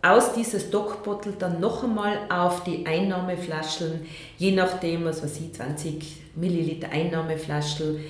aus 0.00 0.32
dieser 0.32 0.60
Stockbottle 0.60 1.32
dann 1.38 1.60
noch 1.60 1.84
einmal 1.84 2.18
auf 2.30 2.64
die 2.64 2.86
Einnahmeflaschen, 2.86 4.06
je 4.38 4.52
nachdem, 4.52 5.04
was 5.04 5.22
weiß 5.22 5.40
ich, 5.40 5.52
20 5.52 6.36
Milliliter 6.36 6.90
Einnahmeflaschel 6.90 8.00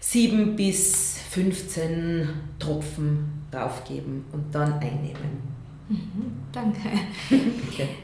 7 0.00 0.56
bis 0.56 1.18
15 1.30 2.28
Tropfen 2.58 3.41
draufgeben 3.52 4.24
und 4.32 4.54
dann 4.54 4.72
einnehmen. 4.74 5.52
Mhm, 5.88 6.32
danke. 6.52 6.88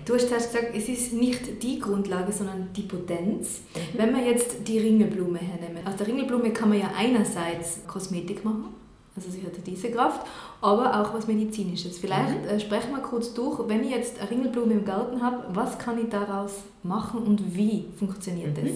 Du 0.04 0.14
hast 0.14 0.32
gesagt, 0.32 0.68
es 0.74 0.88
ist 0.88 1.12
nicht 1.12 1.62
die 1.62 1.78
Grundlage, 1.78 2.32
sondern 2.32 2.68
die 2.74 2.82
Potenz. 2.82 3.60
Mhm. 3.74 3.98
Wenn 3.98 4.16
wir 4.16 4.24
jetzt 4.24 4.66
die 4.66 4.78
Ringelblume 4.78 5.38
hernehmen, 5.38 5.86
aus 5.86 5.96
der 5.96 6.06
Ringelblume 6.06 6.50
kann 6.50 6.70
man 6.70 6.78
ja 6.78 6.90
einerseits 6.96 7.80
Kosmetik 7.86 8.44
machen, 8.44 8.74
also 9.14 9.30
sie 9.30 9.42
hat 9.42 9.52
diese 9.66 9.90
Kraft, 9.90 10.26
aber 10.60 11.00
auch 11.00 11.12
was 11.12 11.26
Medizinisches. 11.26 11.98
Vielleicht 11.98 12.44
mhm. 12.44 12.48
äh, 12.48 12.60
sprechen 12.60 12.92
wir 12.92 13.00
kurz 13.00 13.34
durch, 13.34 13.68
wenn 13.68 13.84
ich 13.84 13.90
jetzt 13.90 14.20
eine 14.20 14.30
Ringelblume 14.30 14.74
im 14.74 14.84
Garten 14.84 15.20
habe, 15.22 15.44
was 15.50 15.78
kann 15.78 15.98
ich 15.98 16.08
daraus 16.08 16.52
machen 16.82 17.20
und 17.22 17.56
wie 17.56 17.86
funktioniert 17.98 18.56
mhm. 18.56 18.66
das? 18.66 18.74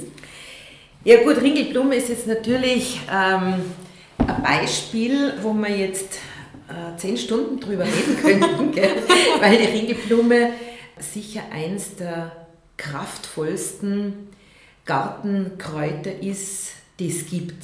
Ja 1.04 1.22
gut, 1.24 1.40
Ringelblume 1.40 1.96
ist 1.96 2.08
jetzt 2.08 2.26
natürlich 2.26 3.00
ähm, 3.10 3.54
ein 4.18 4.42
Beispiel, 4.42 5.34
wo 5.42 5.52
wir 5.52 5.76
jetzt 5.76 6.18
äh, 6.72 6.96
zehn 6.96 7.16
Stunden 7.16 7.60
drüber 7.60 7.84
reden 7.84 8.16
könnten, 8.20 8.76
weil 9.40 9.58
die 9.58 9.64
Ringelblume 9.64 10.50
sicher 10.98 11.42
eins 11.52 11.96
der 11.96 12.32
kraftvollsten 12.76 14.28
Gartenkräuter 14.84 16.20
ist, 16.20 16.70
die 16.98 17.08
es 17.08 17.28
gibt. 17.28 17.62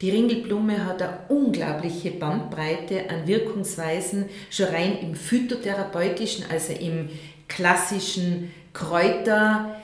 Die 0.00 0.10
Ringelblume 0.10 0.84
hat 0.84 1.00
eine 1.00 1.18
unglaubliche 1.28 2.10
Bandbreite 2.10 3.08
an 3.08 3.26
Wirkungsweisen, 3.26 4.24
schon 4.50 4.66
rein 4.66 4.98
im 5.00 5.14
phytotherapeutischen, 5.14 6.44
also 6.50 6.72
im 6.72 7.08
klassischen 7.46 8.52
Kräuter, 8.72 9.76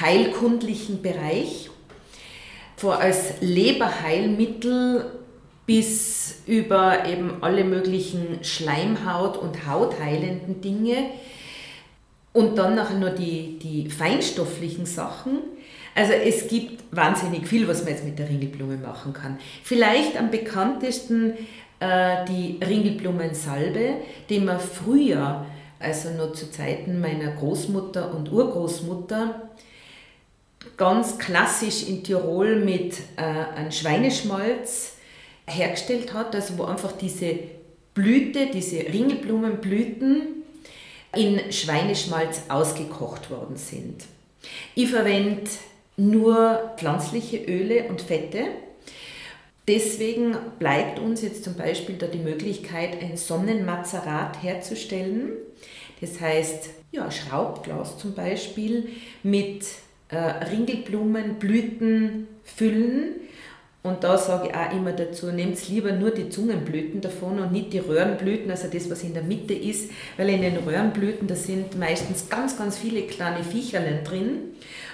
heilkundlichen 0.00 1.02
Bereich. 1.02 1.68
Vor 2.76 2.98
als 2.98 3.34
Leberheilmittel 3.40 5.10
bis 5.66 6.42
über 6.46 7.06
eben 7.06 7.42
alle 7.42 7.64
möglichen 7.64 8.42
Schleimhaut- 8.42 9.36
und 9.36 9.66
Hautheilenden 9.66 10.60
Dinge. 10.60 11.10
Und 12.32 12.56
dann 12.56 12.76
nachher 12.76 12.98
nur 12.98 13.10
die, 13.10 13.58
die 13.58 13.90
feinstofflichen 13.90 14.86
Sachen. 14.86 15.38
Also 15.94 16.12
es 16.12 16.48
gibt 16.48 16.84
wahnsinnig 16.94 17.48
viel, 17.48 17.66
was 17.66 17.82
man 17.82 17.94
jetzt 17.94 18.04
mit 18.04 18.18
der 18.18 18.28
Ringelblume 18.28 18.76
machen 18.76 19.12
kann. 19.12 19.38
Vielleicht 19.64 20.16
am 20.18 20.30
bekanntesten 20.30 21.32
äh, 21.80 22.24
die 22.26 22.60
Ringelblumensalbe, 22.64 23.94
die 24.28 24.40
man 24.40 24.60
früher, 24.60 25.46
also 25.78 26.10
noch 26.10 26.32
zu 26.32 26.50
Zeiten 26.50 27.00
meiner 27.00 27.32
Großmutter 27.32 28.14
und 28.14 28.30
Urgroßmutter, 28.30 29.48
ganz 30.76 31.18
klassisch 31.18 31.88
in 31.88 32.04
Tirol 32.04 32.56
mit 32.56 32.98
äh, 33.16 33.22
einem 33.56 33.72
Schweineschmalz 33.72 34.95
hergestellt 35.46 36.12
hat, 36.12 36.34
also 36.34 36.58
wo 36.58 36.64
einfach 36.64 36.92
diese 36.92 37.38
Blüte, 37.94 38.48
diese 38.52 38.78
Ringelblumenblüten 38.78 40.42
in 41.14 41.52
Schweineschmalz 41.52 42.42
ausgekocht 42.48 43.30
worden 43.30 43.56
sind. 43.56 44.04
Ich 44.74 44.90
verwende 44.90 45.48
nur 45.96 46.72
pflanzliche 46.76 47.38
Öle 47.38 47.88
und 47.88 48.02
Fette. 48.02 48.44
Deswegen 49.66 50.36
bleibt 50.58 50.98
uns 50.98 51.22
jetzt 51.22 51.42
zum 51.42 51.54
Beispiel 51.54 51.96
da 51.96 52.06
die 52.06 52.18
Möglichkeit, 52.18 53.02
ein 53.02 53.16
Sonnenmazerat 53.16 54.42
herzustellen. 54.42 55.32
Das 56.00 56.20
heißt, 56.20 56.70
ja, 56.92 57.10
Schraubglas 57.10 57.98
zum 57.98 58.14
Beispiel 58.14 58.88
mit 59.22 59.64
äh, 60.08 60.16
Ringelblumenblüten 60.16 62.28
füllen 62.44 63.14
und 63.86 64.04
da 64.04 64.18
sage 64.18 64.48
ich 64.48 64.54
auch 64.54 64.72
immer 64.72 64.92
dazu, 64.92 65.26
nehmt 65.26 65.68
lieber 65.68 65.92
nur 65.92 66.10
die 66.10 66.28
Zungenblüten 66.28 67.00
davon 67.00 67.38
und 67.38 67.52
nicht 67.52 67.72
die 67.72 67.78
Röhrenblüten, 67.78 68.50
also 68.50 68.68
das, 68.72 68.90
was 68.90 69.02
in 69.02 69.14
der 69.14 69.22
Mitte 69.22 69.54
ist, 69.54 69.90
weil 70.16 70.28
in 70.28 70.42
den 70.42 70.56
Röhrenblüten, 70.56 71.28
da 71.28 71.34
sind 71.34 71.78
meistens 71.78 72.28
ganz, 72.28 72.58
ganz 72.58 72.78
viele 72.78 73.02
kleine 73.02 73.44
Viecherlen 73.44 74.04
drin. 74.04 74.38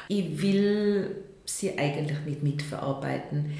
Ich 0.08 0.42
will 0.42 1.16
sie 1.44 1.78
eigentlich 1.78 2.18
nicht 2.26 2.42
mitverarbeiten. 2.42 3.52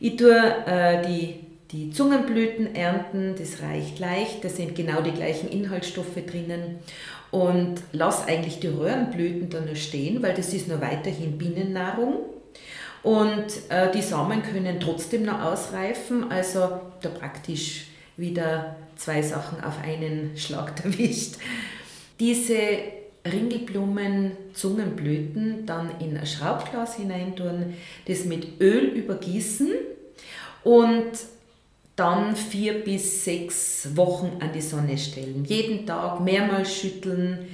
Ich 0.00 0.16
tue 0.16 0.36
äh, 0.66 1.06
die, 1.06 1.40
die 1.72 1.90
Zungenblüten 1.90 2.74
ernten, 2.74 3.34
das 3.38 3.62
reicht 3.62 3.98
leicht, 3.98 4.44
da 4.44 4.48
sind 4.48 4.74
genau 4.74 5.02
die 5.02 5.12
gleichen 5.12 5.48
Inhaltsstoffe 5.50 6.16
drinnen 6.26 6.78
und 7.30 7.82
lasse 7.92 8.26
eigentlich 8.26 8.60
die 8.60 8.68
Röhrenblüten 8.68 9.50
dann 9.50 9.66
nur 9.66 9.76
stehen, 9.76 10.22
weil 10.22 10.34
das 10.34 10.52
ist 10.52 10.68
nur 10.68 10.80
weiterhin 10.80 11.38
Bienennahrung. 11.38 12.39
Und 13.02 13.46
äh, 13.70 13.90
die 13.92 14.02
Samen 14.02 14.42
können 14.42 14.78
trotzdem 14.78 15.24
noch 15.24 15.40
ausreifen, 15.40 16.30
also 16.30 16.80
da 17.00 17.08
praktisch 17.08 17.86
wieder 18.16 18.76
zwei 18.96 19.22
Sachen 19.22 19.62
auf 19.64 19.82
einen 19.82 20.36
Schlag 20.36 20.72
erwischt. 20.84 21.36
Diese 22.18 22.58
Ringelblumen, 23.26 24.32
Zungenblüten 24.52 25.66
dann 25.66 25.90
in 26.00 26.16
ein 26.16 26.26
Schraubglas 26.26 26.96
hineintun, 26.96 27.74
das 28.06 28.24
mit 28.24 28.60
Öl 28.60 28.84
übergießen 28.84 29.70
und 30.64 31.12
dann 31.96 32.34
vier 32.34 32.82
bis 32.82 33.24
sechs 33.24 33.88
Wochen 33.94 34.38
an 34.40 34.52
die 34.54 34.62
Sonne 34.62 34.96
stellen. 34.96 35.44
Jeden 35.44 35.86
Tag 35.86 36.20
mehrmals 36.20 36.74
schütteln, 36.74 37.46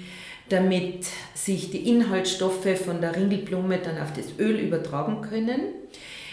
damit 0.49 1.07
sich 1.35 1.71
die 1.71 1.89
Inhaltsstoffe 1.89 2.79
von 2.85 3.01
der 3.01 3.17
Ringelblume 3.17 3.79
dann 3.79 3.99
auf 3.99 4.13
das 4.13 4.39
Öl 4.39 4.59
übertragen 4.59 5.23
können. 5.23 5.61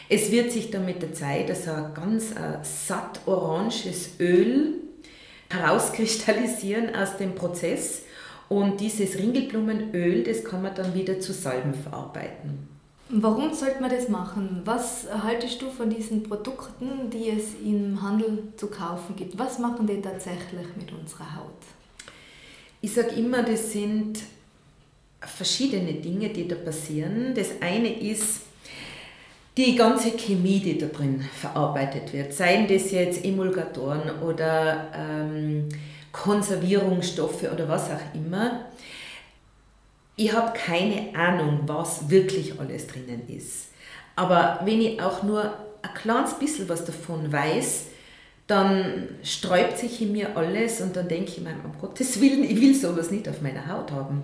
Es 0.09 0.31
wird 0.31 0.51
sich 0.51 0.69
dann 0.69 0.85
mit 0.85 1.01
der 1.01 1.13
Zeit 1.13 1.49
also 1.49 1.71
ein 1.71 1.93
ganz 1.93 2.31
äh, 2.31 2.59
satt 2.61 3.21
oranges 3.25 4.19
Öl 4.19 4.75
herauskristallisieren 5.49 6.95
aus 6.95 7.17
dem 7.17 7.35
Prozess 7.35 8.03
und 8.49 8.79
dieses 8.79 9.17
Ringelblumenöl, 9.17 10.23
das 10.23 10.43
kann 10.43 10.61
man 10.61 10.75
dann 10.75 10.93
wieder 10.93 11.19
zu 11.19 11.33
Salben 11.33 11.73
verarbeiten. 11.73 12.67
Warum 13.09 13.53
sollte 13.53 13.81
man 13.81 13.91
das 13.91 14.09
machen? 14.09 14.61
Was 14.65 15.07
haltest 15.11 15.61
du 15.61 15.69
von 15.69 15.89
diesen 15.89 16.23
Produkten, 16.23 17.09
die 17.11 17.29
es 17.29 17.53
im 17.63 18.01
Handel 18.01 18.43
zu 18.57 18.67
kaufen 18.67 19.15
gibt? 19.15 19.37
Was 19.37 19.59
machen 19.59 19.85
die 19.85 20.01
tatsächlich 20.01 20.67
mit 20.75 20.91
unserer 20.91 21.35
Haut? 21.35 21.61
Ich 22.83 22.93
sage 22.93 23.11
immer, 23.11 23.43
das 23.43 23.71
sind 23.71 24.19
verschiedene 25.21 25.93
Dinge, 25.93 26.27
die 26.27 26.49
da 26.49 26.55
passieren. 26.55 27.33
Das 27.33 27.47
eine 27.61 27.87
ist 27.87 28.41
die 29.55 29.73
ganze 29.77 30.11
Chemie, 30.11 30.59
die 30.59 30.77
da 30.77 30.87
drin 30.87 31.23
verarbeitet 31.39 32.11
wird. 32.11 32.33
Seien 32.33 32.67
das 32.67 32.91
jetzt 32.91 33.23
Emulgatoren 33.23 34.21
oder 34.21 34.91
ähm, 34.93 35.69
Konservierungsstoffe 36.11 37.43
oder 37.43 37.69
was 37.69 37.89
auch 37.89 38.13
immer. 38.13 38.65
Ich 40.17 40.33
habe 40.33 40.51
keine 40.51 41.15
Ahnung, 41.15 41.61
was 41.65 42.09
wirklich 42.09 42.59
alles 42.59 42.87
drinnen 42.87 43.29
ist. 43.29 43.69
Aber 44.17 44.59
wenn 44.65 44.81
ich 44.81 45.01
auch 45.01 45.23
nur 45.23 45.57
ein 45.81 45.93
kleines 45.93 46.33
bisschen 46.33 46.67
was 46.67 46.83
davon 46.83 47.31
weiß, 47.31 47.85
dann 48.47 49.07
sträubt 49.23 49.77
sich 49.77 50.01
in 50.01 50.11
mir 50.11 50.35
alles 50.35 50.81
und 50.81 50.95
dann 50.95 51.07
denke 51.07 51.31
ich 51.31 51.41
mir, 51.41 51.55
um 51.63 51.79
Gottes 51.79 52.19
Willen, 52.19 52.43
ich 52.43 52.59
will 52.59 52.75
sowas 52.75 53.09
nicht 53.09 53.27
auf 53.29 53.41
meiner 53.41 53.67
Haut 53.67 53.91
haben. 53.91 54.21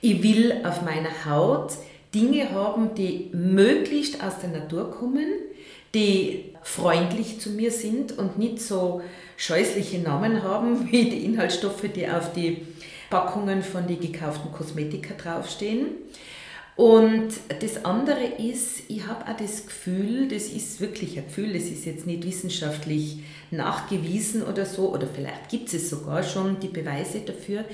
Ich 0.00 0.22
will 0.22 0.62
auf 0.64 0.82
meiner 0.82 1.26
Haut 1.26 1.72
Dinge 2.14 2.50
haben, 2.50 2.94
die 2.94 3.30
möglichst 3.32 4.22
aus 4.22 4.38
der 4.40 4.50
Natur 4.50 4.90
kommen, 4.90 5.26
die 5.94 6.54
freundlich 6.62 7.40
zu 7.40 7.50
mir 7.50 7.70
sind 7.70 8.16
und 8.18 8.38
nicht 8.38 8.60
so 8.60 9.02
scheußliche 9.36 9.98
Namen 9.98 10.42
haben 10.42 10.90
wie 10.90 11.10
die 11.10 11.24
Inhaltsstoffe, 11.24 11.84
die 11.94 12.08
auf 12.08 12.32
die 12.32 12.66
Packungen 13.10 13.62
von 13.62 13.86
den 13.86 14.00
gekauften 14.00 14.52
Kosmetika 14.52 15.14
draufstehen. 15.14 15.88
Und 16.74 17.28
das 17.60 17.84
andere 17.84 18.24
ist, 18.24 18.88
ich 18.88 19.06
habe 19.06 19.30
auch 19.30 19.36
das 19.36 19.66
Gefühl, 19.66 20.28
das 20.28 20.44
ist 20.44 20.80
wirklich 20.80 21.18
ein 21.18 21.26
Gefühl, 21.26 21.52
das 21.52 21.64
ist 21.64 21.84
jetzt 21.84 22.06
nicht 22.06 22.24
wissenschaftlich 22.24 23.18
nachgewiesen 23.50 24.42
oder 24.42 24.64
so, 24.64 24.90
oder 24.90 25.06
vielleicht 25.06 25.50
gibt 25.50 25.72
es 25.74 25.90
sogar 25.90 26.22
schon 26.22 26.60
die 26.60 26.68
Beweise 26.68 27.20
dafür. 27.20 27.64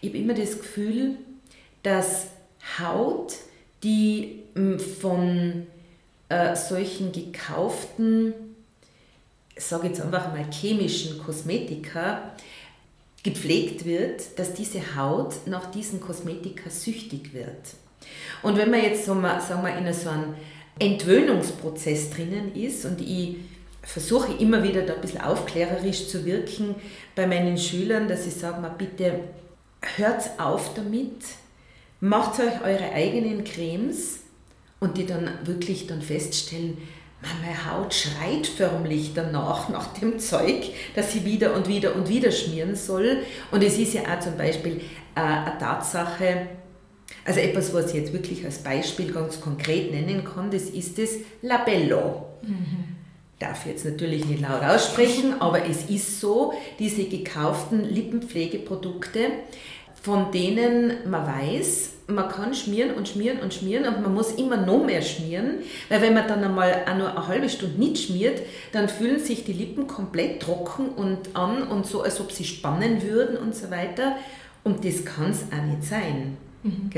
Ich 0.00 0.08
habe 0.08 0.18
immer 0.18 0.34
das 0.34 0.58
Gefühl, 0.58 1.16
dass 1.84 2.26
Haut, 2.80 3.34
die 3.84 4.42
hm, 4.54 4.80
von 4.80 5.66
äh, 6.28 6.56
solchen 6.56 7.12
gekauften, 7.12 8.34
ich 9.54 9.64
sage 9.64 9.86
jetzt 9.86 10.00
einfach 10.00 10.32
mal 10.32 10.44
chemischen 10.50 11.18
Kosmetika, 11.18 12.32
gepflegt 13.22 13.84
wird, 13.84 14.38
dass 14.38 14.54
diese 14.54 14.96
Haut 14.96 15.46
nach 15.46 15.70
diesen 15.70 16.00
Kosmetika 16.00 16.70
süchtig 16.70 17.32
wird. 17.32 17.74
Und 18.42 18.56
wenn 18.56 18.70
man 18.70 18.82
jetzt 18.82 19.04
so 19.04 19.14
mal, 19.14 19.40
sagen 19.40 19.62
wir, 19.62 19.76
in 19.76 19.92
so 19.92 20.10
einem 20.10 20.34
Entwöhnungsprozess 20.78 22.10
drinnen 22.10 22.54
ist 22.54 22.84
und 22.84 23.00
ich 23.00 23.36
versuche 23.82 24.32
immer 24.38 24.62
wieder 24.62 24.82
da 24.82 24.94
ein 24.94 25.00
bisschen 25.00 25.22
aufklärerisch 25.22 26.08
zu 26.08 26.24
wirken 26.24 26.74
bei 27.14 27.26
meinen 27.26 27.58
Schülern, 27.58 28.06
dass 28.06 28.26
ich 28.26 28.34
sage 28.34 28.60
mal, 28.60 28.74
bitte 28.76 29.20
hört 29.96 30.30
auf 30.38 30.74
damit, 30.74 31.22
macht 32.00 32.38
euch 32.40 32.60
eure 32.62 32.92
eigenen 32.92 33.44
Cremes 33.44 34.20
und 34.80 34.98
die 34.98 35.06
dann 35.06 35.30
wirklich 35.44 35.86
dann 35.86 36.02
feststellen, 36.02 36.78
meine 37.20 37.66
Haut 37.68 37.94
schreit 37.94 38.46
förmlich 38.46 39.12
danach, 39.14 39.68
nach 39.68 39.92
dem 39.94 40.20
Zeug, 40.20 40.70
dass 40.94 41.12
sie 41.12 41.24
wieder 41.24 41.54
und 41.54 41.66
wieder 41.66 41.96
und 41.96 42.08
wieder 42.08 42.30
schmieren 42.30 42.76
soll. 42.76 43.18
Und 43.50 43.64
es 43.64 43.76
ist 43.76 43.94
ja 43.94 44.02
auch 44.02 44.20
zum 44.20 44.36
Beispiel 44.36 44.80
äh, 45.16 45.20
eine 45.20 45.58
Tatsache, 45.58 46.46
also 47.28 47.40
etwas, 47.40 47.74
was 47.74 47.90
ich 47.90 47.94
jetzt 47.94 48.14
wirklich 48.14 48.42
als 48.46 48.58
Beispiel 48.58 49.12
ganz 49.12 49.38
konkret 49.38 49.92
nennen 49.92 50.24
kann, 50.24 50.50
das 50.50 50.62
ist 50.62 50.96
das 50.96 51.10
Labello. 51.42 52.24
Mhm. 52.40 52.96
Darf 53.38 53.66
jetzt 53.66 53.84
natürlich 53.84 54.24
nicht 54.24 54.40
laut 54.40 54.62
aussprechen, 54.62 55.34
aber 55.40 55.66
es 55.66 55.90
ist 55.90 56.20
so, 56.20 56.54
diese 56.78 57.04
gekauften 57.04 57.84
Lippenpflegeprodukte, 57.84 59.26
von 60.00 60.32
denen 60.32 61.10
man 61.10 61.26
weiß, 61.26 61.90
man 62.06 62.30
kann 62.30 62.54
schmieren 62.54 62.94
und 62.94 63.06
schmieren 63.06 63.40
und 63.40 63.52
schmieren 63.52 63.84
und 63.84 64.00
man 64.00 64.14
muss 64.14 64.32
immer 64.32 64.56
noch 64.56 64.82
mehr 64.82 65.02
schmieren, 65.02 65.58
weil 65.90 66.00
wenn 66.00 66.14
man 66.14 66.26
dann 66.26 66.42
einmal 66.42 66.86
auch 66.88 66.96
nur 66.96 67.10
eine 67.10 67.28
halbe 67.28 67.50
Stunde 67.50 67.78
nicht 67.78 68.06
schmiert, 68.06 68.40
dann 68.72 68.88
fühlen 68.88 69.20
sich 69.20 69.44
die 69.44 69.52
Lippen 69.52 69.86
komplett 69.86 70.40
trocken 70.40 70.88
und 70.88 71.36
an 71.36 71.64
und 71.64 71.84
so, 71.84 72.00
als 72.00 72.22
ob 72.22 72.32
sie 72.32 72.44
spannen 72.44 73.02
würden 73.02 73.36
und 73.36 73.54
so 73.54 73.70
weiter. 73.70 74.16
Und 74.64 74.86
das 74.86 75.04
kann 75.04 75.30
es 75.30 75.42
auch 75.52 75.62
nicht 75.62 75.84
sein. 75.84 76.38
Mhm. 76.62 76.90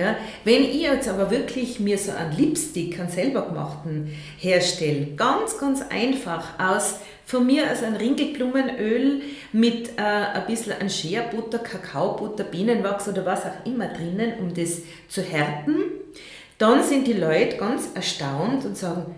Wenn 0.44 0.64
ich 0.64 0.82
jetzt 0.82 1.08
aber 1.08 1.30
wirklich 1.30 1.80
mir 1.80 1.98
so 1.98 2.12
einen 2.12 2.36
Lipstick, 2.36 2.98
einen 2.98 3.10
selber 3.10 3.42
gemachten, 3.42 4.10
herstelle, 4.38 5.08
ganz, 5.16 5.58
ganz 5.58 5.82
einfach 5.90 6.58
aus, 6.58 7.00
von 7.26 7.46
mir 7.46 7.70
aus 7.70 7.82
ein 7.82 7.94
Ringelblumenöl 7.94 9.22
mit 9.52 9.90
äh, 9.98 10.02
ein 10.02 10.46
bisschen 10.46 10.72
an 10.80 10.88
Scherbutter, 10.90 11.58
Kakaobutter, 11.58 12.44
Bienenwachs 12.44 13.08
oder 13.08 13.24
was 13.24 13.44
auch 13.44 13.66
immer 13.66 13.88
drinnen, 13.88 14.32
um 14.40 14.54
das 14.54 14.78
zu 15.08 15.22
härten, 15.22 15.76
dann 16.58 16.82
sind 16.82 17.06
die 17.06 17.12
Leute 17.12 17.56
ganz 17.56 17.90
erstaunt 17.94 18.64
und 18.64 18.76
sagen, 18.76 19.14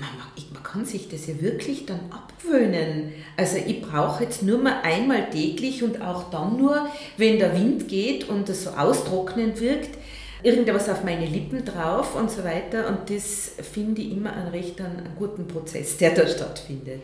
man, 0.00 0.08
man 0.52 0.62
kann 0.62 0.84
sich 0.84 1.08
das 1.08 1.26
ja 1.26 1.40
wirklich 1.40 1.86
dann 1.86 2.00
abgewöhnen. 2.10 3.12
Also 3.36 3.56
ich 3.56 3.82
brauche 3.82 4.24
jetzt 4.24 4.42
nur 4.42 4.58
mal 4.58 4.80
einmal 4.82 5.30
täglich 5.30 5.82
und 5.82 6.00
auch 6.00 6.30
dann 6.30 6.56
nur, 6.56 6.88
wenn 7.16 7.38
der 7.38 7.54
Wind 7.54 7.88
geht 7.88 8.28
und 8.28 8.48
es 8.48 8.64
so 8.64 8.70
austrocknend 8.70 9.60
wirkt, 9.60 9.98
irgendwas 10.42 10.88
auf 10.88 11.04
meine 11.04 11.26
Lippen 11.26 11.64
drauf 11.64 12.16
und 12.16 12.30
so 12.30 12.44
weiter. 12.44 12.88
Und 12.88 13.10
das 13.10 13.52
finde 13.72 14.02
ich 14.02 14.12
immer 14.12 14.32
einen 14.32 14.48
recht 14.48 14.80
einen 14.80 15.10
guten 15.18 15.46
Prozess, 15.46 15.96
der 15.98 16.10
da 16.10 16.26
stattfindet. 16.26 17.02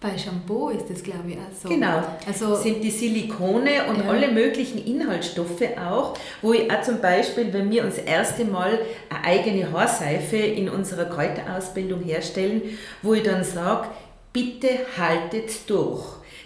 Bei 0.00 0.16
Shampoo 0.16 0.70
ist 0.70 0.88
das, 0.88 1.02
glaube 1.02 1.28
ich, 1.28 1.36
auch 1.36 1.62
so. 1.62 1.68
Genau. 1.68 2.02
Also 2.26 2.54
sind 2.54 2.82
die 2.82 2.90
Silikone 2.90 3.84
und 3.86 3.98
ja. 3.98 4.08
alle 4.08 4.28
möglichen 4.28 4.82
Inhaltsstoffe 4.82 5.76
auch, 5.78 6.14
wo 6.40 6.54
ich 6.54 6.72
auch 6.72 6.80
zum 6.80 7.02
Beispiel, 7.02 7.52
wenn 7.52 7.70
wir 7.70 7.84
uns 7.84 7.96
das 7.96 8.04
erste 8.06 8.46
Mal 8.46 8.78
eine 9.10 9.24
eigene 9.24 9.70
Haarseife 9.70 10.38
in 10.38 10.70
unserer 10.70 11.04
Kräuterausbildung 11.04 12.02
herstellen, 12.02 12.62
wo 13.02 13.12
ich 13.12 13.24
dann 13.24 13.44
sage, 13.44 13.88
bitte 14.32 14.70
haltet 14.96 15.68
durch. 15.68 16.02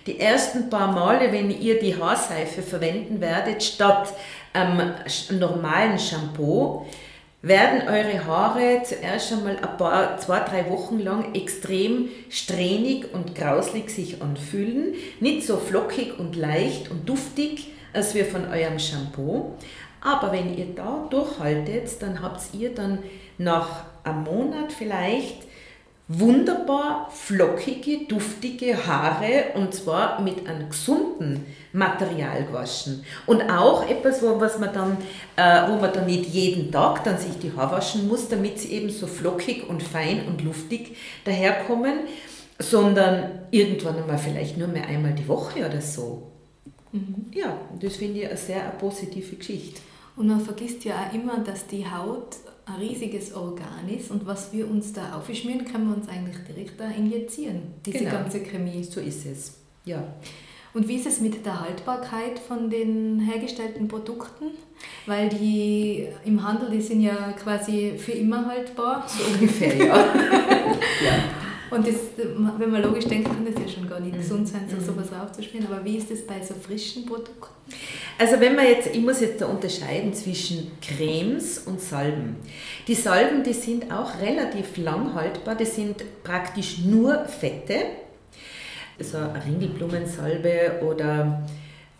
Die 0.09 0.19
ersten 0.19 0.69
paar 0.69 0.91
Male, 0.91 1.31
wenn 1.31 1.51
ihr 1.51 1.79
die 1.79 1.97
Haarseife 1.97 2.61
verwenden 2.61 3.21
werdet, 3.21 3.63
statt 3.63 4.13
ähm, 4.53 4.95
normalen 5.39 5.97
Shampoo, 5.99 6.87
werden 7.45 7.87
eure 7.89 8.25
Haare 8.25 8.83
zuerst 8.85 9.33
einmal 9.33 9.57
ein 9.59 9.77
paar, 9.77 10.17
zwei, 10.19 10.41
drei 10.41 10.71
Wochen 10.71 10.99
lang 10.99 11.35
extrem 11.35 12.09
strähnig 12.31 13.13
und 13.13 13.35
grauslig 13.35 13.91
sich 13.91 14.23
anfühlen. 14.23 14.95
Nicht 15.21 15.47
so 15.47 15.59
flockig 15.59 16.19
und 16.19 16.37
leicht 16.37 16.91
und 16.91 17.07
duftig 17.07 17.69
als 17.93 18.15
wir 18.15 18.25
von 18.25 18.49
eurem 18.49 18.79
Shampoo. 18.79 19.53
Aber 20.01 20.33
wenn 20.33 20.57
ihr 20.57 20.75
da 20.75 21.07
durchhaltet, 21.11 22.01
dann 22.01 22.23
habt 22.23 22.43
ihr 22.55 22.75
dann 22.75 22.99
nach 23.37 23.85
einem 24.05 24.25
Monat 24.25 24.73
vielleicht 24.73 25.43
wunderbar 26.07 27.11
flockige, 27.11 28.05
duftige 28.07 28.87
Haare 28.87 29.55
und 29.55 29.73
zwar 29.75 30.21
mit 30.21 30.47
einem 30.47 30.69
gesunden 30.69 31.47
Material 31.73 32.47
waschen. 32.53 33.05
Und 33.27 33.43
auch 33.51 33.89
etwas, 33.89 34.23
wo, 34.23 34.39
was 34.39 34.59
man 34.59 34.73
dann, 34.75 34.97
äh, 35.37 35.69
wo 35.71 35.81
man 35.81 35.93
dann 35.93 36.07
nicht 36.07 36.27
jeden 36.27 36.71
Tag 36.71 37.05
dann 37.05 37.19
sich 37.19 37.39
die 37.39 37.53
Haare 37.57 37.77
waschen 37.77 38.07
muss, 38.07 38.29
damit 38.29 38.61
sie 38.61 38.73
eben 38.73 38.91
so 38.91 39.07
flockig 39.07 39.69
und 39.69 39.83
fein 39.83 40.27
und 40.27 40.43
luftig 40.45 40.97
daherkommen, 41.25 42.01
sondern 42.59 43.47
irgendwann 43.51 43.97
einmal 43.97 44.19
vielleicht 44.19 44.59
nur 44.59 44.69
mehr 44.69 44.87
einmal 44.87 45.15
die 45.15 45.27
Woche 45.27 45.67
oder 45.67 45.81
so. 45.81 46.31
Mhm. 46.93 47.27
Ja, 47.33 47.59
das 47.81 47.97
finde 47.97 48.21
ich 48.21 48.27
eine 48.27 48.37
sehr 48.37 48.61
positive 48.79 49.37
Geschichte. 49.37 49.81
Und 50.17 50.29
man 50.29 50.41
vergisst 50.41 50.85
ja 50.85 50.95
auch 51.09 51.15
immer, 51.15 51.39
dass 51.39 51.67
die 51.67 51.85
Haut 51.85 52.37
ein 52.67 52.75
riesiges 52.81 53.35
Organ 53.35 53.89
ist 53.89 54.11
und 54.11 54.27
was 54.27 54.53
wir 54.53 54.69
uns 54.71 54.93
da 54.93 55.17
aufschmieren, 55.17 55.65
können 55.65 55.89
wir 55.89 55.97
uns 55.97 56.09
eigentlich 56.09 56.37
direkt 56.49 56.81
da 56.81 56.89
injizieren, 56.91 57.63
diese 57.85 57.99
genau. 57.99 58.11
ganze 58.11 58.41
Chemie. 58.41 58.83
So 58.83 59.01
ist 59.01 59.27
es, 59.27 59.59
ja. 59.85 60.03
Und 60.73 60.89
wie 60.89 60.97
ist 60.97 61.07
es 61.07 61.21
mit 61.21 61.47
der 61.47 61.61
Haltbarkeit 61.61 62.39
von 62.39 62.69
den 62.69 63.21
hergestellten 63.21 63.87
Produkten? 63.87 64.47
Weil 65.07 65.29
die 65.29 66.09
im 66.25 66.43
Handel, 66.43 66.71
die 66.71 66.81
sind 66.81 67.01
ja 67.01 67.33
quasi 67.33 67.93
für 67.97 68.13
immer 68.13 68.45
haltbar. 68.47 69.07
So 69.07 69.23
ungefähr, 69.35 69.77
ja. 69.77 69.97
ja. 69.97 71.44
Und 71.71 71.87
das, 71.87 71.95
wenn 72.17 72.71
man 72.71 72.83
logisch 72.83 73.07
denkt, 73.07 73.29
kann 73.29 73.45
das 73.45 73.55
ja 73.61 73.69
schon 73.69 73.89
gar 73.89 74.01
nicht 74.01 74.15
mhm. 74.15 74.19
gesund 74.19 74.49
sein, 74.49 74.69
so 74.69 74.77
mhm. 74.77 74.85
sowas 74.85 75.07
raufzuspielen. 75.13 75.67
Aber 75.67 75.85
wie 75.85 75.97
ist 75.97 76.11
das 76.11 76.23
bei 76.23 76.41
so 76.43 76.55
frischen 76.55 77.07
Produkten? 77.07 77.55
Also 78.19 78.39
wenn 78.41 78.55
man 78.55 78.67
jetzt, 78.67 78.89
ich 78.95 79.01
muss 79.01 79.21
jetzt 79.21 79.41
da 79.41 79.47
unterscheiden 79.47 80.15
zwischen 80.15 80.71
Cremes 80.81 81.59
und 81.59 81.81
Salben. 81.81 82.37
Die 82.87 82.95
Salben, 82.95 83.43
die 83.43 83.55
sind 83.55 83.93
auch 83.93 84.21
relativ 84.21 84.77
lang 84.77 85.15
haltbar, 85.15 85.55
die 85.55 85.65
sind 85.65 86.05
praktisch 86.23 86.79
nur 86.79 87.25
Fette. 87.25 87.77
So 89.01 89.19
eine 89.19 89.45
Ringelblumensalbe 89.45 90.83
oder 90.85 91.43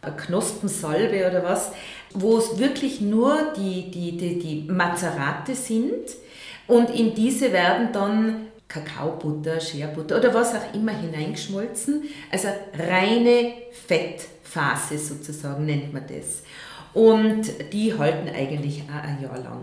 eine 0.01 0.17
Knospensalbe 0.17 1.27
oder 1.29 1.43
was, 1.43 1.73
wo 2.13 2.39
es 2.39 2.59
wirklich 2.59 3.01
nur 3.01 3.37
die, 3.57 3.91
die, 3.91 4.17
die, 4.17 4.39
die 4.39 4.71
Mazerate 4.71 5.57
sind 5.57 6.17
und 6.67 6.91
in 6.91 7.15
diese 7.15 7.53
werden 7.53 7.89
dann 7.93 8.47
Kakaobutter, 8.69 9.61
Scherbutter 9.61 10.19
oder 10.19 10.35
was 10.35 10.55
auch 10.55 10.75
immer 10.75 10.93
hineingeschmolzen. 10.93 12.03
Also 12.31 12.49
reine 12.77 13.55
Fettphase 13.87 14.99
sozusagen 14.99 15.67
nennt 15.67 15.93
man 15.93 16.05
das. 16.07 16.43
Und 16.93 17.73
die 17.73 17.97
halten 17.97 18.29
eigentlich 18.29 18.83
auch 18.83 19.03
ein 19.03 19.21
Jahr 19.21 19.39
lang. 19.39 19.63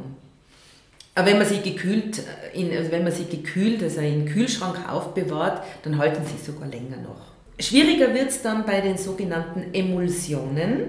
Aber 1.14 1.28
wenn 1.28 1.38
man 1.38 1.48
sie 1.48 1.62
gekühlt, 1.62 2.22
in, 2.54 2.72
also 2.76 2.92
wenn 2.92 3.04
man 3.04 3.12
sie 3.12 3.26
gekühlt, 3.26 3.84
also 3.84 4.00
im 4.02 4.26
Kühlschrank 4.26 4.90
aufbewahrt, 4.90 5.64
dann 5.84 5.98
halten 5.98 6.22
sie 6.26 6.44
sogar 6.44 6.70
länger 6.70 6.98
noch. 6.98 7.32
Schwieriger 7.60 8.14
wird 8.14 8.30
es 8.30 8.42
dann 8.42 8.66
bei 8.66 8.82
den 8.82 8.98
sogenannten 8.98 9.74
Emulsionen, 9.74 10.86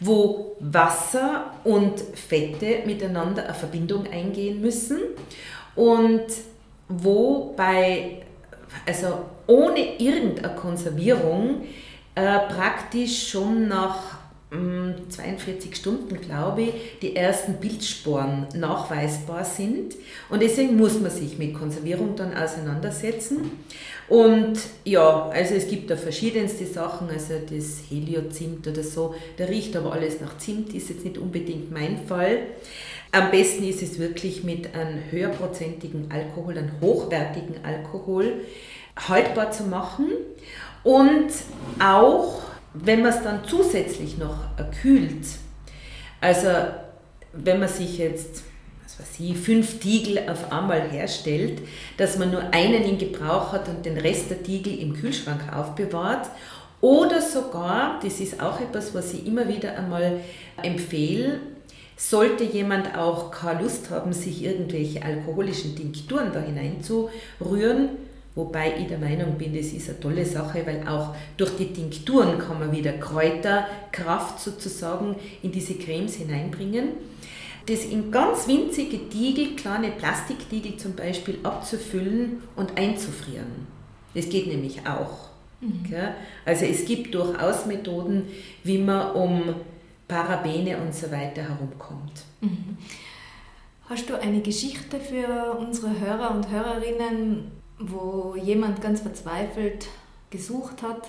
wo 0.00 0.56
Wasser 0.60 1.54
und 1.64 1.98
Fette 1.98 2.82
miteinander 2.86 3.44
eine 3.44 3.54
Verbindung 3.54 4.06
eingehen 4.06 4.60
müssen. 4.60 4.98
Und 5.74 6.26
wo 6.88 7.54
bei, 7.56 8.22
also 8.86 9.24
ohne 9.46 9.98
irgendeine 9.98 10.54
Konservierung 10.54 11.62
äh, 12.14 12.38
praktisch 12.48 13.28
schon 13.30 13.68
nach 13.68 14.18
42 15.08 15.70
mm, 15.70 15.74
Stunden, 15.74 16.20
glaube 16.20 16.62
ich, 16.62 16.72
die 17.02 17.16
ersten 17.16 17.54
Bildsporen 17.54 18.46
nachweisbar 18.54 19.44
sind. 19.44 19.96
Und 20.30 20.42
deswegen 20.42 20.76
muss 20.76 21.00
man 21.00 21.10
sich 21.10 21.38
mit 21.38 21.54
Konservierung 21.54 22.14
dann 22.14 22.36
auseinandersetzen. 22.36 23.50
Und 24.08 24.58
ja, 24.84 25.28
also 25.30 25.54
es 25.54 25.66
gibt 25.66 25.90
da 25.90 25.96
verschiedenste 25.96 26.66
Sachen, 26.66 27.08
also 27.08 27.34
das 27.50 27.80
Heliozimt 27.90 28.66
oder 28.68 28.82
so, 28.82 29.14
da 29.38 29.44
riecht 29.44 29.74
aber 29.76 29.92
alles 29.92 30.20
nach 30.20 30.36
Zimt, 30.38 30.74
ist 30.74 30.90
jetzt 30.90 31.04
nicht 31.04 31.18
unbedingt 31.18 31.72
mein 31.72 32.06
Fall. 32.06 32.38
Am 33.14 33.30
besten 33.30 33.62
ist 33.62 33.80
es 33.80 34.00
wirklich 34.00 34.42
mit 34.42 34.74
einem 34.74 34.98
höherprozentigen 35.08 36.10
Alkohol, 36.10 36.58
einem 36.58 36.72
hochwertigen 36.80 37.64
Alkohol 37.64 38.40
haltbar 39.08 39.52
zu 39.52 39.62
machen 39.64 40.06
und 40.82 41.30
auch, 41.78 42.42
wenn 42.72 43.02
man 43.02 43.12
es 43.12 43.22
dann 43.22 43.44
zusätzlich 43.46 44.18
noch 44.18 44.36
kühlt, 44.82 45.26
also 46.20 46.48
wenn 47.32 47.60
man 47.60 47.68
sich 47.68 47.98
jetzt 47.98 48.42
was 48.84 48.98
weiß 48.98 49.20
ich, 49.20 49.36
fünf 49.36 49.78
Tiegel 49.78 50.28
auf 50.28 50.52
einmal 50.52 50.90
herstellt, 50.90 51.62
dass 51.96 52.18
man 52.18 52.32
nur 52.32 52.42
einen 52.52 52.82
in 52.82 52.98
Gebrauch 52.98 53.52
hat 53.52 53.68
und 53.68 53.86
den 53.86 53.96
Rest 53.96 54.30
der 54.30 54.42
Tiegel 54.42 54.76
im 54.78 54.92
Kühlschrank 54.92 55.40
aufbewahrt. 55.52 56.28
Oder 56.80 57.22
sogar, 57.22 57.98
das 58.02 58.20
ist 58.20 58.42
auch 58.42 58.60
etwas, 58.60 58.94
was 58.94 59.14
ich 59.14 59.26
immer 59.26 59.48
wieder 59.48 59.76
einmal 59.76 60.20
empfehle, 60.62 61.40
sollte 62.10 62.44
jemand 62.44 62.96
auch 62.96 63.30
keine 63.30 63.62
Lust 63.62 63.90
haben, 63.90 64.12
sich 64.12 64.44
irgendwelche 64.44 65.02
alkoholischen 65.02 65.74
Tinkturen 65.74 66.32
da 66.32 66.40
hineinzurühren, 66.40 67.90
wobei 68.34 68.74
ich 68.78 68.88
der 68.88 68.98
Meinung 68.98 69.38
bin, 69.38 69.54
das 69.56 69.66
ist 69.66 69.88
eine 69.88 70.00
tolle 70.00 70.24
Sache, 70.26 70.66
weil 70.66 70.86
auch 70.86 71.14
durch 71.36 71.56
die 71.56 71.72
Tinkturen 71.72 72.38
kann 72.38 72.58
man 72.58 72.72
wieder 72.72 72.92
Kräuterkraft 72.92 74.40
sozusagen 74.40 75.16
in 75.42 75.50
diese 75.50 75.74
Cremes 75.74 76.16
hineinbringen. 76.16 76.88
Das 77.66 77.86
in 77.86 78.10
ganz 78.10 78.46
winzige 78.46 79.08
Tiegel, 79.08 79.56
kleine 79.56 79.90
Plastiktiegel 79.90 80.76
zum 80.76 80.94
Beispiel, 80.94 81.38
abzufüllen 81.42 82.42
und 82.56 82.76
einzufrieren. 82.76 83.66
Das 84.14 84.28
geht 84.28 84.48
nämlich 84.48 84.80
auch. 84.86 85.30
Mhm. 85.62 85.86
Also 86.44 86.66
es 86.66 86.84
gibt 86.84 87.14
durchaus 87.14 87.64
Methoden, 87.64 88.24
wie 88.62 88.76
man 88.76 89.12
um 89.12 89.54
Parabene 90.08 90.78
und 90.78 90.94
so 90.94 91.10
weiter 91.10 91.42
herumkommt. 91.42 92.24
Mhm. 92.40 92.76
Hast 93.88 94.08
du 94.08 94.18
eine 94.18 94.40
Geschichte 94.40 94.98
für 94.98 95.56
unsere 95.58 95.98
Hörer 96.00 96.30
und 96.30 96.50
Hörerinnen, 96.50 97.50
wo 97.78 98.34
jemand 98.34 98.80
ganz 98.80 99.00
verzweifelt 99.00 99.88
gesucht 100.30 100.82
hat 100.82 101.08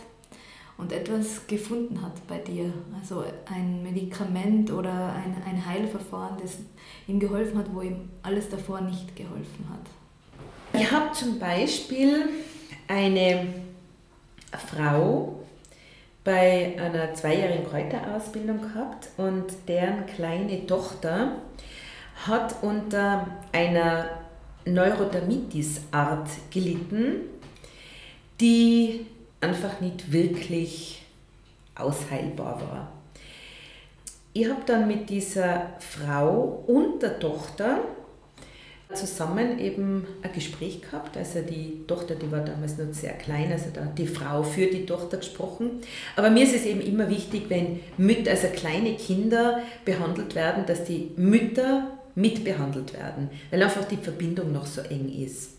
und 0.78 0.92
etwas 0.92 1.48
gefunden 1.48 2.02
hat 2.02 2.28
bei 2.28 2.38
dir? 2.40 2.74
Also 3.00 3.24
ein 3.46 3.82
Medikament 3.82 4.72
oder 4.72 5.14
ein, 5.14 5.36
ein 5.46 5.66
Heilverfahren, 5.66 6.38
das 6.42 6.58
ihm 7.08 7.20
geholfen 7.20 7.58
hat, 7.58 7.74
wo 7.74 7.82
ihm 7.82 8.10
alles 8.24 8.50
davor 8.50 8.82
nicht 8.82 9.16
geholfen 9.16 9.70
hat? 9.70 10.80
Ich 10.80 10.92
habe 10.92 11.14
zum 11.14 11.40
Beispiel 11.40 12.28
eine 12.88 13.48
Frau, 14.68 15.45
bei 16.26 16.74
einer 16.78 17.14
zweijährigen 17.14 17.70
Kräuterausbildung 17.70 18.60
gehabt 18.60 19.10
und 19.16 19.46
deren 19.68 20.08
kleine 20.08 20.66
Tochter 20.66 21.38
hat 22.26 22.64
unter 22.64 23.28
einer 23.54 24.10
Neurodermitis-Art 24.66 26.28
gelitten, 26.52 27.30
die 28.42 29.06
einfach 29.40 29.80
nicht 29.80 30.12
wirklich 30.12 31.06
ausheilbar 31.76 32.60
war. 32.60 32.92
Ich 34.34 34.50
habe 34.50 34.64
dann 34.66 34.88
mit 34.88 35.10
dieser 35.10 35.74
Frau 35.80 36.64
und 36.66 37.04
der 37.04 37.20
Tochter 37.20 37.82
zusammen 38.94 39.60
eben 39.60 40.06
ein 40.22 40.32
Gespräch 40.34 40.82
gehabt. 40.82 41.18
Also 41.18 41.42
die 41.42 41.86
Tochter, 41.88 42.16
die 42.16 42.32
war 42.32 42.42
damals 42.42 42.78
noch 42.78 42.94
sehr 42.94 43.14
klein, 43.14 43.52
also 43.52 43.66
da 43.74 43.82
hat 43.86 43.98
die 43.98 44.08
Frau 44.08 44.44
für 44.44 44.68
die 44.68 44.86
Tochter 44.86 45.18
gesprochen. 45.18 45.82
Aber 46.16 46.30
mir 46.30 46.44
ist 46.44 46.56
es 46.56 46.66
eben 46.66 46.82
immer 46.82 47.10
wichtig, 47.10 47.44
wenn 47.50 47.80
Mütter, 47.98 48.32
also 48.32 48.48
kleine 48.48 48.96
Kinder 48.96 49.62
behandelt 49.84 50.36
werden, 50.36 50.66
dass 50.66 50.84
die 50.84 51.12
Mütter 51.18 51.92
mitbehandelt 52.16 52.94
werden, 52.94 53.30
weil 53.52 53.62
einfach 53.62 53.86
die 53.86 53.98
Verbindung 53.98 54.52
noch 54.52 54.66
so 54.66 54.82
eng 54.82 55.12
ist. 55.12 55.52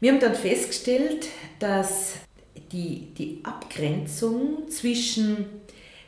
Wir 0.00 0.12
haben 0.12 0.20
dann 0.20 0.34
festgestellt, 0.34 1.28
dass 1.58 2.14
die, 2.72 3.08
die 3.16 3.40
Abgrenzung 3.42 4.68
zwischen 4.70 5.44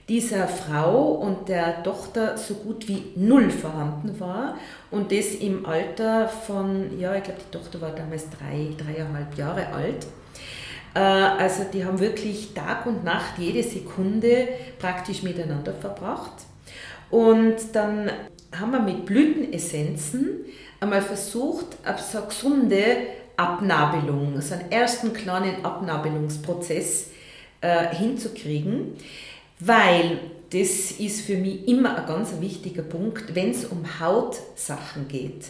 dieser 0.08 0.48
Frau 0.48 1.12
und 1.12 1.48
der 1.48 1.82
Tochter 1.82 2.36
so 2.36 2.54
gut 2.54 2.88
wie 2.88 3.12
null 3.14 3.50
vorhanden 3.50 4.18
war 4.18 4.56
und 4.90 5.12
das 5.12 5.26
im 5.34 5.64
Alter 5.64 6.28
von, 6.28 6.98
ja, 6.98 7.14
ich 7.14 7.22
glaube, 7.22 7.40
die 7.40 7.56
Tochter 7.56 7.80
war 7.80 7.90
damals 7.90 8.26
drei, 8.30 8.68
dreieinhalb 8.76 9.36
Jahre 9.38 9.68
alt. 9.68 10.06
Äh, 10.94 10.98
also 10.98 11.64
die 11.72 11.84
haben 11.84 12.00
wirklich 12.00 12.52
Tag 12.52 12.86
und 12.86 13.04
Nacht 13.04 13.38
jede 13.38 13.62
Sekunde 13.62 14.48
praktisch 14.78 15.22
miteinander 15.22 15.72
verbracht. 15.72 16.32
Und 17.10 17.56
dann 17.72 18.10
haben 18.58 18.72
wir 18.72 18.80
mit 18.80 19.06
Blütenessenzen 19.06 20.46
einmal 20.80 21.02
versucht, 21.02 21.66
so 22.10 22.18
eine 22.18 22.26
gesunde 22.26 22.84
Abnabelung, 23.36 24.40
so 24.40 24.54
einen 24.54 24.70
ersten 24.70 25.12
kleinen 25.12 25.64
Abnabelungsprozess 25.64 27.10
äh, 27.60 27.94
hinzukriegen 27.94 28.96
weil 29.64 30.18
das 30.50 30.90
ist 30.92 31.22
für 31.22 31.36
mich 31.36 31.66
immer 31.68 31.96
ein 31.96 32.06
ganz 32.06 32.30
wichtiger 32.40 32.82
Punkt, 32.82 33.34
wenn 33.34 33.50
es 33.50 33.64
um 33.64 34.00
Hautsachen 34.00 35.08
geht. 35.08 35.46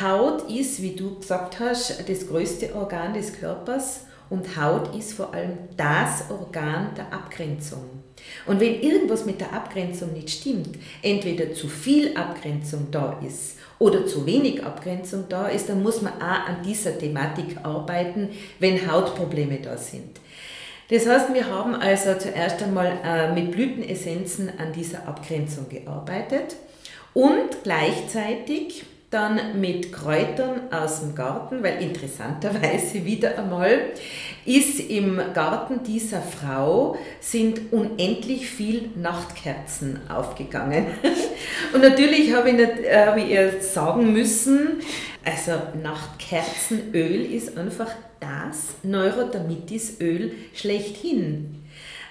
Haut 0.00 0.50
ist, 0.50 0.82
wie 0.82 0.94
du 0.94 1.18
gesagt 1.18 1.60
hast, 1.60 2.08
das 2.08 2.28
größte 2.28 2.74
Organ 2.74 3.14
des 3.14 3.32
Körpers 3.32 4.00
und 4.30 4.56
Haut 4.60 4.94
ist 4.96 5.12
vor 5.12 5.32
allem 5.32 5.58
das 5.76 6.30
Organ 6.30 6.90
der 6.96 7.12
Abgrenzung. 7.12 7.84
Und 8.46 8.60
wenn 8.60 8.80
irgendwas 8.80 9.26
mit 9.26 9.40
der 9.40 9.52
Abgrenzung 9.52 10.12
nicht 10.12 10.30
stimmt, 10.30 10.70
entweder 11.02 11.52
zu 11.52 11.68
viel 11.68 12.16
Abgrenzung 12.16 12.88
da 12.90 13.20
ist 13.24 13.58
oder 13.78 14.06
zu 14.06 14.26
wenig 14.26 14.64
Abgrenzung 14.64 15.26
da 15.28 15.48
ist, 15.48 15.68
dann 15.68 15.82
muss 15.82 16.02
man 16.02 16.14
auch 16.14 16.48
an 16.48 16.62
dieser 16.64 16.98
Thematik 16.98 17.58
arbeiten, 17.62 18.30
wenn 18.58 18.90
Hautprobleme 18.90 19.58
da 19.60 19.76
sind. 19.76 20.20
Das 20.90 21.06
heißt, 21.06 21.32
wir 21.32 21.48
haben 21.50 21.74
also 21.74 22.14
zuerst 22.18 22.62
einmal 22.62 22.98
äh, 23.04 23.32
mit 23.32 23.52
Blütenessenzen 23.52 24.50
an 24.58 24.72
dieser 24.72 25.08
Abgrenzung 25.08 25.68
gearbeitet 25.68 26.56
und 27.14 27.62
gleichzeitig 27.62 28.84
dann 29.14 29.60
mit 29.60 29.92
Kräutern 29.92 30.72
aus 30.72 31.00
dem 31.00 31.14
Garten, 31.14 31.62
weil 31.62 31.80
interessanterweise 31.80 33.04
wieder 33.04 33.38
einmal 33.38 33.92
ist 34.44 34.80
im 34.90 35.20
Garten 35.32 35.84
dieser 35.84 36.20
Frau 36.20 36.98
sind 37.20 37.72
unendlich 37.72 38.50
viel 38.50 38.90
Nachtkerzen 38.96 40.00
aufgegangen. 40.10 40.86
Und 41.72 41.82
natürlich 41.82 42.34
habe 42.34 42.50
ich, 42.50 42.56
nicht, 42.56 42.72
habe 42.92 43.20
ich 43.20 43.30
ihr 43.30 43.62
sagen 43.62 44.12
müssen, 44.12 44.82
also 45.24 45.52
Nachtkerzenöl 45.82 47.24
ist 47.32 47.56
einfach 47.56 47.90
das 48.20 48.74
Neurodermitisöl 48.82 50.32
schlechthin. 50.54 51.64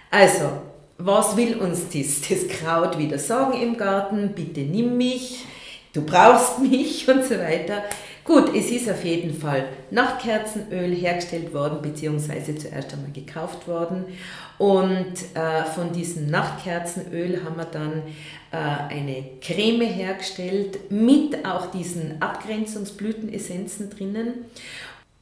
Also, 0.10 0.62
was 0.98 1.36
will 1.36 1.58
uns 1.58 1.90
das, 1.90 2.22
das 2.28 2.48
Kraut 2.48 2.98
wieder 2.98 3.20
sagen 3.20 3.60
im 3.62 3.78
Garten? 3.78 4.34
Bitte 4.36 4.62
nimm 4.62 4.98
mich, 4.98 5.46
du 5.94 6.02
brauchst 6.04 6.60
mich 6.60 7.08
und 7.10 7.24
so 7.24 7.38
weiter. 7.38 7.84
Gut, 8.26 8.56
es 8.56 8.72
ist 8.72 8.90
auf 8.90 9.04
jeden 9.04 9.34
Fall 9.34 9.68
Nachtkerzenöl 9.92 10.96
hergestellt 10.96 11.54
worden, 11.54 11.82
beziehungsweise 11.82 12.56
zuerst 12.56 12.94
einmal 12.94 13.12
gekauft 13.12 13.68
worden. 13.68 14.06
Und 14.58 15.14
äh, 15.34 15.66
von 15.66 15.92
diesem 15.92 16.28
Nachtkerzenöl 16.28 17.44
haben 17.44 17.58
wir 17.58 17.66
dann 17.66 18.04
äh, 18.52 18.94
eine 18.94 19.26
Creme 19.42 19.88
hergestellt 19.88 20.90
mit 20.90 21.46
auch 21.46 21.72
diesen 21.72 22.22
Abgrenzungsblütenessenzen 22.22 23.90
drinnen. 23.90 24.46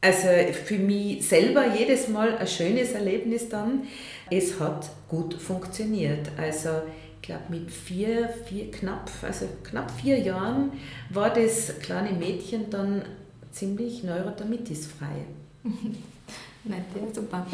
Also 0.01 0.27
für 0.65 0.79
mich 0.79 1.27
selber 1.27 1.75
jedes 1.75 2.07
Mal 2.07 2.35
ein 2.35 2.47
schönes 2.47 2.93
Erlebnis 2.93 3.49
dann. 3.49 3.83
Es 4.31 4.59
hat 4.59 4.89
gut 5.07 5.35
funktioniert. 5.35 6.31
Also 6.37 6.69
ich 7.15 7.27
glaube 7.27 7.43
mit 7.49 7.71
vier, 7.71 8.29
vier 8.47 8.71
knapp, 8.71 9.11
also 9.21 9.45
knapp 9.63 9.91
vier 9.91 10.17
Jahren 10.17 10.71
war 11.11 11.29
das 11.29 11.79
kleine 11.79 12.17
Mädchen 12.17 12.71
dann 12.71 13.03
ziemlich 13.51 14.03
neurodermitisfrei. 14.03 15.25
Nett, 16.63 16.85
ja, 16.95 17.13
super. 17.13 17.45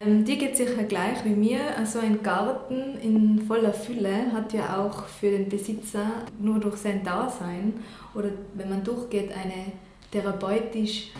Ähm, 0.00 0.24
dir 0.24 0.36
geht 0.36 0.56
sicher 0.56 0.82
gleich 0.84 1.24
wie 1.24 1.30
mir. 1.30 1.60
Also 1.78 1.98
ein 2.00 2.22
Garten 2.22 2.98
in 3.02 3.40
voller 3.46 3.72
Fülle 3.72 4.32
hat 4.32 4.52
ja 4.52 4.84
auch 4.84 5.06
für 5.06 5.30
den 5.30 5.48
Besitzer 5.48 6.06
nur 6.38 6.60
durch 6.60 6.76
sein 6.76 7.02
Dasein 7.02 7.74
oder 8.14 8.30
wenn 8.54 8.68
man 8.68 8.84
durchgeht 8.84 9.30
eine 9.32 9.72
therapeutisch 10.10 11.10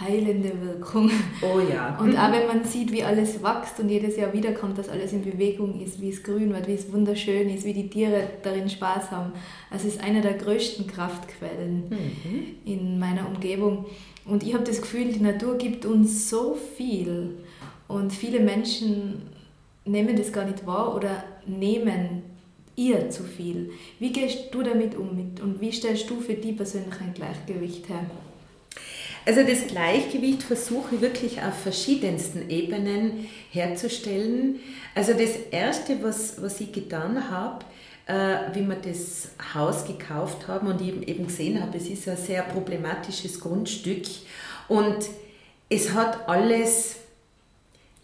heilende 0.00 0.52
Wirkung. 0.60 1.10
Oh 1.42 1.60
ja. 1.60 1.98
Und 1.98 2.16
auch 2.16 2.32
wenn 2.32 2.46
man 2.46 2.64
sieht, 2.64 2.92
wie 2.92 3.04
alles 3.04 3.42
wächst 3.42 3.78
und 3.78 3.88
jedes 3.88 4.16
Jahr 4.16 4.32
wiederkommt, 4.32 4.78
dass 4.78 4.88
alles 4.88 5.12
in 5.12 5.22
Bewegung 5.22 5.80
ist, 5.80 6.00
wie 6.00 6.10
es 6.10 6.22
grün 6.22 6.52
wird, 6.52 6.66
wie 6.66 6.74
es 6.74 6.92
wunderschön 6.92 7.50
ist, 7.50 7.64
wie 7.64 7.74
die 7.74 7.90
Tiere 7.90 8.28
darin 8.42 8.70
Spaß 8.70 9.10
haben. 9.10 9.32
Also 9.70 9.88
es 9.88 9.94
ist 9.94 10.02
eine 10.02 10.22
der 10.22 10.34
größten 10.34 10.86
Kraftquellen 10.86 11.90
mhm. 11.90 12.46
in 12.64 12.98
meiner 12.98 13.28
Umgebung. 13.28 13.86
Und 14.24 14.42
ich 14.42 14.54
habe 14.54 14.64
das 14.64 14.80
Gefühl, 14.80 15.12
die 15.12 15.20
Natur 15.20 15.58
gibt 15.58 15.84
uns 15.84 16.30
so 16.30 16.56
viel. 16.76 17.38
Und 17.86 18.12
viele 18.12 18.40
Menschen 18.40 19.22
nehmen 19.84 20.16
das 20.16 20.32
gar 20.32 20.44
nicht 20.44 20.66
wahr 20.66 20.94
oder 20.94 21.24
nehmen 21.46 22.22
ihr 22.76 23.10
zu 23.10 23.24
viel. 23.24 23.72
Wie 23.98 24.12
gehst 24.12 24.54
du 24.54 24.62
damit 24.62 24.96
um 24.96 25.10
und 25.42 25.60
wie 25.60 25.72
stellst 25.72 26.08
du 26.08 26.20
für 26.20 26.34
die 26.34 26.52
persönlich 26.52 26.98
ein 27.00 27.12
Gleichgewicht 27.12 27.88
her? 27.88 28.06
Also 29.24 29.42
das 29.44 29.68
Gleichgewicht 29.68 30.42
versuche 30.42 30.96
ich 30.96 31.00
wirklich 31.00 31.40
auf 31.42 31.54
verschiedensten 31.54 32.50
Ebenen 32.50 33.28
herzustellen. 33.50 34.60
Also 34.94 35.12
das 35.12 35.36
Erste, 35.50 36.02
was, 36.02 36.42
was 36.42 36.60
ich 36.60 36.72
getan 36.72 37.30
habe, 37.30 37.64
äh, 38.06 38.54
wie 38.54 38.66
wir 38.66 38.76
das 38.76 39.28
Haus 39.54 39.84
gekauft 39.84 40.48
haben 40.48 40.66
und 40.66 40.80
eben, 40.80 41.02
eben 41.04 41.26
gesehen 41.28 41.62
habe, 41.62 41.78
es 41.78 41.86
ist 41.88 42.08
ein 42.08 42.16
sehr 42.16 42.42
problematisches 42.42 43.38
Grundstück 43.38 44.06
und 44.68 45.06
es 45.68 45.92
hat 45.92 46.28
alles 46.28 46.96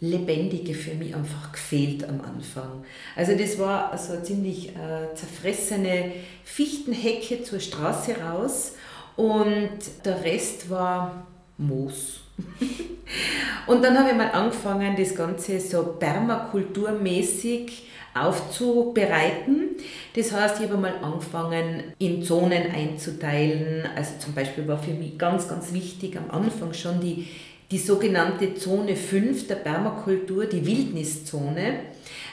Lebendige 0.01 0.75
für 0.75 0.95
mich 0.95 1.13
einfach 1.17 1.51
gefehlt 1.51 2.09
am 2.09 2.21
Anfang. 2.21 2.85
Also 3.17 3.37
das 3.37 3.59
war 3.59 3.99
so 3.99 4.13
eine 4.13 4.23
ziemlich 4.23 4.69
äh, 4.69 5.13
zerfressene 5.17 6.13
Fichtenhecke 6.45 7.43
zur 7.43 7.59
Straße 7.59 8.17
raus 8.21 8.75
und 9.19 9.79
der 10.05 10.23
Rest 10.23 10.71
war 10.71 11.27
Moos. 11.57 12.21
und 13.67 13.83
dann 13.83 13.99
habe 13.99 14.11
ich 14.11 14.17
mal 14.17 14.31
angefangen, 14.31 14.95
das 14.97 15.13
Ganze 15.13 15.59
so 15.59 15.97
permakulturmäßig 15.99 17.89
aufzubereiten. 18.15 19.71
Das 20.15 20.33
heißt, 20.33 20.61
ich 20.61 20.69
habe 20.69 20.77
mal 20.81 20.95
angefangen, 21.03 21.83
in 21.99 22.23
Zonen 22.23 22.71
einzuteilen. 22.71 23.89
Also 23.97 24.13
zum 24.21 24.35
Beispiel 24.35 24.69
war 24.69 24.79
für 24.79 24.93
mich 24.93 25.19
ganz, 25.19 25.49
ganz 25.49 25.73
wichtig 25.73 26.17
am 26.17 26.31
Anfang 26.31 26.73
schon 26.73 27.01
die, 27.01 27.27
die 27.73 27.79
sogenannte 27.79 28.55
Zone 28.55 28.95
5 28.95 29.49
der 29.49 29.57
Permakultur, 29.57 30.47
die 30.47 30.65
Wildniszone. 30.65 31.81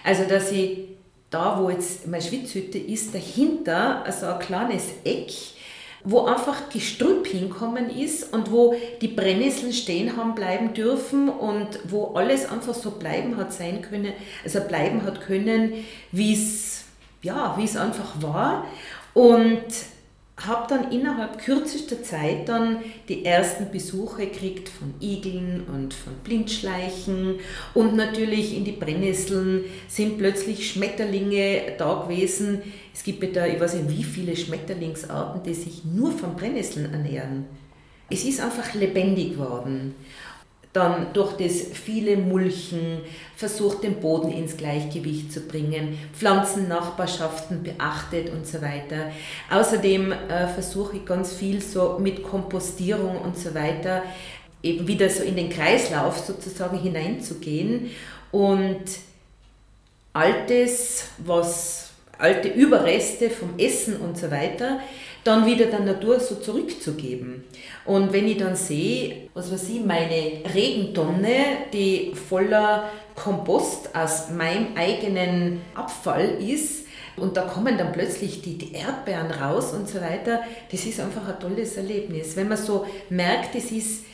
Also, 0.03 0.25
dass 0.29 0.51
ich 0.51 0.81
da, 1.31 1.59
wo 1.59 1.71
jetzt 1.71 2.05
meine 2.05 2.21
Schwitzhütte 2.21 2.77
ist, 2.77 3.15
dahinter 3.15 4.05
so 4.11 4.27
ein 4.27 4.37
kleines 4.37 4.83
Eck 5.03 5.54
wo 6.05 6.25
einfach 6.25 6.69
Gestrüpp 6.69 7.27
hinkommen 7.27 7.89
ist 7.89 8.31
und 8.31 8.51
wo 8.51 8.75
die 9.01 9.09
Brennnesseln 9.09 9.73
stehen 9.73 10.15
haben 10.15 10.35
bleiben 10.35 10.73
dürfen 10.73 11.29
und 11.29 11.67
wo 11.85 12.13
alles 12.13 12.49
einfach 12.49 12.75
so 12.75 12.91
bleiben 12.91 13.35
hat 13.37 13.51
sein 13.51 13.81
können, 13.81 14.13
also 14.43 14.61
bleiben 14.61 15.03
hat 15.03 15.21
können, 15.21 15.73
wie 16.11 16.33
es 16.33 16.85
ja, 17.25 17.55
wie 17.57 17.65
es 17.65 17.75
einfach 17.75 18.21
war. 18.21 18.67
Und 19.13 19.63
habe 20.37 20.67
dann 20.67 20.91
innerhalb 20.91 21.39
kürzester 21.39 22.03
Zeit 22.03 22.49
dann 22.49 22.79
die 23.07 23.23
ersten 23.23 23.71
Besuche 23.71 24.27
gekriegt 24.27 24.67
von 24.67 24.93
Igeln 24.99 25.63
und 25.73 25.93
von 25.93 26.13
Blindschleichen 26.23 27.39
und 27.73 27.95
natürlich 27.95 28.55
in 28.55 28.65
die 28.65 28.73
Brennnesseln 28.73 29.63
sind 29.87 30.17
plötzlich 30.17 30.69
Schmetterlinge 30.69 31.75
da 31.77 32.03
gewesen. 32.03 32.61
Es 32.93 33.03
gibt 33.03 33.23
ja 33.23 33.29
da, 33.29 33.45
ich 33.47 33.59
weiß 33.59 33.75
nicht 33.75 33.97
wie 33.97 34.03
viele 34.03 34.35
Schmetterlingsarten, 34.35 35.41
die 35.43 35.53
sich 35.53 35.85
nur 35.85 36.11
von 36.11 36.35
Brennnesseln 36.35 36.91
ernähren. 36.91 37.45
Es 38.09 38.25
ist 38.25 38.41
einfach 38.41 38.73
lebendig 38.73 39.31
geworden 39.31 39.95
dann 40.75 41.13
durch 41.13 41.33
das 41.37 41.61
viele 41.71 42.17
Mulchen 42.17 42.99
versucht, 43.35 43.83
den 43.83 43.99
Boden 43.99 44.31
ins 44.31 44.57
Gleichgewicht 44.57 45.31
zu 45.31 45.41
bringen, 45.41 45.97
Pflanzennachbarschaften 46.13 47.63
beachtet 47.63 48.31
und 48.31 48.47
so 48.47 48.61
weiter. 48.61 49.11
Außerdem 49.49 50.11
äh, 50.11 50.47
versuche 50.47 50.97
ich 50.97 51.05
ganz 51.05 51.33
viel 51.33 51.61
so 51.61 51.97
mit 51.99 52.23
Kompostierung 52.23 53.17
und 53.17 53.37
so 53.37 53.53
weiter 53.53 54.03
eben 54.63 54.87
wieder 54.87 55.09
so 55.09 55.23
in 55.23 55.35
den 55.35 55.49
Kreislauf 55.49 56.17
sozusagen 56.17 56.79
hineinzugehen 56.79 57.91
und 58.31 58.83
altes, 60.11 61.05
was 61.19 61.91
alte 62.17 62.47
Überreste 62.47 63.29
vom 63.29 63.59
Essen 63.59 63.97
und 63.97 64.17
so 64.17 64.31
weiter 64.31 64.79
dann 65.23 65.45
wieder 65.45 65.65
der 65.65 65.79
Natur 65.79 66.19
so 66.19 66.35
zurückzugeben. 66.35 67.43
Und 67.85 68.11
wenn 68.13 68.27
ich 68.27 68.37
dann 68.37 68.55
sehe, 68.55 69.29
was 69.33 69.51
weiß 69.51 69.69
ich, 69.69 69.85
meine 69.85 70.41
Regentonne, 70.53 71.67
die 71.71 72.13
voller 72.15 72.89
Kompost 73.15 73.95
aus 73.95 74.31
meinem 74.31 74.75
eigenen 74.75 75.61
Abfall 75.75 76.41
ist, 76.41 76.85
und 77.17 77.37
da 77.37 77.43
kommen 77.43 77.77
dann 77.77 77.93
plötzlich 77.93 78.41
die, 78.41 78.57
die 78.57 78.73
Erdbeeren 78.73 79.31
raus 79.31 79.71
und 79.71 79.87
so 79.87 80.01
weiter, 80.01 80.41
das 80.69 80.85
ist 80.85 80.99
einfach 80.99 81.27
ein 81.27 81.39
tolles 81.39 81.77
Erlebnis. 81.77 82.35
Wenn 82.35 82.49
man 82.49 82.57
so 82.57 82.85
merkt, 83.09 83.55
es 83.55 83.71
ist 83.71 84.05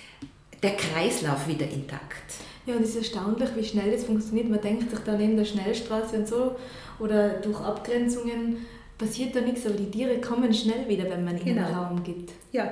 der 0.61 0.75
Kreislauf 0.75 1.47
wieder 1.47 1.65
intakt. 1.65 2.31
Ja, 2.67 2.75
und 2.75 2.83
es 2.83 2.89
ist 2.89 2.97
erstaunlich, 2.97 3.49
wie 3.55 3.63
schnell 3.63 3.91
das 3.91 4.03
funktioniert. 4.03 4.49
Man 4.49 4.61
denkt 4.61 4.91
sich 4.91 4.99
da 4.99 5.13
neben 5.13 5.35
der 5.35 5.45
Schnellstraße 5.45 6.17
und 6.17 6.27
so 6.27 6.55
oder 6.99 7.29
durch 7.39 7.59
Abgrenzungen 7.59 8.57
passiert 8.99 9.35
da 9.35 9.41
nichts, 9.41 9.65
aber 9.65 9.75
die 9.75 9.89
Tiere 9.89 10.21
kommen 10.21 10.53
schnell 10.53 10.87
wieder, 10.87 11.09
wenn 11.09 11.25
man 11.25 11.37
ihnen 11.37 11.55
genau. 11.55 11.71
Raum 11.71 12.03
gibt. 12.03 12.31
Ja. 12.51 12.71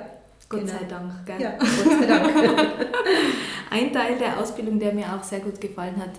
Gott 0.50 0.60
genau. 0.62 0.72
sei 0.72 0.84
Dank. 0.84 1.26
Gell? 1.26 1.40
Ja, 1.40 1.50
Gott 1.56 1.68
sei 1.68 2.06
Dank. 2.06 2.34
Ein 3.70 3.92
Teil 3.92 4.18
der 4.18 4.38
Ausbildung, 4.40 4.80
der 4.80 4.92
mir 4.92 5.06
auch 5.14 5.22
sehr 5.22 5.38
gut 5.38 5.60
gefallen 5.60 5.96
hat, 5.96 6.10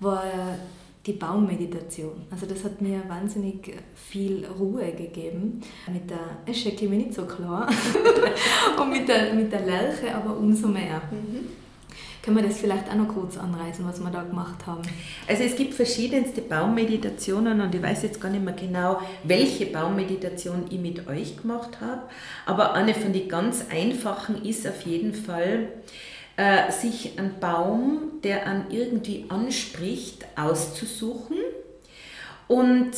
war 0.00 0.24
die 1.04 1.12
Baummeditation. 1.12 2.22
Also 2.30 2.46
das 2.46 2.64
hat 2.64 2.80
mir 2.80 3.02
wahnsinnig 3.06 3.76
viel 3.94 4.46
Ruhe 4.46 4.92
gegeben. 4.92 5.60
Mit 5.92 6.08
der 6.08 6.38
Esche 6.46 6.72
käme 6.72 6.96
nicht 6.96 7.12
so 7.12 7.26
klar 7.26 7.68
und 8.80 8.90
mit 8.90 9.06
der, 9.06 9.34
mit 9.34 9.52
der 9.52 9.60
Lerche 9.60 10.14
aber 10.14 10.38
umso 10.38 10.68
mehr. 10.68 11.02
Mhm. 11.10 11.59
Können 12.22 12.36
wir 12.36 12.42
das 12.42 12.58
vielleicht 12.58 12.90
auch 12.90 12.96
noch 12.96 13.08
kurz 13.08 13.38
anreißen, 13.38 13.86
was 13.86 14.00
wir 14.00 14.10
da 14.10 14.22
gemacht 14.22 14.66
haben? 14.66 14.82
Also 15.26 15.42
es 15.42 15.56
gibt 15.56 15.72
verschiedenste 15.72 16.42
Baummeditationen 16.42 17.62
und 17.62 17.74
ich 17.74 17.82
weiß 17.82 18.02
jetzt 18.02 18.20
gar 18.20 18.28
nicht 18.28 18.44
mehr 18.44 18.52
genau, 18.52 19.00
welche 19.24 19.66
Baummeditation 19.66 20.66
ich 20.68 20.78
mit 20.78 21.08
euch 21.08 21.38
gemacht 21.40 21.80
habe, 21.80 22.02
aber 22.44 22.74
eine 22.74 22.92
von 22.94 23.14
den 23.14 23.26
ganz 23.28 23.64
einfachen 23.70 24.44
ist 24.44 24.68
auf 24.68 24.82
jeden 24.82 25.14
Fall, 25.14 25.68
äh, 26.36 26.70
sich 26.70 27.18
einen 27.18 27.40
Baum, 27.40 28.20
der 28.22 28.46
an 28.46 28.66
irgendwie 28.70 29.24
anspricht, 29.28 30.26
auszusuchen 30.36 31.38
und 32.48 32.92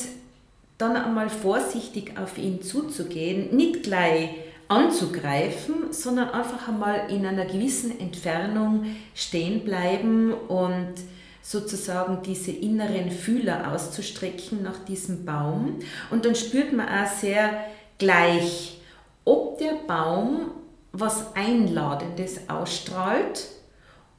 dann 0.78 0.96
einmal 0.96 1.28
vorsichtig 1.28 2.18
auf 2.18 2.38
ihn 2.38 2.60
zuzugehen, 2.62 3.54
nicht 3.54 3.84
gleich 3.84 4.30
anzugreifen, 4.68 5.92
sondern 5.92 6.30
einfach 6.30 6.68
einmal 6.68 7.10
in 7.10 7.26
einer 7.26 7.44
gewissen 7.44 7.98
Entfernung 7.98 8.86
stehen 9.14 9.64
bleiben 9.64 10.32
und 10.32 10.94
sozusagen 11.42 12.22
diese 12.22 12.52
inneren 12.52 13.10
Fühler 13.10 13.72
auszustrecken 13.72 14.62
nach 14.62 14.78
diesem 14.84 15.24
Baum. 15.24 15.80
Und 16.10 16.24
dann 16.24 16.34
spürt 16.34 16.72
man 16.72 16.88
auch 16.88 17.10
sehr 17.10 17.66
gleich, 17.98 18.80
ob 19.24 19.58
der 19.58 19.74
Baum 19.86 20.52
was 20.92 21.34
Einladendes 21.34 22.48
ausstrahlt 22.48 23.48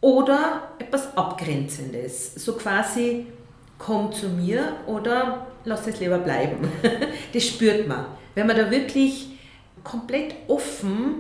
oder 0.02 0.74
etwas 0.80 1.16
Abgrenzendes. 1.16 2.36
So 2.36 2.54
quasi, 2.54 3.28
komm 3.78 4.12
zu 4.12 4.28
mir 4.28 4.74
oder 4.86 5.48
lass 5.66 5.88
es 5.88 6.00
lieber 6.00 6.20
bleiben. 6.20 6.68
Das 7.34 7.48
spürt 7.48 7.88
man. 7.88 8.06
Wenn 8.36 8.48
man 8.48 8.58
da 8.58 8.70
wirklich 8.70 9.33
komplett 9.84 10.36
offen, 10.48 11.16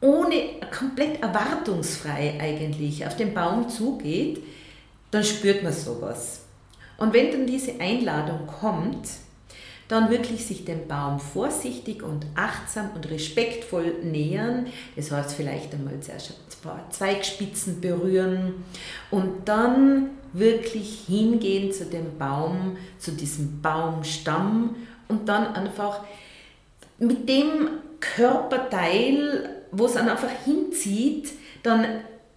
ohne, 0.00 0.60
komplett 0.76 1.22
erwartungsfrei 1.22 2.38
eigentlich 2.40 3.06
auf 3.06 3.16
den 3.16 3.34
Baum 3.34 3.68
zugeht, 3.68 4.42
dann 5.10 5.24
spürt 5.24 5.62
man 5.62 5.72
sowas. 5.72 6.42
Und 6.98 7.12
wenn 7.12 7.30
dann 7.30 7.46
diese 7.46 7.80
Einladung 7.80 8.46
kommt, 8.46 9.08
dann 9.88 10.10
wirklich 10.10 10.44
sich 10.44 10.64
dem 10.64 10.88
Baum 10.88 11.20
vorsichtig 11.20 12.02
und 12.02 12.26
achtsam 12.34 12.90
und 12.94 13.08
respektvoll 13.08 13.94
nähern. 14.02 14.66
Das 14.96 15.12
heißt 15.12 15.34
vielleicht 15.34 15.72
einmal 15.74 16.00
zuerst 16.00 16.30
ein 16.30 16.62
paar 16.62 16.90
Zweigspitzen 16.90 17.80
berühren 17.80 18.64
und 19.10 19.48
dann 19.48 20.10
wirklich 20.32 21.04
hingehen 21.06 21.72
zu 21.72 21.84
dem 21.84 22.18
Baum, 22.18 22.76
zu 22.98 23.12
diesem 23.12 23.62
Baumstamm 23.62 24.74
und 25.08 25.28
dann 25.28 25.54
einfach 25.54 26.00
mit 26.98 27.28
dem 27.28 27.68
Körperteil, 28.00 29.64
wo 29.72 29.86
es 29.86 29.94
dann 29.94 30.08
einfach 30.08 30.30
hinzieht, 30.44 31.32
dann 31.62 31.86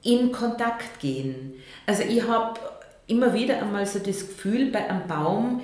in 0.03 0.31
Kontakt 0.31 0.99
gehen. 0.99 1.53
Also 1.85 2.03
ich 2.03 2.27
habe 2.27 2.59
immer 3.07 3.33
wieder 3.33 3.59
einmal 3.59 3.85
so 3.85 3.99
das 3.99 4.27
Gefühl 4.27 4.71
bei 4.71 4.89
einem 4.89 5.07
Baum, 5.07 5.61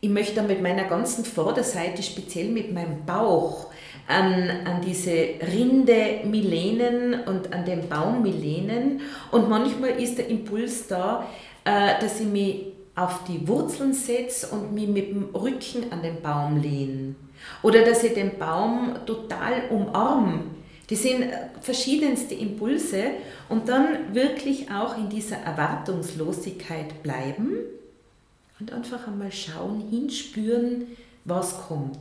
ich 0.00 0.10
möchte 0.10 0.42
mit 0.42 0.62
meiner 0.62 0.84
ganzen 0.84 1.24
Vorderseite, 1.24 2.02
speziell 2.02 2.48
mit 2.48 2.72
meinem 2.72 3.04
Bauch, 3.06 3.70
an, 4.06 4.50
an 4.64 4.80
diese 4.84 5.10
Rinde 5.52 6.20
Milenen 6.24 7.24
und 7.24 7.52
an 7.52 7.64
den 7.64 7.88
Baum 7.88 8.22
Milenen. 8.22 9.00
Und 9.32 9.48
manchmal 9.48 9.90
ist 9.90 10.18
der 10.18 10.28
Impuls 10.28 10.86
da, 10.86 11.26
äh, 11.64 12.00
dass 12.00 12.20
ich 12.20 12.26
mich 12.26 12.66
auf 12.94 13.24
die 13.24 13.46
Wurzeln 13.48 13.92
setze 13.92 14.48
und 14.48 14.72
mich 14.72 14.88
mit 14.88 15.10
dem 15.10 15.24
Rücken 15.34 15.90
an 15.90 16.02
den 16.02 16.22
Baum 16.22 16.62
lehne. 16.62 17.14
Oder 17.62 17.84
dass 17.84 18.02
ich 18.04 18.14
den 18.14 18.38
Baum 18.38 18.94
total 19.06 19.68
umarme. 19.70 20.44
Das 20.88 21.02
sind 21.02 21.24
verschiedenste 21.60 22.34
Impulse 22.34 23.02
und 23.48 23.68
dann 23.68 24.14
wirklich 24.14 24.70
auch 24.70 24.96
in 24.96 25.08
dieser 25.08 25.36
Erwartungslosigkeit 25.38 27.02
bleiben 27.02 27.56
und 28.60 28.72
einfach 28.72 29.08
einmal 29.08 29.32
schauen, 29.32 29.88
hinspüren, 29.90 30.86
was 31.24 31.66
kommt. 31.66 31.98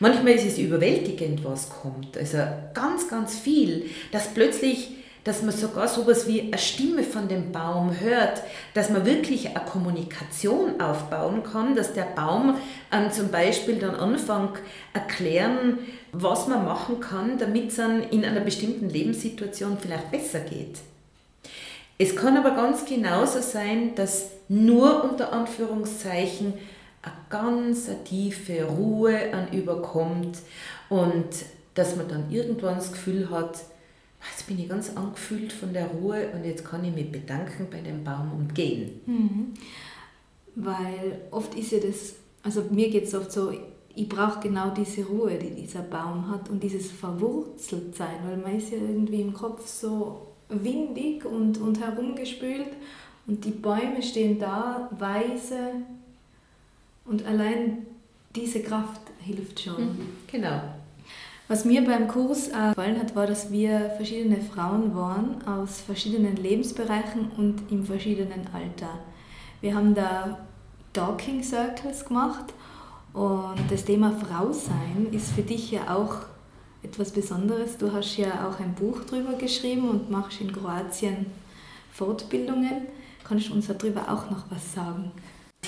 Manchmal 0.00 0.32
ist 0.32 0.46
es 0.46 0.58
überwältigend, 0.58 1.44
was 1.44 1.68
kommt. 1.68 2.16
Also 2.16 2.38
ganz, 2.72 3.08
ganz 3.08 3.38
viel, 3.38 3.90
dass 4.12 4.32
plötzlich 4.32 4.90
dass 5.24 5.42
man 5.42 5.52
sogar 5.54 5.86
sowas 5.86 6.26
wie 6.26 6.40
eine 6.40 6.58
Stimme 6.58 7.04
von 7.04 7.28
dem 7.28 7.52
Baum 7.52 7.98
hört, 8.00 8.42
dass 8.74 8.90
man 8.90 9.06
wirklich 9.06 9.48
eine 9.48 9.64
Kommunikation 9.64 10.80
aufbauen 10.80 11.42
kann, 11.44 11.76
dass 11.76 11.92
der 11.92 12.02
Baum 12.16 12.56
ähm, 12.90 13.10
zum 13.12 13.30
Beispiel 13.30 13.76
dann 13.76 13.94
anfängt 13.94 14.58
erklären, 14.92 15.78
was 16.12 16.48
man 16.48 16.64
machen 16.64 17.00
kann, 17.00 17.38
damit 17.38 17.68
es 17.68 17.76
dann 17.76 18.02
in 18.02 18.24
einer 18.24 18.40
bestimmten 18.40 18.88
Lebenssituation 18.88 19.78
vielleicht 19.80 20.10
besser 20.10 20.40
geht. 20.40 20.78
Es 21.98 22.16
kann 22.16 22.36
aber 22.36 22.50
ganz 22.52 22.84
genauso 22.84 23.40
sein, 23.40 23.94
dass 23.94 24.30
nur 24.48 25.04
unter 25.04 25.32
Anführungszeichen 25.32 26.54
eine 27.02 27.14
ganz 27.30 27.88
tiefe 28.04 28.64
Ruhe 28.64 29.32
an 29.32 29.52
überkommt 29.52 30.38
und 30.88 31.28
dass 31.74 31.96
man 31.96 32.08
dann 32.08 32.30
irgendwann 32.30 32.76
das 32.76 32.92
Gefühl 32.92 33.30
hat, 33.30 33.60
jetzt 34.30 34.46
bin 34.46 34.58
ich 34.58 34.68
ganz 34.68 34.90
angefühlt 34.96 35.52
von 35.52 35.72
der 35.72 35.86
Ruhe 35.86 36.28
und 36.34 36.44
jetzt 36.44 36.64
kann 36.64 36.84
ich 36.84 36.94
mich 36.94 37.10
bedanken 37.10 37.66
bei 37.70 37.80
dem 37.80 38.04
Baum 38.04 38.32
und 38.38 38.54
gehen. 38.54 39.00
Mhm. 39.06 39.54
Weil 40.54 41.20
oft 41.30 41.54
ist 41.54 41.72
ja 41.72 41.78
das, 41.78 42.14
also 42.42 42.62
mir 42.70 42.90
geht 42.90 43.04
es 43.04 43.14
oft 43.14 43.32
so, 43.32 43.52
ich 43.94 44.08
brauche 44.08 44.40
genau 44.40 44.70
diese 44.70 45.04
Ruhe, 45.04 45.38
die 45.38 45.62
dieser 45.62 45.82
Baum 45.82 46.30
hat 46.30 46.48
und 46.48 46.62
dieses 46.62 46.90
Verwurzeltsein, 46.90 48.16
weil 48.26 48.36
man 48.38 48.56
ist 48.56 48.70
ja 48.70 48.78
irgendwie 48.78 49.20
im 49.20 49.32
Kopf 49.32 49.66
so 49.66 50.28
windig 50.48 51.24
und, 51.24 51.58
und 51.58 51.80
herumgespült 51.80 52.68
und 53.26 53.44
die 53.44 53.50
Bäume 53.50 54.02
stehen 54.02 54.38
da, 54.38 54.88
weise 54.98 55.72
und 57.04 57.24
allein 57.26 57.86
diese 58.34 58.62
Kraft 58.62 59.00
hilft 59.20 59.60
schon. 59.60 59.82
Mhm, 59.82 60.06
genau. 60.30 60.60
Was 61.52 61.66
mir 61.66 61.84
beim 61.84 62.08
Kurs 62.08 62.48
äh, 62.48 62.70
gefallen 62.70 62.98
hat, 62.98 63.14
war, 63.14 63.26
dass 63.26 63.52
wir 63.52 63.90
verschiedene 63.98 64.38
Frauen 64.38 64.94
waren 64.94 65.46
aus 65.46 65.82
verschiedenen 65.82 66.36
Lebensbereichen 66.36 67.30
und 67.36 67.70
im 67.70 67.84
verschiedenen 67.84 68.46
Alter. 68.54 69.00
Wir 69.60 69.74
haben 69.74 69.94
da 69.94 70.38
Talking 70.94 71.42
Circles 71.42 72.06
gemacht 72.06 72.54
Und 73.12 73.64
das 73.68 73.84
Thema 73.84 74.12
Frau 74.12 74.50
sein 74.50 75.08
ist 75.12 75.32
für 75.32 75.42
dich 75.42 75.70
ja 75.70 75.94
auch 75.94 76.20
etwas 76.82 77.10
Besonderes. 77.10 77.76
Du 77.76 77.92
hast 77.92 78.16
ja 78.16 78.48
auch 78.48 78.58
ein 78.58 78.72
Buch 78.72 79.00
darüber 79.10 79.34
geschrieben 79.34 79.90
und 79.90 80.10
machst 80.10 80.40
in 80.40 80.54
Kroatien 80.54 81.26
Fortbildungen. 81.92 82.86
Kannst 83.28 83.50
du 83.50 83.52
uns 83.52 83.66
darüber 83.66 84.10
auch 84.10 84.30
noch 84.30 84.44
was 84.48 84.72
sagen? 84.72 85.12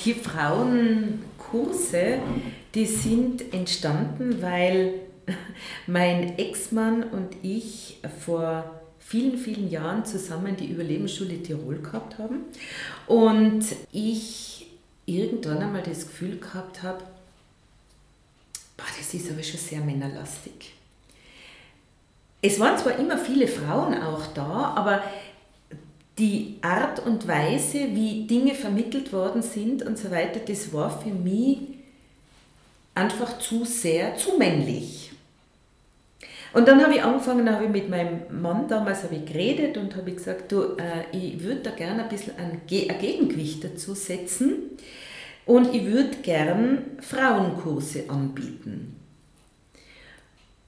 Die 0.02 0.14
Frauenkurse, 0.14 2.20
die 2.74 2.86
sind 2.86 3.52
entstanden, 3.52 4.40
weil 4.40 5.03
mein 5.86 6.38
Ex-Mann 6.38 7.04
und 7.04 7.36
ich 7.42 7.98
vor 8.24 8.80
vielen, 8.98 9.36
vielen 9.36 9.70
Jahren 9.70 10.04
zusammen 10.04 10.56
die 10.56 10.66
Überlebensschule 10.70 11.42
Tirol 11.42 11.78
gehabt 11.78 12.18
haben 12.18 12.40
und 13.06 13.64
ich 13.92 14.66
irgendwann 15.06 15.58
einmal 15.58 15.82
das 15.82 16.06
Gefühl 16.06 16.38
gehabt 16.38 16.82
habe, 16.82 17.04
boah, 18.76 18.86
das 18.98 19.12
ist 19.12 19.30
aber 19.30 19.42
schon 19.42 19.60
sehr 19.60 19.80
männerlastig. 19.80 20.72
Es 22.40 22.58
waren 22.60 22.78
zwar 22.78 22.98
immer 22.98 23.18
viele 23.18 23.46
Frauen 23.46 23.94
auch 24.02 24.26
da, 24.34 24.74
aber 24.76 25.02
die 26.18 26.58
Art 26.62 27.00
und 27.04 27.26
Weise, 27.26 27.88
wie 27.92 28.26
Dinge 28.26 28.54
vermittelt 28.54 29.12
worden 29.12 29.42
sind 29.42 29.82
und 29.82 29.98
so 29.98 30.10
weiter, 30.10 30.40
das 30.40 30.72
war 30.72 31.00
für 31.00 31.10
mich 31.10 31.58
einfach 32.94 33.38
zu 33.38 33.64
sehr, 33.64 34.16
zu 34.16 34.38
männlich. 34.38 35.03
Und 36.54 36.68
dann 36.68 36.82
habe 36.82 36.94
ich 36.94 37.02
angefangen, 37.02 37.50
habe 37.50 37.64
ich 37.64 37.70
mit 37.70 37.90
meinem 37.90 38.20
Mann 38.30 38.68
damals 38.68 39.02
habe 39.02 39.16
ich 39.16 39.26
geredet 39.26 39.76
und 39.76 39.96
habe 39.96 40.12
gesagt, 40.12 40.52
du, 40.52 40.76
äh, 40.76 41.04
ich 41.12 41.42
würde 41.42 41.62
da 41.62 41.70
gerne 41.70 42.04
ein 42.04 42.08
bisschen 42.08 42.38
ein, 42.38 42.60
Ge 42.66 42.88
ein 42.88 42.98
Gegengewicht 43.00 43.64
dazu 43.64 43.94
setzen 43.94 44.70
und 45.46 45.74
ich 45.74 45.84
würde 45.86 46.16
gern 46.22 46.78
Frauenkurse 47.00 48.04
anbieten. 48.08 48.94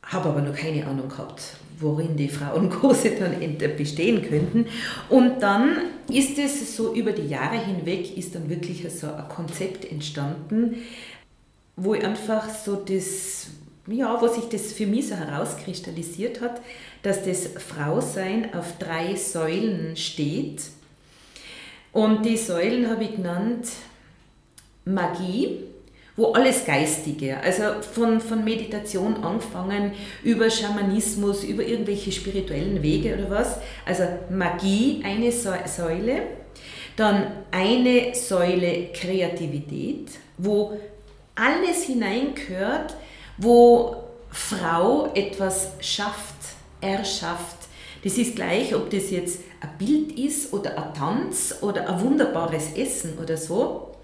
Habe 0.03 0.29
aber 0.31 0.43
noch 0.43 0.57
keine 0.57 0.87
Ahnung 0.87 1.09
gehabt, 1.09 1.55
worin 1.79 2.17
die 2.17 2.29
Frauenkurse 2.29 3.13
dann 3.13 3.37
bestehen 3.77 4.23
könnten. 4.23 4.67
Und 5.09 5.41
dann 5.41 5.77
ist 6.11 6.37
es 6.39 6.77
so 6.77 6.95
über 6.95 7.13
die 7.13 7.29
Jahre 7.29 7.65
hinweg, 7.65 8.17
ist 8.17 8.35
dann 8.35 8.49
wirklich 8.51 8.85
so 8.93 9.07
ein 9.07 9.29
Konzept 9.29 9.85
entstanden, 9.91 10.83
wo 11.77 11.95
ich 11.95 12.05
einfach 12.05 12.49
so 12.51 12.77
das, 12.77 13.49
ja, 13.87 14.21
wo 14.21 14.29
sich 14.29 14.45
das 14.49 14.73
für 14.73 14.87
mich 14.87 15.09
so 15.09 15.15
herauskristallisiert 15.15 16.41
hat, 16.41 16.61
dass 17.03 17.25
das 17.25 17.47
Frausein 17.47 18.53
auf 18.55 18.79
drei 18.79 19.15
Säulen 19.15 19.97
steht. 19.97 20.63
Und 21.93 22.25
die 22.27 22.37
Säulen 22.37 22.91
habe 22.91 23.05
ich 23.05 23.17
genannt 23.17 23.69
Magie, 24.85 25.61
wo 26.17 26.33
alles 26.33 26.65
Geistige, 26.65 27.39
also 27.41 27.83
von, 27.83 28.21
von 28.21 28.43
Meditation 28.43 29.23
angefangen, 29.23 29.93
über 30.23 30.49
Schamanismus, 30.49 31.45
über 31.45 31.63
irgendwelche 31.63 32.11
spirituellen 32.11 32.83
Wege 32.83 33.15
oder 33.15 33.31
was. 33.31 33.59
Also 33.85 34.05
Magie, 34.31 35.03
eine 35.05 35.31
Säule. 35.31 36.23
Dann 36.97 37.27
eine 37.51 38.15
Säule 38.15 38.89
Kreativität, 38.95 40.09
wo 40.39 40.81
alles 41.35 41.85
hineingehört, 41.85 42.95
wo 43.39 43.97
Frau 44.31 45.13
etwas 45.15 45.73
schafft, 45.81 46.35
erschafft. 46.81 47.57
Das 48.05 48.19
ist 48.19 48.37
gleich, 48.37 48.75
ob 48.75 48.91
das 48.91 49.11
jetzt 49.11 49.41
ein 49.61 49.79
Bild 49.79 50.19
ist 50.19 50.53
oder 50.53 50.77
ein 50.77 50.95
Tanz 50.95 51.57
oder 51.61 51.89
ein 51.89 52.01
wunderbares 52.01 52.73
Essen 52.75 53.19
oder 53.19 53.37
so 53.37 53.97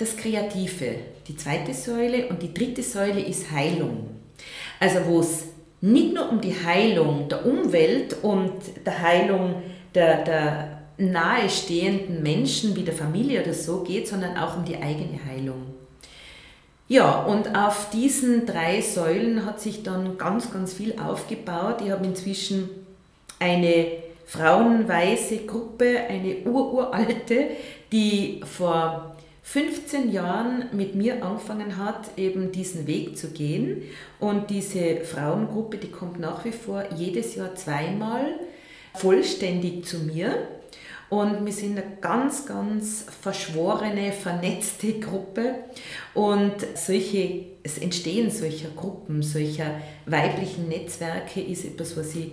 das 0.00 0.16
Kreative, 0.16 0.94
die 1.28 1.36
zweite 1.36 1.74
Säule 1.74 2.28
und 2.28 2.42
die 2.42 2.54
dritte 2.54 2.82
Säule 2.82 3.20
ist 3.20 3.50
Heilung. 3.50 4.08
Also 4.78 5.00
wo 5.06 5.20
es 5.20 5.44
nicht 5.82 6.14
nur 6.14 6.30
um 6.30 6.40
die 6.40 6.54
Heilung 6.54 7.28
der 7.28 7.44
Umwelt 7.44 8.16
und 8.22 8.52
der 8.84 9.00
Heilung 9.00 9.62
der, 9.94 10.24
der 10.24 10.82
nahestehenden 10.96 12.22
Menschen 12.22 12.74
wie 12.76 12.82
der 12.82 12.94
Familie 12.94 13.42
oder 13.42 13.52
so 13.52 13.82
geht, 13.82 14.08
sondern 14.08 14.36
auch 14.36 14.56
um 14.56 14.64
die 14.64 14.76
eigene 14.76 15.18
Heilung. 15.26 15.74
Ja, 16.90 17.22
und 17.22 17.56
auf 17.56 17.90
diesen 17.90 18.46
drei 18.46 18.80
Säulen 18.80 19.46
hat 19.46 19.60
sich 19.60 19.84
dann 19.84 20.18
ganz, 20.18 20.52
ganz 20.52 20.72
viel 20.72 20.98
aufgebaut. 20.98 21.82
Ich 21.84 21.92
habe 21.92 22.04
inzwischen 22.04 22.68
eine 23.38 23.86
frauenweise 24.26 25.36
Gruppe, 25.46 26.00
eine 26.08 26.38
ururalte, 26.38 27.46
die 27.92 28.40
vor 28.44 29.14
15 29.44 30.10
Jahren 30.10 30.64
mit 30.72 30.96
mir 30.96 31.24
angefangen 31.24 31.76
hat, 31.76 32.18
eben 32.18 32.50
diesen 32.50 32.88
Weg 32.88 33.16
zu 33.16 33.28
gehen. 33.28 33.82
Und 34.18 34.50
diese 34.50 34.96
Frauengruppe, 35.04 35.76
die 35.76 35.92
kommt 35.92 36.18
nach 36.18 36.44
wie 36.44 36.50
vor 36.50 36.86
jedes 36.96 37.36
Jahr 37.36 37.54
zweimal 37.54 38.34
vollständig 38.96 39.84
zu 39.84 39.98
mir. 39.98 40.48
Und 41.10 41.44
wir 41.44 41.52
sind 41.52 41.76
eine 41.76 41.96
ganz, 42.00 42.46
ganz 42.46 43.04
verschworene, 43.20 44.12
vernetzte 44.12 45.00
Gruppe. 45.00 45.56
Und 46.14 46.54
solche, 46.76 47.46
es 47.64 47.78
Entstehen 47.78 48.30
solcher 48.30 48.68
Gruppen, 48.76 49.20
solcher 49.22 49.74
weiblichen 50.06 50.68
Netzwerke 50.68 51.40
ist 51.40 51.64
etwas, 51.64 51.96
was 51.96 52.14
ich 52.14 52.30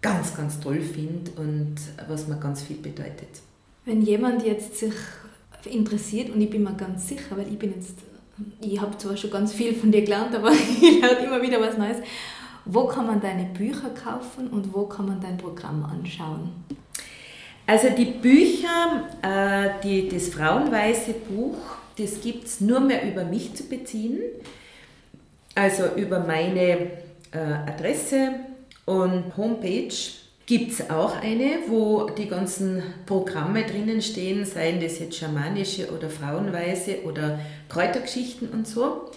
ganz, 0.00 0.34
ganz 0.34 0.58
toll 0.60 0.80
finde 0.80 1.30
und 1.36 1.76
was 2.08 2.26
mir 2.26 2.36
ganz 2.36 2.62
viel 2.62 2.76
bedeutet. 2.76 3.42
Wenn 3.84 4.00
jemand 4.00 4.44
jetzt 4.44 4.78
sich 4.78 4.94
interessiert 5.64 6.30
und 6.30 6.40
ich 6.40 6.48
bin 6.48 6.62
mir 6.62 6.74
ganz 6.74 7.08
sicher, 7.08 7.36
weil 7.36 7.48
ich 7.48 7.58
bin 7.58 7.74
jetzt, 7.74 7.98
ich 8.62 8.80
habe 8.80 8.96
zwar 8.96 9.14
schon 9.16 9.30
ganz 9.30 9.52
viel 9.52 9.74
von 9.74 9.92
dir 9.92 10.02
gelernt, 10.02 10.34
aber 10.34 10.52
ich 10.80 11.00
lerne 11.00 11.26
immer 11.26 11.42
wieder 11.42 11.60
was 11.60 11.76
Neues. 11.76 11.98
Wo 12.64 12.86
kann 12.86 13.06
man 13.06 13.20
deine 13.20 13.44
Bücher 13.44 13.90
kaufen 13.90 14.48
und 14.48 14.72
wo 14.72 14.86
kann 14.86 15.06
man 15.06 15.20
dein 15.20 15.36
Programm 15.36 15.84
anschauen? 15.84 16.50
Also 17.68 17.90
die 17.90 18.06
Bücher, 18.06 19.10
äh, 19.20 19.82
die, 19.84 20.08
das 20.08 20.28
Frauenweise 20.28 21.12
Buch, 21.12 21.58
das 21.98 22.22
gibt 22.22 22.46
es 22.46 22.62
nur 22.62 22.80
mehr 22.80 23.06
über 23.06 23.24
mich 23.24 23.52
zu 23.52 23.64
beziehen, 23.64 24.20
also 25.54 25.84
über 25.94 26.20
meine 26.20 26.62
äh, 27.30 27.38
Adresse 27.66 28.30
und 28.86 29.36
Homepage 29.36 29.92
gibt 30.46 30.72
es 30.72 30.88
auch 30.88 31.20
eine, 31.20 31.58
wo 31.66 32.08
die 32.08 32.26
ganzen 32.26 32.82
Programme 33.04 33.66
drinnen 33.66 34.00
stehen, 34.00 34.46
seien 34.46 34.80
das 34.80 34.98
jetzt 34.98 35.18
schamanische 35.18 35.92
oder 35.92 36.08
Frauenweise 36.08 37.02
oder 37.04 37.38
Kräutergeschichten 37.68 38.48
und 38.48 38.66
so. 38.66 39.10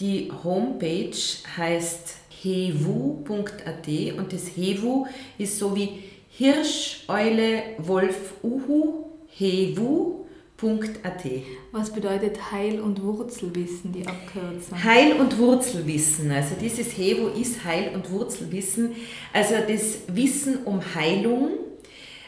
Die 0.00 0.32
Homepage 0.42 1.12
heißt 1.58 2.14
hewu.at 2.42 3.88
und 4.16 4.32
das 4.32 4.56
Hewu 4.56 5.04
ist 5.36 5.58
so 5.58 5.76
wie 5.76 6.15
Hirsch, 6.36 7.04
Eule, 7.08 7.62
Wolf, 7.78 8.34
Uhu, 8.42 9.06
Hewu 9.38 10.26
Wurzelwissen.at. 10.58 11.24
Was 11.72 11.92
bedeutet 11.92 12.50
Heil- 12.50 12.80
und 12.80 13.02
Wurzelwissen, 13.02 13.92
die 13.92 14.06
Abkürzung? 14.06 14.82
Heil- 14.82 15.14
und 15.14 15.38
Wurzelwissen. 15.38 16.30
Also 16.30 16.54
dieses 16.60 16.96
HEWO 16.96 17.28
ist 17.28 17.64
Heil- 17.64 17.92
und 17.94 18.10
Wurzelwissen. 18.10 18.92
Also 19.32 19.54
das 19.68 20.00
Wissen 20.08 20.64
um 20.64 20.80
Heilung, 20.94 21.50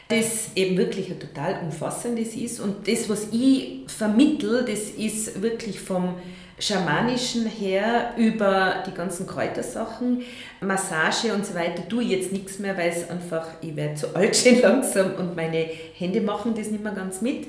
das 0.09 0.49
eben 0.55 0.75
wirklich 0.75 1.11
ein 1.11 1.19
total 1.19 1.59
umfassendes 1.63 2.35
ist. 2.35 2.59
Und 2.59 2.87
das, 2.87 3.07
was 3.09 3.27
ich 3.31 3.81
vermittle, 3.85 4.65
das 4.65 4.89
ist 4.89 5.41
wirklich 5.41 5.79
vom 5.79 6.15
Schamanischen 6.57 7.45
her 7.45 8.13
über 8.17 8.83
die 8.87 8.91
ganzen 8.91 9.27
Kräutersachen, 9.27 10.23
Massage 10.61 11.31
und 11.31 11.45
so 11.45 11.53
weiter, 11.53 11.87
tue 11.87 12.03
ich 12.03 12.09
jetzt 12.09 12.31
nichts 12.31 12.57
mehr, 12.57 12.75
weil 12.75 12.89
es 12.89 13.07
einfach, 13.07 13.47
ich 13.61 13.75
werde 13.75 13.95
zu 13.95 14.15
alt 14.15 14.35
schon 14.43 14.59
langsam 14.59 15.13
und 15.13 15.35
meine 15.35 15.69
Hände 15.93 16.21
machen 16.21 16.55
das 16.55 16.71
nicht 16.71 16.83
mehr 16.83 16.93
ganz 16.93 17.21
mit. 17.21 17.47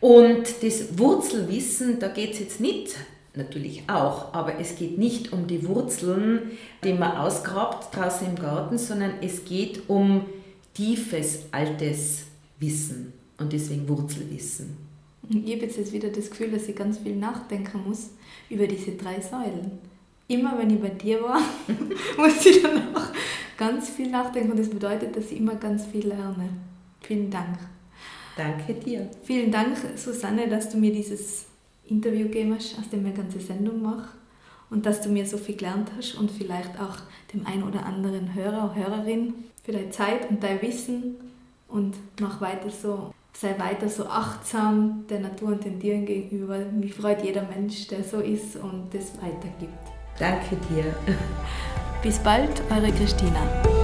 Und 0.00 0.64
das 0.64 0.98
Wurzelwissen, 0.98 2.00
da 2.00 2.08
geht 2.08 2.32
es 2.32 2.40
jetzt 2.40 2.60
nicht, 2.60 2.96
natürlich 3.36 3.84
auch, 3.86 4.34
aber 4.34 4.58
es 4.58 4.74
geht 4.74 4.98
nicht 4.98 5.32
um 5.32 5.46
die 5.46 5.66
Wurzeln, 5.66 6.50
die 6.82 6.92
man 6.92 7.16
ausgrabt 7.16 7.96
draußen 7.96 8.26
im 8.26 8.34
Garten, 8.34 8.78
sondern 8.78 9.12
es 9.22 9.44
geht 9.44 9.88
um 9.88 10.26
tiefes, 10.74 11.44
altes 11.50 12.24
Wissen 12.58 13.12
und 13.38 13.52
deswegen 13.52 13.88
Wurzelwissen. 13.88 14.76
Ich 15.28 15.54
habe 15.54 15.66
jetzt 15.66 15.92
wieder 15.92 16.08
das 16.08 16.30
Gefühl, 16.30 16.50
dass 16.50 16.68
ich 16.68 16.76
ganz 16.76 16.98
viel 16.98 17.16
nachdenken 17.16 17.82
muss 17.86 18.10
über 18.50 18.66
diese 18.66 18.92
drei 18.92 19.20
Säulen. 19.20 19.78
Immer 20.28 20.58
wenn 20.58 20.70
ich 20.70 20.80
bei 20.80 20.88
dir 20.88 21.22
war, 21.22 21.40
muss 22.16 22.44
ich 22.44 22.62
dann 22.62 22.94
auch 22.94 23.08
ganz 23.56 23.90
viel 23.90 24.10
nachdenken 24.10 24.52
und 24.52 24.58
das 24.58 24.68
bedeutet, 24.68 25.16
dass 25.16 25.30
ich 25.30 25.38
immer 25.38 25.54
ganz 25.56 25.86
viel 25.86 26.08
lerne. 26.08 26.48
Vielen 27.00 27.30
Dank. 27.30 27.58
Danke 28.36 28.74
dir. 28.74 29.10
Vielen 29.24 29.52
Dank, 29.52 29.76
Susanne, 29.96 30.48
dass 30.48 30.70
du 30.70 30.78
mir 30.78 30.92
dieses 30.92 31.46
Interview 31.88 32.24
gegeben 32.24 32.54
hast, 32.54 32.78
aus 32.78 32.88
dem 32.88 33.00
ich 33.00 33.06
eine 33.06 33.14
ganze 33.14 33.40
Sendung 33.40 33.82
mache 33.82 34.08
und 34.70 34.86
dass 34.86 35.02
du 35.02 35.10
mir 35.10 35.26
so 35.26 35.36
viel 35.36 35.56
gelernt 35.56 35.90
hast 35.96 36.14
und 36.14 36.30
vielleicht 36.30 36.80
auch 36.80 36.96
dem 37.32 37.46
einen 37.46 37.62
oder 37.62 37.84
anderen 37.84 38.34
Hörer 38.34 38.64
oder 38.64 38.74
Hörerin 38.74 39.34
für 39.62 39.72
deine 39.72 39.90
Zeit 39.90 40.28
und 40.30 40.42
dein 40.42 40.60
Wissen 40.62 41.16
und 41.68 41.94
mach 42.20 42.40
weiter 42.40 42.70
so. 42.70 43.12
sei 43.34 43.58
weiter 43.58 43.88
so 43.88 44.06
achtsam 44.06 45.04
der 45.08 45.20
Natur 45.20 45.48
und 45.48 45.64
den 45.64 45.80
Tieren 45.80 46.04
gegenüber. 46.04 46.58
Mich 46.58 46.94
freut 46.94 47.24
jeder 47.24 47.42
Mensch, 47.42 47.88
der 47.88 48.04
so 48.04 48.20
ist 48.20 48.56
und 48.56 48.92
das 48.92 49.14
weitergibt. 49.16 49.72
Danke 50.18 50.56
dir. 50.68 50.94
Bis 52.02 52.18
bald, 52.18 52.62
eure 52.70 52.92
Christina. 52.92 53.81